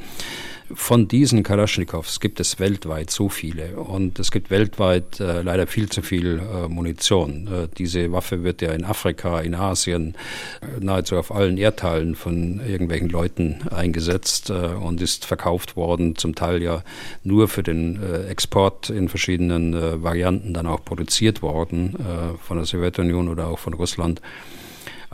Von 0.72 1.08
diesen 1.08 1.42
Kalaschnikows 1.42 2.20
gibt 2.20 2.40
es 2.40 2.58
weltweit 2.58 3.10
so 3.10 3.28
viele 3.28 3.76
und 3.76 4.18
es 4.18 4.30
gibt 4.30 4.50
weltweit 4.50 5.20
äh, 5.20 5.42
leider 5.42 5.66
viel 5.66 5.90
zu 5.90 6.00
viel 6.00 6.40
äh, 6.40 6.68
Munition. 6.68 7.46
Äh, 7.46 7.68
diese 7.76 8.10
Waffe 8.12 8.44
wird 8.44 8.62
ja 8.62 8.72
in 8.72 8.84
Afrika, 8.84 9.40
in 9.40 9.54
Asien, 9.54 10.14
äh, 10.62 10.82
nahezu 10.82 11.16
auf 11.16 11.32
allen 11.32 11.58
Erdteilen 11.58 12.14
von 12.14 12.60
irgendwelchen 12.66 13.10
Leuten 13.10 13.68
eingesetzt 13.70 14.48
äh, 14.48 14.54
und 14.54 15.02
ist 15.02 15.26
verkauft 15.26 15.76
worden, 15.76 16.16
zum 16.16 16.34
Teil 16.34 16.62
ja 16.64 16.82
nur 17.22 17.48
für 17.48 17.62
den 17.62 18.02
äh, 18.02 18.26
Export 18.26 18.90
in 18.90 19.08
verschiedenen 19.08 20.02
Varianten 20.02 20.52
dann 20.54 20.66
auch 20.66 20.84
produziert 20.84 21.42
worden 21.42 21.96
von 22.40 22.56
der 22.56 22.66
Sowjetunion 22.66 23.28
oder 23.28 23.46
auch 23.48 23.58
von 23.58 23.74
Russland. 23.74 24.20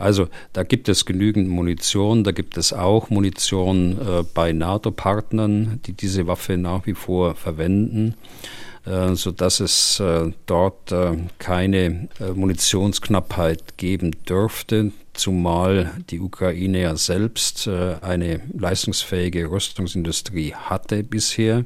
Also 0.01 0.27
da 0.53 0.63
gibt 0.63 0.89
es 0.89 1.05
genügend 1.05 1.47
Munition, 1.47 2.23
da 2.23 2.31
gibt 2.31 2.57
es 2.57 2.73
auch 2.73 3.11
Munition 3.11 3.99
äh, 3.99 4.23
bei 4.33 4.51
NATO-Partnern, 4.51 5.79
die 5.85 5.93
diese 5.93 6.25
Waffe 6.25 6.57
nach 6.57 6.87
wie 6.87 6.95
vor 6.95 7.35
verwenden. 7.35 8.15
Äh, 8.83 9.13
sodass 9.13 9.59
es 9.59 9.99
äh, 9.99 10.31
dort 10.47 10.91
äh, 10.91 11.15
keine 11.37 12.09
Munitionsknappheit 12.33 13.77
geben 13.77 14.15
dürfte, 14.27 14.91
zumal 15.21 15.91
die 16.09 16.19
Ukraine 16.19 16.81
ja 16.81 16.95
selbst 16.95 17.67
eine 17.67 18.41
leistungsfähige 18.57 19.51
Rüstungsindustrie 19.51 20.55
hatte 20.55 21.03
bisher, 21.03 21.63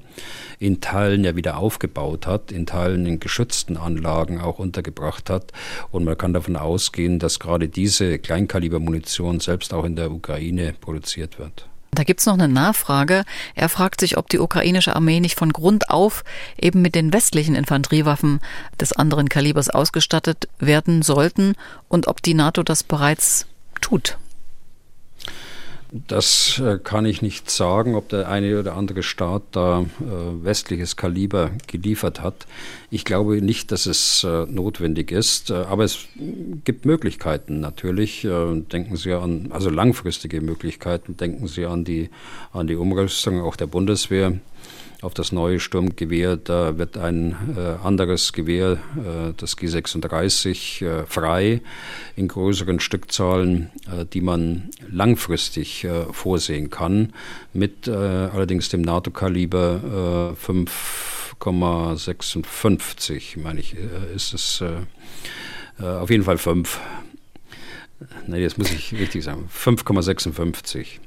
in 0.59 0.81
Teilen 0.81 1.23
ja 1.23 1.37
wieder 1.37 1.57
aufgebaut 1.57 2.27
hat, 2.27 2.51
in 2.51 2.65
Teilen 2.65 3.05
in 3.05 3.21
geschützten 3.21 3.77
Anlagen 3.77 4.41
auch 4.41 4.59
untergebracht 4.59 5.29
hat. 5.29 5.53
Und 5.89 6.03
man 6.03 6.17
kann 6.17 6.33
davon 6.33 6.57
ausgehen, 6.57 7.17
dass 7.17 7.39
gerade 7.39 7.69
diese 7.69 8.19
Kleinkalibermunition 8.19 9.39
selbst 9.39 9.73
auch 9.73 9.85
in 9.85 9.95
der 9.95 10.11
Ukraine 10.11 10.75
produziert 10.81 11.39
wird. 11.39 11.69
Da 11.95 12.03
gibt's 12.03 12.25
noch 12.25 12.33
eine 12.33 12.47
Nachfrage. 12.47 13.23
Er 13.55 13.69
fragt 13.69 14.01
sich, 14.01 14.17
ob 14.17 14.29
die 14.29 14.39
ukrainische 14.39 14.95
Armee 14.95 15.21
nicht 15.21 15.37
von 15.37 15.53
Grund 15.53 15.89
auf 15.89 16.23
eben 16.61 16.81
mit 16.81 16.93
den 16.93 17.13
westlichen 17.13 17.55
Infanteriewaffen 17.55 18.41
des 18.79 18.93
anderen 18.93 19.29
Kalibers 19.29 19.69
ausgestattet 19.69 20.49
werden 20.59 21.01
sollten 21.01 21.53
und 21.87 22.07
ob 22.07 22.21
die 22.21 22.33
NATO 22.33 22.63
das 22.63 22.83
bereits 22.83 23.47
tut. 23.81 24.17
Das 26.07 26.59
äh, 26.59 26.77
kann 26.77 27.05
ich 27.05 27.21
nicht 27.21 27.49
sagen, 27.49 27.95
ob 27.95 28.09
der 28.09 28.27
eine 28.27 28.59
oder 28.59 28.75
andere 28.75 29.01
Staat 29.01 29.43
da 29.51 29.81
äh, 29.81 30.43
westliches 30.43 30.97
Kaliber 30.97 31.51
geliefert 31.67 32.21
hat. 32.21 32.47
Ich 32.91 33.05
glaube 33.05 33.41
nicht, 33.41 33.71
dass 33.71 33.85
es 33.85 34.25
äh, 34.25 34.45
notwendig 34.45 35.11
ist, 35.11 35.51
aber 35.51 35.85
es 35.85 35.99
gibt 36.65 36.85
Möglichkeiten 36.85 37.61
natürlich. 37.61 38.27
denken 38.27 38.97
Sie 38.97 39.13
an, 39.13 39.47
also 39.51 39.69
langfristige 39.69 40.41
Möglichkeiten. 40.41 41.15
Denken 41.15 41.47
Sie 41.47 41.65
an 41.65 41.85
die, 41.85 42.09
an 42.51 42.67
die 42.67 42.75
Umrüstung 42.75 43.41
auch 43.41 43.55
der 43.55 43.67
Bundeswehr 43.67 44.33
auf 45.01 45.13
das 45.13 45.31
neue 45.31 45.59
Sturmgewehr. 45.59 46.37
Da 46.37 46.77
wird 46.77 46.97
ein 46.97 47.35
äh, 47.57 47.75
anderes 47.85 48.33
Gewehr, 48.33 48.79
äh, 48.97 49.33
das 49.37 49.57
G36, 49.57 50.85
äh, 50.85 51.05
frei 51.05 51.61
in 52.15 52.27
größeren 52.27 52.79
Stückzahlen, 52.79 53.69
äh, 53.87 54.05
die 54.05 54.21
man 54.21 54.69
langfristig 54.89 55.83
äh, 55.83 56.05
vorsehen 56.11 56.69
kann, 56.69 57.13
mit 57.53 57.87
äh, 57.87 57.91
allerdings 57.91 58.69
dem 58.69 58.81
NATO-Kaliber 58.81 60.35
5,56, 60.45 63.39
meine 63.39 63.59
ich, 63.59 63.75
ist 64.15 64.33
es 64.33 64.63
auf 65.77 66.09
jeden 66.09 66.23
Fall 66.23 66.37
5. 66.37 66.79
Nein, 68.27 68.41
jetzt 68.41 68.57
muss 68.57 68.71
ich 68.71 68.93
richtig 68.93 69.23
sagen. 69.23 69.49
5,56. 69.53 70.99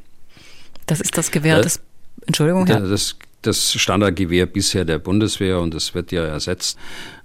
Das 0.87 1.01
ist 1.01 1.17
das 1.17 1.31
Gewehr, 1.31 1.61
das 1.61 1.81
Entschuldigung, 2.27 2.67
Herr. 2.67 2.81
Das 2.81 3.17
das 3.43 3.73
Standardgewehr 3.73 4.47
bisher 4.47 4.85
der 4.85 4.99
Bundeswehr 4.99 5.61
und 5.61 5.75
es 5.75 5.95
wird 5.95 6.13
ja 6.13 6.25
ersetzt 6.25 6.79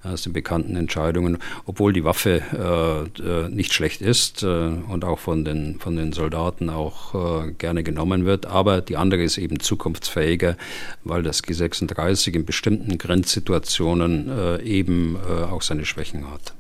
aus 0.04 0.24
den 0.24 0.34
bekannten 0.34 0.76
Entscheidungen, 0.76 1.38
obwohl 1.66 1.94
die 1.94 2.04
Waffe 2.04 2.42
äh, 2.54 3.22
äh, 3.22 3.50
nicht 3.50 3.74
schlecht 3.74 4.02
ist 4.02 4.44
äh, 4.44 4.48
und 4.48 5.06
auch 5.06 5.20
von 5.20 5.46
den, 5.46 5.80
von 5.80 5.96
den 5.96 6.14
Soldaten 6.14 6.70
auch 6.70 7.46
äh, 7.46 7.52
gerne 7.54 7.84
genommen 7.84 8.26
wird. 8.26 8.46
Aber 8.46 8.82
die 8.82 8.98
andere 8.98 9.24
ist 9.24 9.38
eben 9.38 9.60
zukunftsfähiger, 9.60 10.58
weil 11.04 11.24
das 11.24 11.44
G36 11.44 12.34
in 12.34 12.46
bestimmten 12.46 12.98
Grenzsituationen 12.98 14.30
äh, 14.30 14.62
eben 14.64 15.16
äh, 15.16 15.44
auch 15.44 15.62
seine 15.62 15.86
Schwächen 15.86 16.30
hat. 16.30 16.54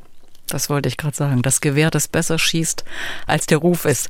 Das 0.47 0.69
wollte 0.69 0.89
ich 0.89 0.97
gerade 0.97 1.15
sagen. 1.15 1.41
Das 1.41 1.61
Gewehr, 1.61 1.89
das 1.89 2.07
besser 2.07 2.37
schießt, 2.39 2.83
als 3.27 3.45
der 3.45 3.59
Ruf 3.59 3.85
ist. 3.85 4.09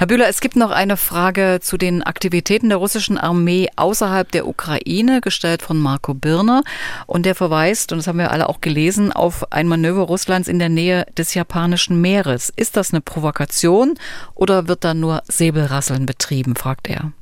Herr 0.00 0.06
Bühler, 0.06 0.30
es 0.30 0.40
gibt 0.40 0.56
noch 0.56 0.70
eine 0.70 0.96
Frage 0.96 1.58
zu 1.60 1.76
den 1.76 2.02
Aktivitäten 2.02 2.70
der 2.70 2.78
russischen 2.78 3.18
Armee 3.18 3.68
außerhalb 3.76 4.32
der 4.32 4.48
Ukraine, 4.48 5.20
gestellt 5.20 5.60
von 5.60 5.78
Marco 5.78 6.14
Birner. 6.14 6.64
Und 7.06 7.26
der 7.26 7.34
verweist, 7.34 7.92
und 7.92 7.98
das 7.98 8.06
haben 8.06 8.18
wir 8.18 8.30
alle 8.30 8.48
auch 8.48 8.62
gelesen, 8.62 9.12
auf 9.12 9.52
ein 9.52 9.68
Manöver 9.68 10.00
Russlands 10.00 10.48
in 10.48 10.58
der 10.58 10.70
Nähe 10.70 11.04
des 11.18 11.34
japanischen 11.34 12.00
Meeres. 12.00 12.50
Ist 12.56 12.78
das 12.78 12.94
eine 12.94 13.02
Provokation 13.02 13.98
oder 14.34 14.68
wird 14.68 14.84
da 14.84 14.94
nur 14.94 15.22
Säbelrasseln 15.28 16.06
betrieben, 16.06 16.56
fragt 16.56 16.88
er. 16.88 17.12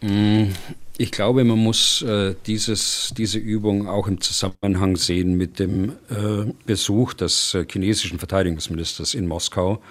Mm, 0.00 0.54
ich 0.96 1.10
glaube, 1.12 1.44
man 1.44 1.58
muss 1.58 2.00
äh, 2.00 2.34
dieses, 2.46 3.12
diese 3.14 3.38
Übung 3.38 3.88
auch 3.88 4.08
im 4.08 4.22
Zusammenhang 4.22 4.96
sehen 4.96 5.36
mit 5.36 5.58
dem 5.58 5.90
äh, 6.08 6.50
Besuch 6.64 7.12
des 7.12 7.52
äh, 7.52 7.66
chinesischen 7.70 8.18
Verteidigungsministers 8.18 9.12
in 9.12 9.26
Moskau 9.26 9.82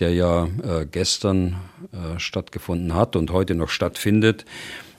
der 0.00 0.12
ja 0.12 0.44
äh, 0.44 0.86
gestern 0.90 1.56
äh, 1.92 2.18
stattgefunden 2.18 2.94
hat 2.94 3.16
und 3.16 3.30
heute 3.30 3.54
noch 3.54 3.68
stattfindet. 3.68 4.44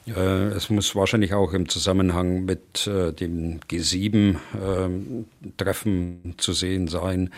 Äh, 0.08 0.50
es 0.50 0.70
muss 0.70 0.96
wahrscheinlich 0.96 1.34
auch 1.34 1.54
im 1.54 1.68
Zusammenhang 1.68 2.46
mit 2.46 2.86
äh, 2.86 3.12
dem 3.12 3.60
G7-Treffen 3.62 6.20
äh, 6.26 6.38
zu 6.38 6.54
sehen 6.54 6.88
sein. 6.88 7.32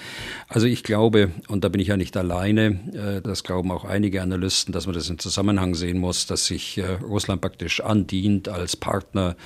Also 0.50 0.68
ich 0.68 0.84
glaube, 0.84 1.32
und 1.48 1.64
da 1.64 1.70
bin 1.70 1.80
ich 1.80 1.88
ja 1.88 1.96
nicht 1.98 2.18
alleine, 2.18 3.22
das 3.24 3.44
glauben 3.44 3.72
auch 3.72 3.86
einige 3.86 4.22
Analysten, 4.22 4.74
dass 4.74 4.86
man 4.86 4.94
das 4.96 5.10
im 5.10 5.18
Zusammenhang 5.20 5.76
sehen 5.76 6.00
muss, 6.00 6.26
dass 6.26 6.48
sich 6.48 6.82
Russland 7.02 7.40
praktisch 7.42 7.80
andient 7.82 8.50
als 8.50 8.76
Partner 8.76 9.38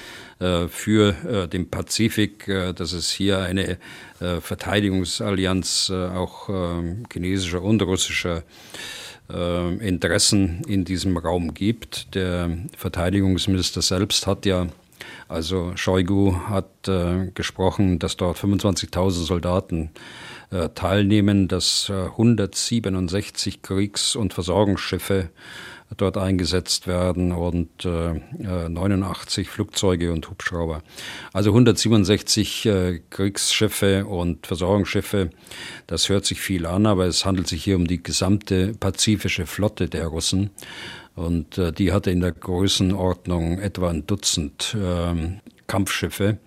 für 0.69 1.47
den 1.51 1.69
Pazifik, 1.69 2.49
dass 2.75 2.93
es 2.93 3.11
hier 3.11 3.39
eine 3.39 3.77
Verteidigungsallianz 4.19 5.91
auch 5.91 6.47
chinesischer 7.11 7.61
und 7.61 7.81
russischer 7.81 8.43
Interessen 9.31 10.63
in 10.67 10.85
diesem 10.85 11.17
Raum 11.17 11.53
gibt. 11.53 12.15
Der 12.15 12.57
Verteidigungsminister 12.75 13.81
selbst 13.81 14.27
hat 14.27 14.45
ja, 14.45 14.67
also 15.27 15.71
Shoigu 15.75 16.35
hat 16.49 16.87
äh, 16.87 17.31
gesprochen, 17.33 17.99
dass 17.99 18.17
dort 18.17 18.37
25.000 18.37 19.09
Soldaten 19.11 19.89
äh, 20.51 20.69
teilnehmen, 20.69 21.47
dass 21.47 21.89
167 21.89 23.55
äh, 23.55 23.59
Kriegs- 23.61 24.15
und 24.15 24.33
Versorgungsschiffe 24.33 25.29
dort 25.97 26.17
eingesetzt 26.17 26.87
werden 26.87 27.31
und 27.31 27.85
äh, 27.85 28.19
89 28.69 29.49
Flugzeuge 29.49 30.11
und 30.11 30.29
Hubschrauber. 30.29 30.81
Also 31.33 31.51
167 31.51 32.65
äh, 32.65 33.01
Kriegsschiffe 33.09 34.05
und 34.05 34.47
Versorgungsschiffe. 34.47 35.29
Das 35.87 36.09
hört 36.09 36.25
sich 36.25 36.41
viel 36.41 36.65
an, 36.65 36.85
aber 36.85 37.05
es 37.05 37.25
handelt 37.25 37.47
sich 37.47 37.63
hier 37.63 37.75
um 37.75 37.87
die 37.87 38.01
gesamte 38.01 38.73
pazifische 38.79 39.45
Flotte 39.45 39.89
der 39.89 40.07
Russen. 40.07 40.51
Und 41.15 41.57
äh, 41.57 41.71
die 41.71 41.91
hatte 41.91 42.11
in 42.11 42.21
der 42.21 42.31
Größenordnung 42.31 43.59
etwa 43.59 43.89
ein 43.89 44.07
Dutzend 44.07 44.75
äh, 44.75 45.39
Kampfschiffe 45.67 46.37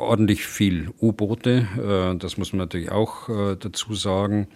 ordentlich 0.00 0.46
viel 0.46 0.90
U-Boote, 1.00 1.66
äh, 1.76 2.18
das 2.18 2.36
muss 2.36 2.52
man 2.52 2.58
natürlich 2.58 2.90
auch 2.90 3.28
äh, 3.28 3.56
dazu 3.58 3.94
sagen. 3.94 4.48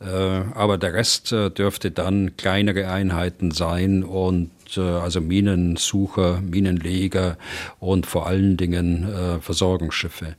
Äh, 0.00 0.06
aber 0.06 0.78
der 0.78 0.94
Rest 0.94 1.32
dürfte 1.32 1.90
dann 1.90 2.36
kleinere 2.36 2.88
Einheiten 2.88 3.50
sein 3.50 4.04
und 4.04 4.50
also 4.78 5.20
Minensucher, 5.20 6.40
Minenleger 6.40 7.36
und 7.78 8.06
vor 8.06 8.26
allen 8.26 8.56
Dingen 8.56 9.06
Versorgungsschiffe. 9.42 10.34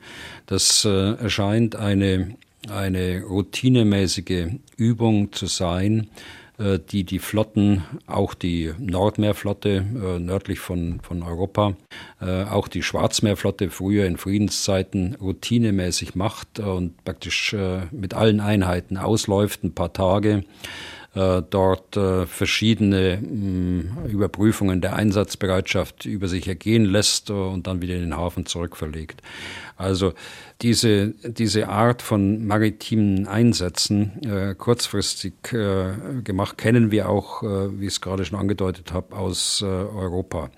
Das 0.48 0.86
erscheint 0.86 1.76
eine, 1.76 2.34
eine 2.68 3.22
routinemäßige 3.22 4.48
Übung 4.76 5.32
zu 5.34 5.46
sein, 5.46 6.08
die 6.60 7.04
die 7.04 7.20
Flotten, 7.20 7.84
auch 8.06 8.34
die 8.34 8.74
Nordmeerflotte 8.78 9.70
äh, 9.70 10.20
nördlich 10.20 10.60
von, 10.60 11.00
von 11.02 11.24
Europa, 11.24 11.76
äh, 12.22 12.44
auch 12.44 12.68
die 12.68 12.84
Schwarzmeerflotte 12.84 13.70
früher 13.70 14.06
in 14.06 14.18
Friedenszeiten 14.18 15.16
routinemäßig 15.16 16.16
macht 16.16 16.60
und 16.60 17.04
praktisch 17.04 17.56
mit 17.92 18.14
allen 18.14 18.40
Einheiten 18.40 18.98
ausläuft, 18.98 19.64
ein 19.64 19.74
paar 19.74 19.94
Tage. 19.94 20.44
äh, 20.44 21.03
dort 21.14 21.96
äh, 21.96 22.26
verschiedene 22.26 23.20
mh, 23.22 24.08
Überprüfungen 24.10 24.82
der 24.82 24.96
Einsatzbereitschaft 24.96 26.06
über 26.06 26.28
sich 26.28 26.48
ergehen 26.48 26.86
lässt 26.86 27.30
äh, 27.30 27.34
und 27.34 27.68
dann 27.68 27.82
wieder 27.82 27.96
in 27.96 28.02
den 28.02 28.18
Hafen 28.18 28.46
zurückverlegt. 28.48 29.22
Also 29.78 30.14
diese, 30.62 31.14
diese 31.24 31.68
Art 31.68 32.02
von 32.02 32.48
maritimen 32.48 33.28
Einsätzen 33.28 34.22
äh, 34.24 34.56
kurzfristig 34.56 35.34
äh, 35.52 36.22
gemacht, 36.24 36.58
kennen 36.58 36.90
wir 36.90 37.10
auch, 37.10 37.44
äh, 37.44 37.80
wie 37.80 37.86
ich 37.86 37.94
es 37.94 38.02
gerade 38.02 38.26
schon 38.26 38.40
angedeutet 38.40 38.92
habe, 38.92 39.16
aus 39.16 39.62
äh, 39.62 39.66
Europa. 39.66 40.50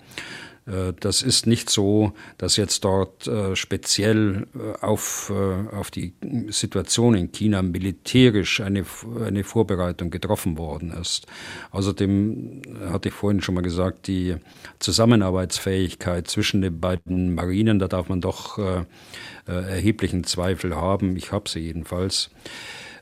Äh, 0.66 0.92
das 0.98 1.22
ist 1.22 1.46
nicht 1.46 1.70
so, 1.70 2.12
dass 2.38 2.56
jetzt 2.56 2.84
dort 2.84 3.26
äh, 3.26 3.56
speziell 3.56 4.46
äh, 4.54 4.84
auf, 4.84 5.32
auf 5.72 5.90
die 5.90 6.14
Situation 6.48 7.14
in 7.14 7.32
China 7.32 7.62
militärisch 7.62 8.60
eine, 8.60 8.84
eine 9.24 9.44
Vorbereitung 9.44 10.10
getroffen 10.10 10.58
worden 10.58 10.92
ist. 10.92 11.26
Außerdem 11.70 12.62
hatte 12.90 13.08
ich 13.08 13.14
vorhin 13.14 13.40
schon 13.40 13.54
mal 13.54 13.62
gesagt, 13.62 14.06
die 14.06 14.36
Zusammenarbeitsfähigkeit 14.78 16.28
zwischen 16.28 16.62
den 16.62 16.80
beiden 16.80 17.34
Marinen, 17.34 17.78
da 17.78 17.88
darf 17.88 18.08
man 18.08 18.20
doch 18.20 18.58
erheblichen 19.46 20.24
Zweifel 20.24 20.74
haben. 20.74 21.16
Ich 21.16 21.32
habe 21.32 21.48
sie 21.48 21.60
jedenfalls. 21.60 22.30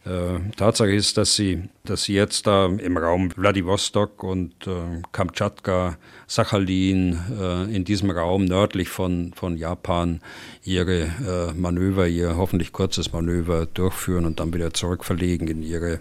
Äh, 0.05 0.51
Tatsache 0.57 0.93
ist, 0.93 1.17
dass 1.17 1.35
sie, 1.35 1.63
dass 1.85 2.05
sie 2.05 2.15
jetzt 2.15 2.47
da 2.47 2.67
im 2.67 2.97
Raum 2.99 3.31
Vladivostok 3.31 4.23
und 4.23 4.67
äh, 4.67 5.03
Kamtschatka, 5.13 5.97
Sachalin, 6.27 7.19
äh, 7.41 7.75
in 7.75 7.85
diesem 7.85 8.11
Raum 8.11 8.45
nördlich 8.45 8.91
von, 8.91 9.33
von 9.35 9.57
Japan 9.57 10.21
ihre 10.63 11.05
äh, 11.05 11.53
Manöver, 11.55 12.07
ihr 12.07 12.37
hoffentlich 12.37 12.73
kurzes 12.73 13.13
Manöver 13.13 13.65
durchführen 13.67 14.27
und 14.27 14.41
dann 14.41 14.53
wieder 14.53 14.75
zurückverlegen 14.75 15.49
in 15.49 15.63
ihre 15.63 16.01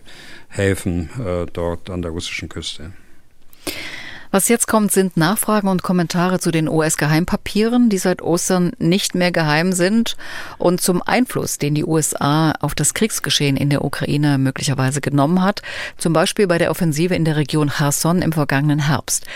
Häfen 0.49 1.09
äh, 1.25 1.45
dort 1.51 1.89
an 1.89 2.01
der 2.01 2.11
russischen 2.11 2.49
Küste. 2.49 2.91
Was 4.33 4.47
jetzt 4.47 4.67
kommt, 4.67 4.91
sind 4.91 5.15
Nachfragen 5.15 5.67
und 5.67 5.83
Kommentare 5.83 6.39
zu 6.39 6.49
den 6.49 6.67
US-Geheimpapieren, 6.67 7.89
die 7.89 7.99
seit 7.99 8.23
Ostern 8.23 8.71
nicht 8.79 9.13
mehr 9.13 9.31
geheim 9.31 9.73
sind 9.73 10.17
und 10.57 10.81
zum 10.81 11.03
Einfluss, 11.03 11.59
den 11.59 11.75
die 11.75 11.85
USA 11.85 12.53
auf 12.59 12.73
das 12.73 12.95
Kriegsgeschehen 12.95 13.55
in 13.55 13.69
der 13.69 13.85
Ukraine 13.85 14.39
möglicherweise 14.39 15.01
genommen 15.01 15.43
hat, 15.43 15.61
zum 15.99 16.13
Beispiel 16.13 16.47
bei 16.47 16.57
der 16.57 16.71
Offensive 16.71 17.13
in 17.13 17.25
der 17.25 17.35
Region 17.35 17.69
Cherson 17.69 18.23
im 18.23 18.31
vergangenen 18.31 18.87
Herbst. 18.87 19.27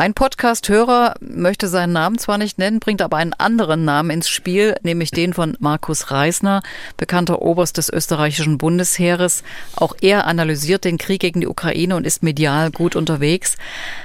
Ein 0.00 0.14
Podcast-Hörer 0.14 1.16
möchte 1.18 1.66
seinen 1.66 1.92
Namen 1.92 2.18
zwar 2.18 2.38
nicht 2.38 2.56
nennen, 2.56 2.78
bringt 2.78 3.02
aber 3.02 3.16
einen 3.16 3.32
anderen 3.32 3.84
Namen 3.84 4.10
ins 4.10 4.28
Spiel, 4.28 4.76
nämlich 4.84 5.10
den 5.10 5.34
von 5.34 5.56
Markus 5.58 6.12
Reisner, 6.12 6.62
bekannter 6.96 7.42
Oberst 7.42 7.78
des 7.78 7.92
österreichischen 7.92 8.58
Bundesheeres. 8.58 9.42
Auch 9.74 9.96
er 10.00 10.28
analysiert 10.28 10.84
den 10.84 10.98
Krieg 10.98 11.20
gegen 11.20 11.40
die 11.40 11.48
Ukraine 11.48 11.96
und 11.96 12.06
ist 12.06 12.22
medial 12.22 12.70
gut 12.70 12.94
unterwegs. 12.94 13.56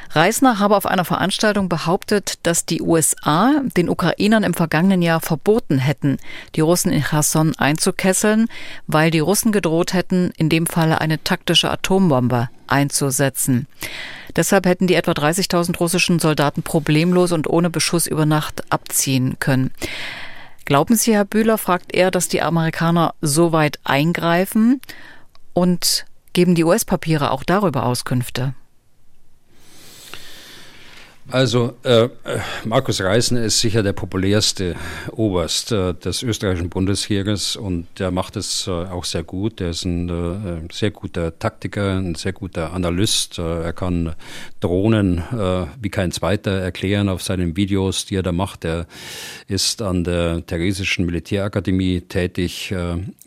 Reisner 0.09 0.57
habe 0.57 0.77
auf 0.77 0.87
einer 0.87 1.05
Veranstaltung 1.05 1.69
behauptet, 1.69 2.39
dass 2.41 2.65
die 2.65 2.81
USA 2.81 3.61
den 3.77 3.87
Ukrainern 3.87 4.41
im 4.41 4.55
vergangenen 4.55 5.03
Jahr 5.03 5.21
verboten 5.21 5.77
hätten, 5.77 6.17
die 6.55 6.61
Russen 6.61 6.91
in 6.91 7.03
Cherson 7.03 7.53
einzukesseln, 7.59 8.47
weil 8.87 9.11
die 9.11 9.19
Russen 9.19 9.51
gedroht 9.51 9.93
hätten, 9.93 10.33
in 10.37 10.49
dem 10.49 10.65
Falle 10.65 11.01
eine 11.01 11.23
taktische 11.23 11.69
Atombombe 11.69 12.49
einzusetzen. 12.65 13.67
Deshalb 14.35 14.65
hätten 14.65 14.87
die 14.87 14.95
etwa 14.95 15.11
30.000 15.11 15.77
russischen 15.77 16.19
Soldaten 16.19 16.63
problemlos 16.63 17.31
und 17.31 17.47
ohne 17.47 17.69
Beschuss 17.69 18.07
über 18.07 18.25
Nacht 18.25 18.63
abziehen 18.71 19.37
können. 19.39 19.71
Glauben 20.65 20.95
Sie, 20.95 21.13
Herr 21.13 21.25
Bühler, 21.25 21.57
fragt 21.57 21.93
er, 21.93 22.09
dass 22.09 22.29
die 22.29 22.41
Amerikaner 22.41 23.13
so 23.21 23.51
weit 23.51 23.79
eingreifen 23.83 24.81
und 25.53 26.05
geben 26.31 26.55
die 26.55 26.63
US-Papiere 26.63 27.31
auch 27.31 27.43
darüber 27.43 27.85
Auskünfte? 27.85 28.53
Also 31.29 31.77
äh, 31.83 32.09
Markus 32.65 33.01
Reisner 33.01 33.43
ist 33.43 33.61
sicher 33.61 33.81
der 33.81 33.93
populärste 33.93 34.75
Oberst 35.11 35.71
äh, 35.71 35.93
des 35.93 36.21
österreichischen 36.21 36.69
Bundesheeres 36.69 37.55
und 37.55 37.87
der 37.97 38.11
macht 38.11 38.35
es 38.35 38.67
äh, 38.67 38.71
auch 38.71 39.05
sehr 39.05 39.23
gut. 39.23 39.61
Er 39.61 39.69
ist 39.69 39.85
ein 39.85 40.09
äh, 40.09 40.73
sehr 40.73 40.91
guter 40.91 41.39
Taktiker, 41.39 41.97
ein 41.97 42.15
sehr 42.15 42.33
guter 42.33 42.73
Analyst. 42.73 43.39
Äh, 43.39 43.63
er 43.63 43.73
kann 43.73 44.15
Drohnen 44.59 45.19
äh, 45.19 45.65
wie 45.81 45.89
kein 45.89 46.11
zweiter 46.11 46.51
erklären 46.51 47.07
auf 47.07 47.23
seinen 47.23 47.55
Videos, 47.55 48.05
die 48.05 48.15
er 48.15 48.23
da 48.23 48.33
macht. 48.33 48.65
Er 48.65 48.85
ist 49.47 49.81
an 49.81 50.03
der 50.03 50.45
Theresischen 50.45 51.05
Militärakademie 51.05 52.01
tätig 52.01 52.73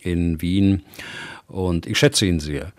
in 0.00 0.40
Wien 0.40 0.82
und 1.46 1.86
ich 1.86 1.98
schätze 1.98 2.26
ihn 2.26 2.40
sehr. 2.40 2.72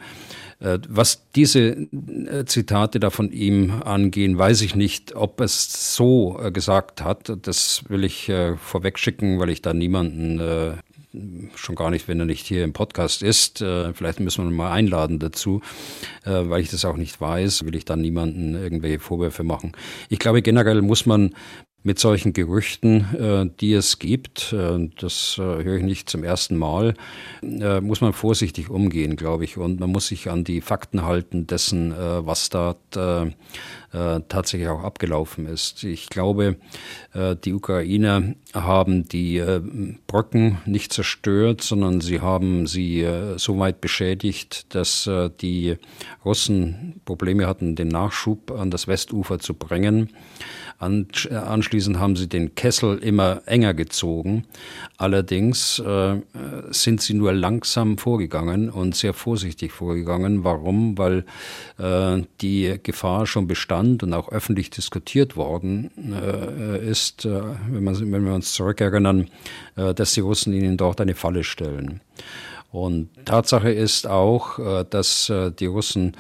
Äh, 0.59 0.79
was 0.87 1.23
diese 1.35 1.59
äh, 1.69 2.45
Zitate 2.45 2.99
da 2.99 3.09
von 3.09 3.31
ihm 3.31 3.81
angehen, 3.83 4.37
weiß 4.37 4.61
ich 4.61 4.75
nicht, 4.75 5.15
ob 5.15 5.39
es 5.39 5.95
so 5.95 6.39
äh, 6.41 6.51
gesagt 6.51 7.03
hat. 7.03 7.31
Das 7.43 7.83
will 7.89 8.03
ich 8.03 8.31
vorweg 8.61 8.97
schicken, 8.97 9.39
weil 9.39 9.49
ich 9.49 9.61
da 9.61 9.73
niemanden 9.73 10.79
schon 11.55 11.75
gar 11.75 11.89
nicht, 11.89 12.07
wenn 12.07 12.19
er 12.19 12.25
nicht 12.25 12.45
hier 12.45 12.63
im 12.63 12.73
Podcast 12.73 13.23
ist. 13.23 13.59
Vielleicht 13.59 14.19
müssen 14.19 14.43
wir 14.43 14.51
ihn 14.51 14.55
mal 14.55 14.71
einladen 14.71 15.19
dazu, 15.19 15.61
weil 16.23 16.61
ich 16.61 16.69
das 16.69 16.85
auch 16.85 16.97
nicht 16.97 17.19
weiß, 17.19 17.65
will 17.65 17.75
ich 17.75 17.85
dann 17.85 18.01
niemanden 18.01 18.53
irgendwelche 18.53 18.99
Vorwürfe 18.99 19.43
machen. 19.43 19.71
Ich 20.09 20.19
glaube, 20.19 20.41
generell 20.41 20.81
muss 20.81 21.05
man 21.05 21.33
mit 21.87 21.99
solchen 21.99 22.33
Gerüchten, 22.33 23.15
äh, 23.15 23.49
die 23.61 23.71
es 23.71 23.97
gibt, 23.97 24.51
äh, 24.51 24.89
das 24.99 25.37
äh, 25.39 25.63
höre 25.63 25.77
ich 25.77 25.83
nicht 25.83 26.09
zum 26.09 26.21
ersten 26.21 26.57
Mal, 26.57 26.95
muss 27.41 28.01
man 28.01 28.11
vorsichtig 28.11 28.69
umgehen, 28.69 29.15
glaube 29.15 29.45
ich. 29.45 29.57
Und 29.57 29.79
man 29.79 29.89
muss 29.91 30.09
sich 30.09 30.29
an 30.29 30.43
die 30.43 30.59
Fakten 30.59 31.03
halten 31.03 31.47
dessen, 31.47 31.93
was 31.95 32.49
da 32.49 32.75
tatsächlich 34.27 34.69
auch 34.69 34.83
abgelaufen 34.83 35.47
ist. 35.47 35.83
Ich 35.83 36.09
glaube, 36.09 36.57
die 37.15 37.53
Ukrainer 37.53 38.35
haben 38.53 39.07
die 39.07 39.43
Brücken 40.07 40.59
nicht 40.65 40.93
zerstört, 40.93 41.61
sondern 41.61 42.01
sie 42.01 42.21
haben 42.21 42.67
sie 42.67 43.07
so 43.37 43.57
weit 43.59 43.81
beschädigt, 43.81 44.75
dass 44.75 45.09
die 45.41 45.77
Russen 46.25 47.01
Probleme 47.05 47.47
hatten, 47.47 47.75
den 47.75 47.87
Nachschub 47.87 48.51
an 48.51 48.71
das 48.71 48.87
Westufer 48.87 49.39
zu 49.39 49.53
bringen. 49.53 50.09
Anschließend 50.79 51.97
haben 51.97 52.15
sie 52.15 52.29
den 52.29 52.53
Kessel 52.53 52.99
immer 52.99 53.41
enger 53.47 53.73
gezogen. 53.73 54.45
Allerdings 54.97 55.79
äh, 55.79 56.17
sind 56.69 57.01
sie 57.01 57.15
nur 57.15 57.33
langsam 57.33 57.97
vorgegangen 57.97 58.69
und 58.69 58.95
sehr 58.95 59.15
vorsichtig 59.15 59.71
vorgegangen. 59.71 60.43
Warum? 60.43 60.95
Weil 60.95 61.25
äh, 61.79 62.21
die 62.41 62.77
Gefahr 62.83 63.25
schon 63.25 63.47
bestand 63.47 63.86
und 63.95 64.13
auch 64.13 64.29
öffentlich 64.29 64.69
diskutiert 64.69 65.35
worden 65.35 65.91
äh, 66.13 66.89
ist, 66.89 67.25
äh, 67.25 67.41
wenn, 67.69 67.83
man, 67.83 68.11
wenn 68.11 68.25
wir 68.25 68.33
uns 68.33 68.53
zurückerinnern, 68.53 69.29
äh, 69.75 69.93
dass 69.93 70.13
die 70.13 70.21
Russen 70.21 70.53
ihnen 70.53 70.77
dort 70.77 71.01
eine 71.01 71.15
Falle 71.15 71.43
stellen. 71.43 72.01
Und 72.71 73.09
Tatsache 73.25 73.71
ist 73.71 74.07
auch, 74.07 74.59
äh, 74.59 74.85
dass 74.89 75.31
die 75.59 75.65
Russen 75.65 76.15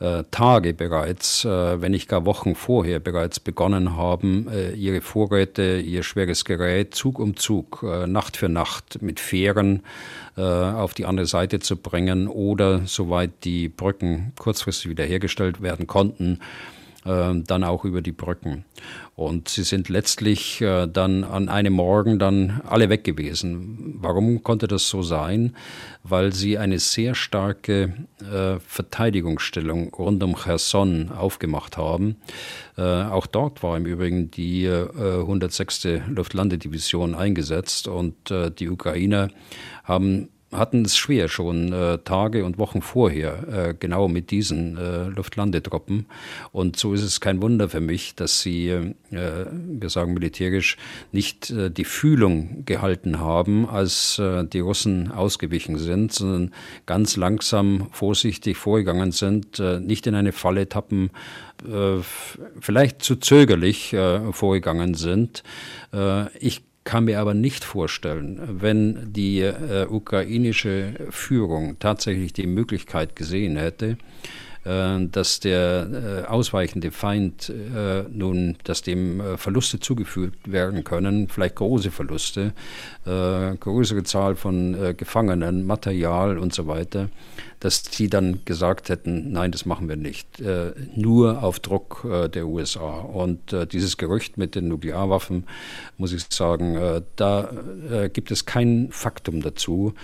äh, 0.00 0.24
Tage 0.30 0.74
bereits, 0.74 1.44
äh, 1.44 1.80
wenn 1.80 1.92
nicht 1.92 2.08
gar 2.08 2.24
Wochen 2.24 2.54
vorher 2.54 3.00
bereits 3.00 3.40
begonnen 3.40 3.96
haben, 3.96 4.48
äh, 4.48 4.70
ihre 4.70 5.00
Vorräte, 5.00 5.78
ihr 5.78 6.02
schweres 6.02 6.44
Gerät 6.44 6.94
Zug 6.94 7.18
um 7.18 7.36
Zug, 7.36 7.82
äh, 7.82 8.06
Nacht 8.06 8.36
für 8.36 8.48
Nacht 8.48 9.02
mit 9.02 9.18
Fähren 9.18 9.82
äh, 10.36 10.42
auf 10.42 10.94
die 10.94 11.04
andere 11.06 11.26
Seite 11.26 11.58
zu 11.58 11.76
bringen 11.76 12.28
oder 12.28 12.82
soweit 12.86 13.44
die 13.44 13.68
Brücken 13.68 14.32
kurzfristig 14.38 14.88
wiederhergestellt 14.90 15.62
werden 15.62 15.86
konnten, 15.86 16.34
äh, 16.34 16.77
dann 17.08 17.64
auch 17.64 17.84
über 17.84 18.02
die 18.02 18.12
Brücken. 18.12 18.64
Und 19.18 19.48
sie 19.48 19.64
sind 19.64 19.88
letztlich 19.88 20.60
äh, 20.60 20.86
dann 20.86 21.24
an 21.24 21.48
einem 21.48 21.72
Morgen 21.72 22.20
dann 22.20 22.60
alle 22.64 22.88
weg 22.88 23.02
gewesen. 23.02 23.96
Warum 24.00 24.44
konnte 24.44 24.68
das 24.68 24.88
so 24.88 25.02
sein? 25.02 25.56
Weil 26.04 26.32
sie 26.32 26.56
eine 26.56 26.78
sehr 26.78 27.16
starke 27.16 27.94
äh, 28.20 28.60
Verteidigungsstellung 28.60 29.92
rund 29.92 30.22
um 30.22 30.36
Cherson 30.36 31.10
aufgemacht 31.10 31.76
haben. 31.76 32.14
Äh, 32.76 32.82
auch 32.82 33.26
dort 33.26 33.64
war 33.64 33.76
im 33.76 33.86
Übrigen 33.86 34.30
die 34.30 34.66
äh, 34.66 34.86
106. 34.94 35.88
Luftlandedivision 36.06 37.16
eingesetzt 37.16 37.88
und 37.88 38.14
die 38.58 38.68
Ukrainer 38.68 39.30
haben 39.82 40.28
hatten 40.52 40.84
es 40.84 40.96
schwer 40.96 41.28
schon 41.28 41.72
äh, 41.72 41.98
Tage 41.98 42.44
und 42.44 42.58
Wochen 42.58 42.80
vorher, 42.80 43.48
äh, 43.48 43.74
genau 43.78 44.08
mit 44.08 44.30
diesen 44.30 44.78
äh, 44.78 45.04
Luftlandetruppen. 45.08 46.06
Und 46.52 46.76
so 46.76 46.94
ist 46.94 47.02
es 47.02 47.20
kein 47.20 47.42
Wunder 47.42 47.68
für 47.68 47.80
mich, 47.80 48.14
dass 48.14 48.40
sie, 48.40 48.68
äh, 48.68 48.94
wir 49.10 49.90
sagen 49.90 50.14
militärisch, 50.14 50.78
nicht 51.12 51.50
äh, 51.50 51.70
die 51.70 51.84
Fühlung 51.84 52.64
gehalten 52.64 53.20
haben, 53.20 53.68
als 53.68 54.18
äh, 54.18 54.44
die 54.44 54.60
Russen 54.60 55.12
ausgewichen 55.12 55.76
sind, 55.76 56.12
sondern 56.12 56.54
ganz 56.86 57.16
langsam, 57.16 57.88
vorsichtig 57.92 58.56
vorgegangen 58.56 59.12
sind, 59.12 59.58
nicht 59.80 60.06
in 60.06 60.14
eine 60.14 60.32
Falle 60.32 60.68
tappen, 60.68 61.10
vielleicht 62.60 63.02
zu 63.02 63.16
zögerlich 63.16 63.94
vorgegangen 64.32 64.94
sind. 64.94 65.42
Ich 66.38 66.62
kann 66.88 67.04
mir 67.04 67.20
aber 67.20 67.34
nicht 67.34 67.64
vorstellen, 67.64 68.40
wenn 68.62 69.12
die 69.12 69.40
äh, 69.40 69.86
ukrainische 69.90 70.94
Führung 71.10 71.78
tatsächlich 71.78 72.32
die 72.32 72.46
Möglichkeit 72.46 73.14
gesehen 73.14 73.58
hätte, 73.58 73.98
dass 74.68 75.40
der 75.40 76.24
äh, 76.26 76.26
ausweichende 76.26 76.90
Feind 76.90 77.48
äh, 77.48 78.02
nun, 78.10 78.56
dass 78.64 78.82
dem 78.82 79.22
Verluste 79.38 79.80
zugefügt 79.80 80.52
werden 80.52 80.84
können, 80.84 81.28
vielleicht 81.28 81.56
große 81.56 81.90
Verluste, 81.90 82.52
größere 83.04 84.02
Zahl 84.02 84.36
von 84.36 84.96
Gefangenen, 84.96 85.66
Material 85.66 86.38
und 86.38 86.52
so 86.52 86.66
weiter, 86.66 87.08
dass 87.60 87.82
sie 87.90 88.08
dann 88.08 88.40
gesagt 88.44 88.90
hätten, 88.90 89.32
nein, 89.32 89.50
das 89.50 89.64
machen 89.64 89.88
wir 89.88 89.96
nicht, 89.96 90.42
nur 90.94 91.42
auf 91.42 91.60
Druck 91.60 92.06
der 92.34 92.46
USA. 92.46 92.98
Und 93.00 93.54
dieses 93.72 93.96
Gerücht 93.96 94.36
mit 94.36 94.54
den 94.54 94.68
Nuklearwaffen, 94.68 95.44
muss 95.96 96.12
ich 96.12 96.26
sagen, 96.28 97.02
da 97.16 97.50
gibt 98.12 98.30
es 98.30 98.44
kein 98.44 98.88
Faktum 98.90 99.40
dazu. 99.40 99.94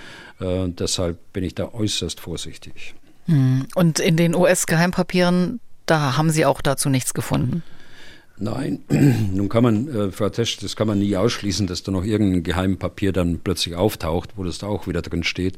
Deshalb 0.41 1.19
bin 1.35 1.45
ich 1.45 1.55
da 1.55 1.73
äußerst 1.75 2.21
vorsichtig. 2.21 2.95
Hm. 3.27 3.67
Und 3.75 4.01
in 4.01 4.17
den 4.17 4.35
US-Geheimpapieren, 4.35 5.61
da 5.87 6.17
haben 6.17 6.31
Sie 6.31 6.47
auch 6.47 6.61
dazu 6.61 6.89
nichts 6.89 7.15
gefunden? 7.15 7.63
Nein, 8.37 8.81
nun 9.33 9.49
kann 9.49 9.63
man, 9.63 9.89
äh, 9.89 10.11
Frau 10.11 10.29
Tesch, 10.29 10.57
das 10.57 10.75
kann 10.75 10.89
man 10.89 10.99
nie 10.99 11.17
ausschließen, 11.17 11.69
dass 11.69 11.85
da 11.85 11.93
noch 11.93 12.05
irgendein 12.05 12.43
Geheimpapier 12.43 13.13
dann 13.13 13.39
plötzlich 13.39 13.77
auftaucht, 13.77 14.31
wo 14.35 14.43
das 14.43 14.59
da 14.59 14.67
auch 14.67 14.89
wieder 14.89 15.03
drin 15.03 15.23
steht. 15.23 15.57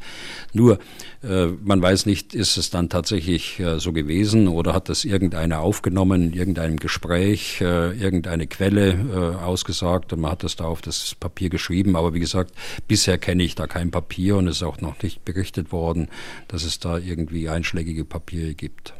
Nur, 0.53 0.79
äh, 1.22 1.47
man 1.47 1.81
weiß 1.81 2.05
nicht, 2.05 2.35
ist 2.35 2.59
es 2.59 2.68
dann 2.68 2.91
tatsächlich 2.91 3.59
äh, 3.61 3.81
so 3.81 3.95
gewesen 3.95 4.47
oder 4.47 4.74
hat 4.74 4.91
das 4.91 5.07
irgendeiner 5.07 5.61
aufgenommen 5.61 6.24
in 6.24 6.33
irgendeinem 6.35 6.77
Gespräch, 6.77 7.62
äh, 7.62 7.97
irgendeine 7.99 8.47
Quelle 8.47 8.91
äh, 8.91 9.43
ausgesagt 9.43 10.12
und 10.12 10.20
man 10.20 10.33
hat 10.33 10.45
das 10.45 10.57
da 10.57 10.64
auf 10.64 10.83
das 10.83 11.14
Papier 11.14 11.49
geschrieben. 11.49 11.97
Aber 11.97 12.12
wie 12.12 12.20
gesagt, 12.20 12.53
bisher 12.89 13.16
kenne 13.16 13.43
ich 13.43 13.55
da 13.55 13.66
kein 13.66 13.91
Papier 13.91 14.37
und 14.37 14.49
es 14.49 14.57
ist 14.57 14.62
auch 14.62 14.83
noch 14.83 15.03
nicht 15.03 15.24
berichtet 15.24 15.72
worden, 15.72 16.09
dass 16.49 16.62
es 16.62 16.79
da 16.79 16.99
irgendwie 16.99 17.49
einschlägige 17.49 18.05
Papiere 18.05 18.53
gibt. 18.53 18.93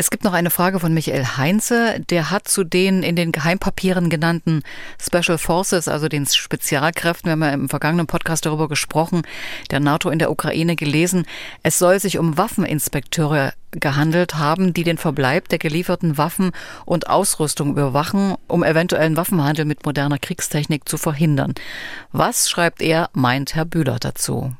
Es 0.00 0.10
gibt 0.10 0.22
noch 0.22 0.32
eine 0.32 0.50
Frage 0.50 0.78
von 0.78 0.94
Michael 0.94 1.24
Heinze. 1.24 1.98
Der 2.08 2.30
hat 2.30 2.46
zu 2.46 2.62
den 2.62 3.02
in 3.02 3.16
den 3.16 3.32
Geheimpapieren 3.32 4.10
genannten 4.10 4.62
Special 4.96 5.38
Forces, 5.38 5.88
also 5.88 6.06
den 6.06 6.24
Spezialkräften, 6.24 7.26
wir 7.26 7.32
haben 7.32 7.42
ja 7.42 7.50
im 7.50 7.68
vergangenen 7.68 8.06
Podcast 8.06 8.46
darüber 8.46 8.68
gesprochen, 8.68 9.22
der 9.72 9.80
NATO 9.80 10.08
in 10.10 10.20
der 10.20 10.30
Ukraine 10.30 10.76
gelesen. 10.76 11.26
Es 11.64 11.80
soll 11.80 11.98
sich 11.98 12.16
um 12.16 12.38
Waffeninspekteure 12.38 13.54
gehandelt 13.72 14.36
haben, 14.36 14.72
die 14.72 14.84
den 14.84 14.98
Verbleib 14.98 15.48
der 15.48 15.58
gelieferten 15.58 16.16
Waffen 16.16 16.52
und 16.84 17.10
Ausrüstung 17.10 17.72
überwachen, 17.72 18.36
um 18.46 18.62
eventuellen 18.62 19.16
Waffenhandel 19.16 19.64
mit 19.64 19.84
moderner 19.84 20.20
Kriegstechnik 20.20 20.88
zu 20.88 20.96
verhindern. 20.96 21.54
Was 22.12 22.48
schreibt 22.48 22.82
er, 22.82 23.10
meint 23.14 23.56
Herr 23.56 23.64
Bühler 23.64 23.98
dazu? 23.98 24.52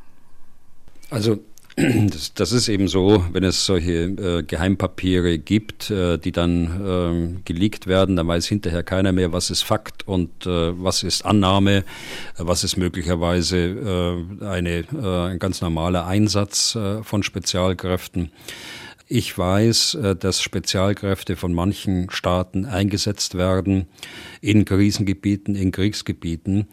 Also 1.10 1.38
das, 2.10 2.34
das, 2.34 2.52
ist 2.52 2.68
eben 2.68 2.88
so, 2.88 3.24
wenn 3.32 3.44
es 3.44 3.64
solche 3.64 4.04
äh, 4.04 4.42
Geheimpapiere 4.42 5.38
gibt, 5.38 5.90
äh, 5.90 6.18
die 6.18 6.32
dann 6.32 7.36
äh, 7.36 7.42
geleakt 7.44 7.86
werden, 7.86 8.16
dann 8.16 8.26
weiß 8.26 8.46
hinterher 8.46 8.82
keiner 8.82 9.12
mehr, 9.12 9.32
was 9.32 9.50
ist 9.50 9.62
Fakt 9.62 10.06
und 10.08 10.46
äh, 10.46 10.82
was 10.82 11.04
ist 11.04 11.24
Annahme, 11.24 11.84
was 12.36 12.64
ist 12.64 12.76
möglicherweise 12.76 13.58
äh, 13.58 14.44
eine, 14.44 14.78
äh, 14.78 15.30
ein 15.30 15.38
ganz 15.38 15.60
normaler 15.60 16.06
Einsatz 16.06 16.76
von 17.02 17.22
Spezialkräften. 17.22 18.30
Ich 19.10 19.36
weiß, 19.36 19.96
dass 20.20 20.42
Spezialkräfte 20.42 21.36
von 21.36 21.54
manchen 21.54 22.10
Staaten 22.10 22.66
eingesetzt 22.66 23.36
werden 23.36 23.86
in 24.42 24.66
Krisengebieten, 24.66 25.54
in 25.54 25.72
Kriegsgebieten. 25.72 26.66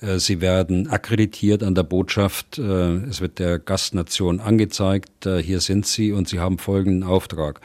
Äh, 0.00 0.18
sie 0.18 0.40
werden 0.40 0.88
akkreditiert 0.88 1.62
an 1.62 1.74
der 1.74 1.82
Botschaft. 1.82 2.58
Äh, 2.58 2.62
es 3.08 3.20
wird 3.20 3.38
der 3.38 3.58
Gastnation 3.58 4.40
angezeigt, 4.40 5.26
äh, 5.26 5.42
hier 5.42 5.60
sind 5.60 5.86
sie 5.86 6.12
und 6.12 6.28
sie 6.28 6.40
haben 6.40 6.58
folgenden 6.58 7.02
Auftrag. 7.02 7.60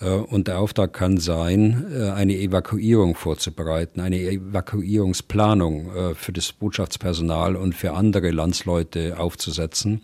Und 0.00 0.48
der 0.48 0.58
Auftrag 0.58 0.92
kann 0.92 1.18
sein, 1.18 1.86
eine 2.14 2.36
Evakuierung 2.36 3.14
vorzubereiten, 3.14 4.00
eine 4.00 4.20
Evakuierungsplanung 4.20 6.14
für 6.14 6.32
das 6.32 6.52
Botschaftspersonal 6.52 7.56
und 7.56 7.74
für 7.74 7.92
andere 7.92 8.30
Landsleute 8.30 9.18
aufzusetzen. 9.18 10.02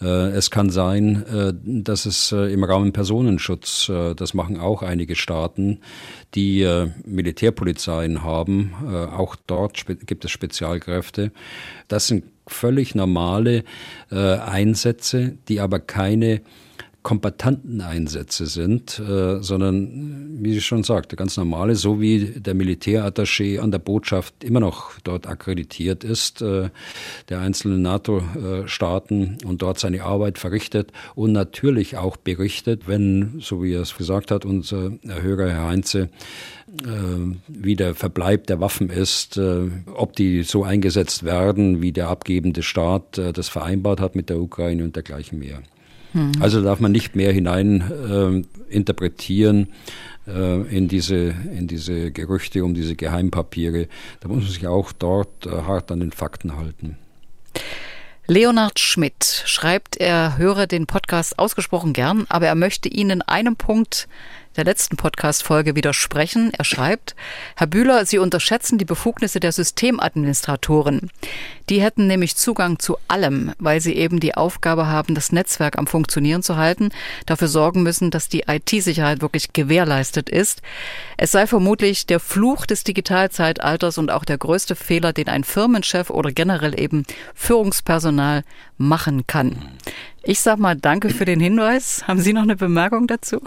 Es 0.00 0.50
kann 0.50 0.70
sein, 0.70 1.24
dass 1.64 2.04
es 2.04 2.32
im 2.32 2.64
Rahmen 2.64 2.92
Personenschutz, 2.92 3.90
das 4.16 4.34
machen 4.34 4.58
auch 4.58 4.82
einige 4.82 5.14
Staaten, 5.14 5.80
die 6.34 6.66
Militärpolizeien 7.06 8.22
haben. 8.22 8.74
Auch 9.12 9.36
dort 9.46 9.86
gibt 10.06 10.24
es 10.24 10.30
Spezialkräfte. 10.30 11.32
Das 11.88 12.08
sind 12.08 12.24
völlig 12.46 12.94
normale 12.94 13.64
äh, 14.10 14.36
Einsätze, 14.36 15.36
die 15.48 15.60
aber 15.60 15.78
keine 15.78 16.42
kombatanten 17.04 17.82
Einsätze 17.82 18.46
sind, 18.46 18.98
äh, 18.98 19.42
sondern, 19.42 20.42
wie 20.42 20.56
ich 20.56 20.64
schon 20.64 20.84
sagte, 20.84 21.16
ganz 21.16 21.36
normale, 21.36 21.76
so 21.76 22.00
wie 22.00 22.40
der 22.40 22.54
Militärattaché 22.56 23.60
an 23.60 23.70
der 23.70 23.78
Botschaft 23.78 24.42
immer 24.42 24.58
noch 24.58 24.98
dort 25.04 25.26
akkreditiert 25.26 26.02
ist, 26.02 26.40
äh, 26.40 26.70
der 27.28 27.40
einzelnen 27.40 27.82
NATO-Staaten 27.82 29.36
und 29.44 29.60
dort 29.60 29.78
seine 29.78 30.02
Arbeit 30.02 30.38
verrichtet 30.38 30.92
und 31.14 31.32
natürlich 31.32 31.98
auch 31.98 32.16
berichtet, 32.16 32.88
wenn, 32.88 33.38
so 33.38 33.62
wie 33.62 33.74
er 33.74 33.82
es 33.82 33.94
gesagt 33.98 34.30
hat, 34.30 34.46
unser 34.46 34.92
Hörer 35.06 35.50
Herr 35.50 35.68
Heinze, 35.68 36.08
äh, 36.84 37.36
wie 37.48 37.76
der 37.76 37.94
Verbleib 37.94 38.46
der 38.46 38.60
Waffen 38.60 38.88
ist, 38.88 39.36
äh, 39.36 39.68
ob 39.94 40.16
die 40.16 40.42
so 40.42 40.64
eingesetzt 40.64 41.22
werden, 41.22 41.82
wie 41.82 41.92
der 41.92 42.08
abgebende 42.08 42.62
Staat 42.62 43.18
äh, 43.18 43.34
das 43.34 43.50
vereinbart 43.50 44.00
hat 44.00 44.16
mit 44.16 44.30
der 44.30 44.40
Ukraine 44.40 44.84
und 44.84 44.96
dergleichen 44.96 45.38
mehr. 45.38 45.60
Hm. 46.14 46.32
Also 46.40 46.62
darf 46.62 46.80
man 46.80 46.92
nicht 46.92 47.14
mehr 47.14 47.32
hinein 47.32 48.46
interpretieren 48.70 49.68
in 50.26 50.88
diese, 50.88 51.16
in 51.16 51.66
diese 51.66 52.10
Gerüchte 52.10 52.64
um 52.64 52.72
diese 52.72 52.96
Geheimpapiere. 52.96 53.88
Da 54.20 54.28
muss 54.28 54.44
man 54.44 54.52
sich 54.52 54.66
auch 54.66 54.92
dort 54.92 55.44
hart 55.44 55.92
an 55.92 56.00
den 56.00 56.12
Fakten 56.12 56.56
halten. 56.56 56.96
Leonard 58.26 58.78
Schmidt 58.78 59.42
schreibt, 59.44 59.98
er 59.98 60.38
höre 60.38 60.66
den 60.66 60.86
Podcast 60.86 61.38
ausgesprochen 61.38 61.92
gern, 61.92 62.24
aber 62.30 62.46
er 62.46 62.54
möchte 62.54 62.88
Ihnen 62.88 63.10
in 63.10 63.22
einem 63.22 63.56
Punkt 63.56 64.08
der 64.56 64.64
letzten 64.64 64.96
Podcast-Folge 64.96 65.74
widersprechen. 65.74 66.52
Er 66.56 66.64
schreibt, 66.64 67.14
Herr 67.56 67.66
Bühler, 67.66 68.06
Sie 68.06 68.18
unterschätzen 68.18 68.78
die 68.78 68.84
Befugnisse 68.84 69.40
der 69.40 69.52
Systemadministratoren. 69.52 71.10
Die 71.70 71.80
hätten 71.80 72.06
nämlich 72.06 72.36
Zugang 72.36 72.78
zu 72.78 72.98
allem, 73.08 73.52
weil 73.58 73.80
sie 73.80 73.94
eben 73.94 74.20
die 74.20 74.34
Aufgabe 74.34 74.86
haben, 74.86 75.14
das 75.14 75.32
Netzwerk 75.32 75.78
am 75.78 75.86
Funktionieren 75.86 76.42
zu 76.42 76.56
halten, 76.56 76.90
dafür 77.26 77.48
sorgen 77.48 77.82
müssen, 77.82 78.10
dass 78.10 78.28
die 78.28 78.44
IT-Sicherheit 78.46 79.22
wirklich 79.22 79.52
gewährleistet 79.52 80.28
ist. 80.28 80.60
Es 81.16 81.32
sei 81.32 81.46
vermutlich 81.46 82.06
der 82.06 82.20
Fluch 82.20 82.66
des 82.66 82.84
Digitalzeitalters 82.84 83.98
und 83.98 84.10
auch 84.10 84.24
der 84.24 84.38
größte 84.38 84.76
Fehler, 84.76 85.12
den 85.12 85.28
ein 85.28 85.44
Firmenchef 85.44 86.10
oder 86.10 86.32
generell 86.32 86.78
eben 86.78 87.04
Führungspersonal 87.34 88.44
machen 88.76 89.26
kann. 89.26 89.56
Ich 90.22 90.40
sag 90.40 90.58
mal 90.58 90.76
Danke 90.76 91.10
für 91.10 91.24
den 91.24 91.40
Hinweis. 91.40 92.04
Haben 92.06 92.20
Sie 92.20 92.32
noch 92.32 92.42
eine 92.42 92.56
Bemerkung 92.56 93.06
dazu? 93.06 93.40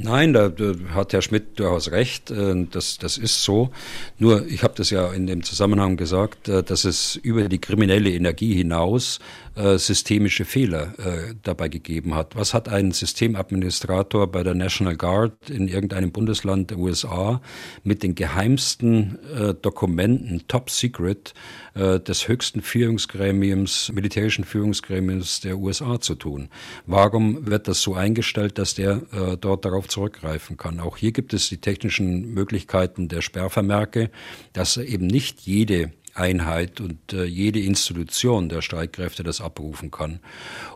Nein, 0.00 0.32
da, 0.32 0.48
da, 0.48 0.74
hat 0.94 1.12
Herr 1.12 1.22
Schmidt 1.22 1.58
durchaus 1.58 1.90
recht. 1.90 2.30
Äh, 2.30 2.66
das, 2.70 2.98
das 2.98 3.18
ist 3.18 3.42
so. 3.42 3.70
Nur, 4.18 4.46
ich 4.46 4.62
habe 4.62 4.74
das 4.76 4.90
ja 4.90 5.12
in 5.12 5.26
dem 5.26 5.42
Zusammenhang 5.42 5.96
gesagt, 5.96 6.48
äh, 6.48 6.62
dass 6.62 6.84
es 6.84 7.16
über 7.16 7.48
die 7.48 7.58
kriminelle 7.58 8.10
Energie 8.10 8.54
hinaus 8.54 9.18
äh, 9.58 9.76
systemische 9.76 10.44
Fehler 10.44 10.94
äh, 10.98 11.34
dabei 11.42 11.68
gegeben 11.68 12.14
hat. 12.14 12.36
Was 12.36 12.54
hat 12.54 12.68
ein 12.68 12.92
Systemadministrator 12.92 14.30
bei 14.30 14.44
der 14.44 14.54
National 14.54 14.96
Guard 14.96 15.50
in 15.50 15.66
irgendeinem 15.66 16.12
Bundesland 16.12 16.70
der 16.70 16.78
USA 16.78 17.40
mit 17.82 18.04
den 18.04 18.14
geheimsten 18.14 19.18
äh, 19.34 19.54
Dokumenten, 19.54 20.44
top 20.46 20.70
secret, 20.70 21.34
äh, 21.74 21.98
des 21.98 22.28
höchsten 22.28 22.62
Führungsgremiums, 22.62 23.90
militärischen 23.92 24.44
Führungsgremiums 24.44 25.40
der 25.40 25.58
USA 25.58 26.00
zu 26.00 26.14
tun? 26.14 26.50
Warum 26.86 27.46
wird 27.46 27.66
das 27.66 27.82
so 27.82 27.94
eingestellt, 27.94 28.58
dass 28.58 28.74
der 28.74 29.02
äh, 29.12 29.36
dort 29.36 29.64
darauf 29.64 29.88
zurückgreifen 29.88 30.56
kann? 30.56 30.78
Auch 30.78 30.96
hier 30.96 31.10
gibt 31.10 31.34
es 31.34 31.48
die 31.48 31.60
technischen 31.60 32.32
Möglichkeiten 32.32 33.08
der 33.08 33.22
Sperrvermerke, 33.22 34.10
dass 34.52 34.76
eben 34.76 35.08
nicht 35.08 35.40
jede 35.40 35.90
Einheit 36.18 36.80
und 36.80 37.12
äh, 37.12 37.24
jede 37.24 37.60
Institution 37.60 38.48
der 38.48 38.62
Streitkräfte 38.62 39.22
das 39.22 39.40
abrufen 39.40 39.90
kann. 39.90 40.20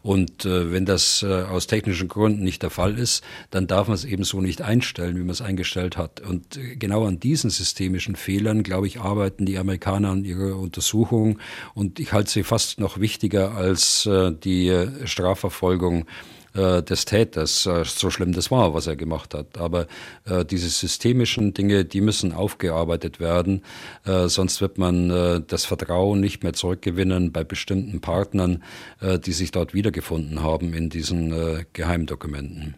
Und 0.03 0.45
äh, 0.45 0.73
wenn 0.73 0.87
das 0.87 1.23
äh, 1.23 1.43
aus 1.43 1.67
technischen 1.67 2.09
Gründen 2.09 2.45
nicht 2.45 2.63
der 2.63 2.71
Fall 2.71 2.99
ist, 2.99 3.23
dann 3.51 3.67
darf 3.67 3.89
man 3.89 3.95
es 3.95 4.05
eben 4.05 4.25
so 4.25 4.41
nicht 4.41 4.63
einstellen, 4.63 5.17
wie 5.17 5.21
man 5.21 5.31
es 5.31 5.43
eingestellt 5.43 5.97
hat. 5.97 6.21
Und 6.21 6.57
äh, 6.57 6.77
genau 6.77 7.07
an 7.07 7.21
diesen 7.21 7.51
systemischen 7.51 8.17
Fehlern, 8.17 8.63
glaube 8.63 8.87
ich, 8.87 9.01
arbeiten 9.01 9.47
die 9.47 9.59
Amerikaner 9.59 10.11
an 10.11 10.25
ihrer 10.25 10.57
Untersuchung. 10.57 11.39
Und 11.75 12.01
ich 12.01 12.13
halte 12.13 12.31
sie 12.31 12.43
fast 12.43 12.81
noch 12.81 12.99
wichtiger 12.99 13.55
als 13.55 14.07
äh, 14.07 14.33
die 14.33 14.69
äh, 14.69 15.07
Strafverfolgung 15.07 16.07
äh, 16.55 16.83
des 16.83 17.05
Täters, 17.05 17.67
äh, 17.67 17.85
so 17.85 18.11
schlimm 18.11 18.33
das 18.33 18.51
war, 18.51 18.75
was 18.75 18.87
er 18.87 18.97
gemacht 18.97 19.35
hat. 19.35 19.59
Aber 19.59 19.87
äh, 20.25 20.45
diese 20.45 20.69
systemischen 20.69 21.55
Dinge, 21.55 21.85
die 21.85 22.01
müssen 22.01 22.33
aufgearbeitet 22.33 23.21
werden, 23.21 23.63
äh, 24.05 24.29
sonst 24.29 24.61
wird 24.61 24.79
man 24.79 25.11
äh, 25.11 25.41
das 25.47 25.65
Vertrauen 25.65 26.21
nicht 26.21 26.43
mehr 26.43 26.53
zurückgewinnen 26.53 27.33
bei 27.33 27.45
bestimmten 27.45 28.01
Partnern, 28.01 28.63
äh, 29.01 29.19
die 29.19 29.33
sich 29.33 29.51
dort 29.51 29.75
wiedergefunden 29.75 30.43
haben 30.43 30.75
in 30.75 30.91
diesen 30.91 31.33
Geheimdokumenten. 31.73 32.75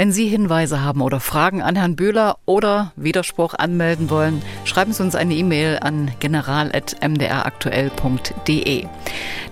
Wenn 0.00 0.12
Sie 0.12 0.28
Hinweise 0.28 0.82
haben 0.82 1.02
oder 1.02 1.20
Fragen 1.20 1.60
an 1.60 1.76
Herrn 1.76 1.94
Bühler 1.94 2.38
oder 2.46 2.92
Widerspruch 2.96 3.52
anmelden 3.52 4.08
wollen, 4.08 4.40
schreiben 4.64 4.94
Sie 4.94 5.02
uns 5.02 5.14
eine 5.14 5.34
E-Mail 5.34 5.78
an 5.82 6.10
general.mdraktuell.de. 6.20 8.86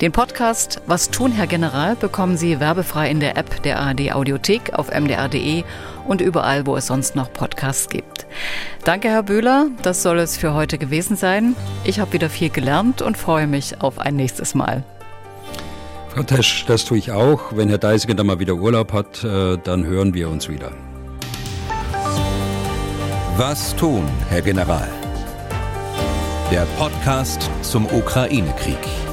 Den 0.01 0.13
Podcast 0.13 0.81
Was 0.87 1.11
tun, 1.11 1.33
Herr 1.33 1.49
General, 1.49 1.97
bekommen 1.97 2.39
Sie 2.39 2.61
werbefrei 2.61 3.11
in 3.11 3.21
der 3.21 3.37
App 3.37 3.63
der 3.63 3.79
ARD 3.79 4.15
Audiothek 4.15 4.73
auf 4.73 4.89
mdr.de 4.89 5.65
und 6.07 6.23
überall, 6.23 6.67
wo 6.67 6.77
es 6.77 6.87
sonst 6.87 7.15
noch 7.15 7.31
Podcasts 7.31 7.91
gibt. 7.91 8.27
Danke, 8.85 9.11
Herr 9.11 9.25
Bühler. 9.25 9.67
Das 9.83 10.03
soll 10.03 10.19
es 10.19 10.39
für 10.39 10.55
heute 10.55 10.79
gewesen 10.79 11.19
sein. 11.19 11.57
Ich 11.85 12.01
habe 12.01 12.15
wieder 12.15 12.31
viel 12.31 12.49
gelernt 12.49 13.03
und 13.03 13.19
freue 13.19 13.47
mich 13.47 13.83
auf 13.83 13.99
ein 13.99 14.17
nächstes 14.17 14.55
Mal. 14.55 14.83
Tesch, 16.27 16.65
das 16.67 16.85
tue 16.85 16.99
ich 16.99 17.13
auch. 17.13 17.57
Wenn 17.57 17.69
Herr 17.69 17.79
Deisiger 17.79 18.15
dann 18.15 18.27
mal 18.27 18.39
wieder 18.39 18.55
Urlaub 18.55 18.93
hat, 18.93 19.25
äh, 19.25 19.57
dann 19.63 19.85
hören 19.85 20.15
wir 20.15 20.29
uns 20.29 20.49
wieder. 20.49 20.73
Was 23.37 23.77
tun, 23.77 24.05
Herr 24.29 24.43
General? 24.43 24.89
Der 26.51 26.67
Podcast 26.79 27.51
zum 27.63 27.87
Ukraine-Krieg. 27.87 29.08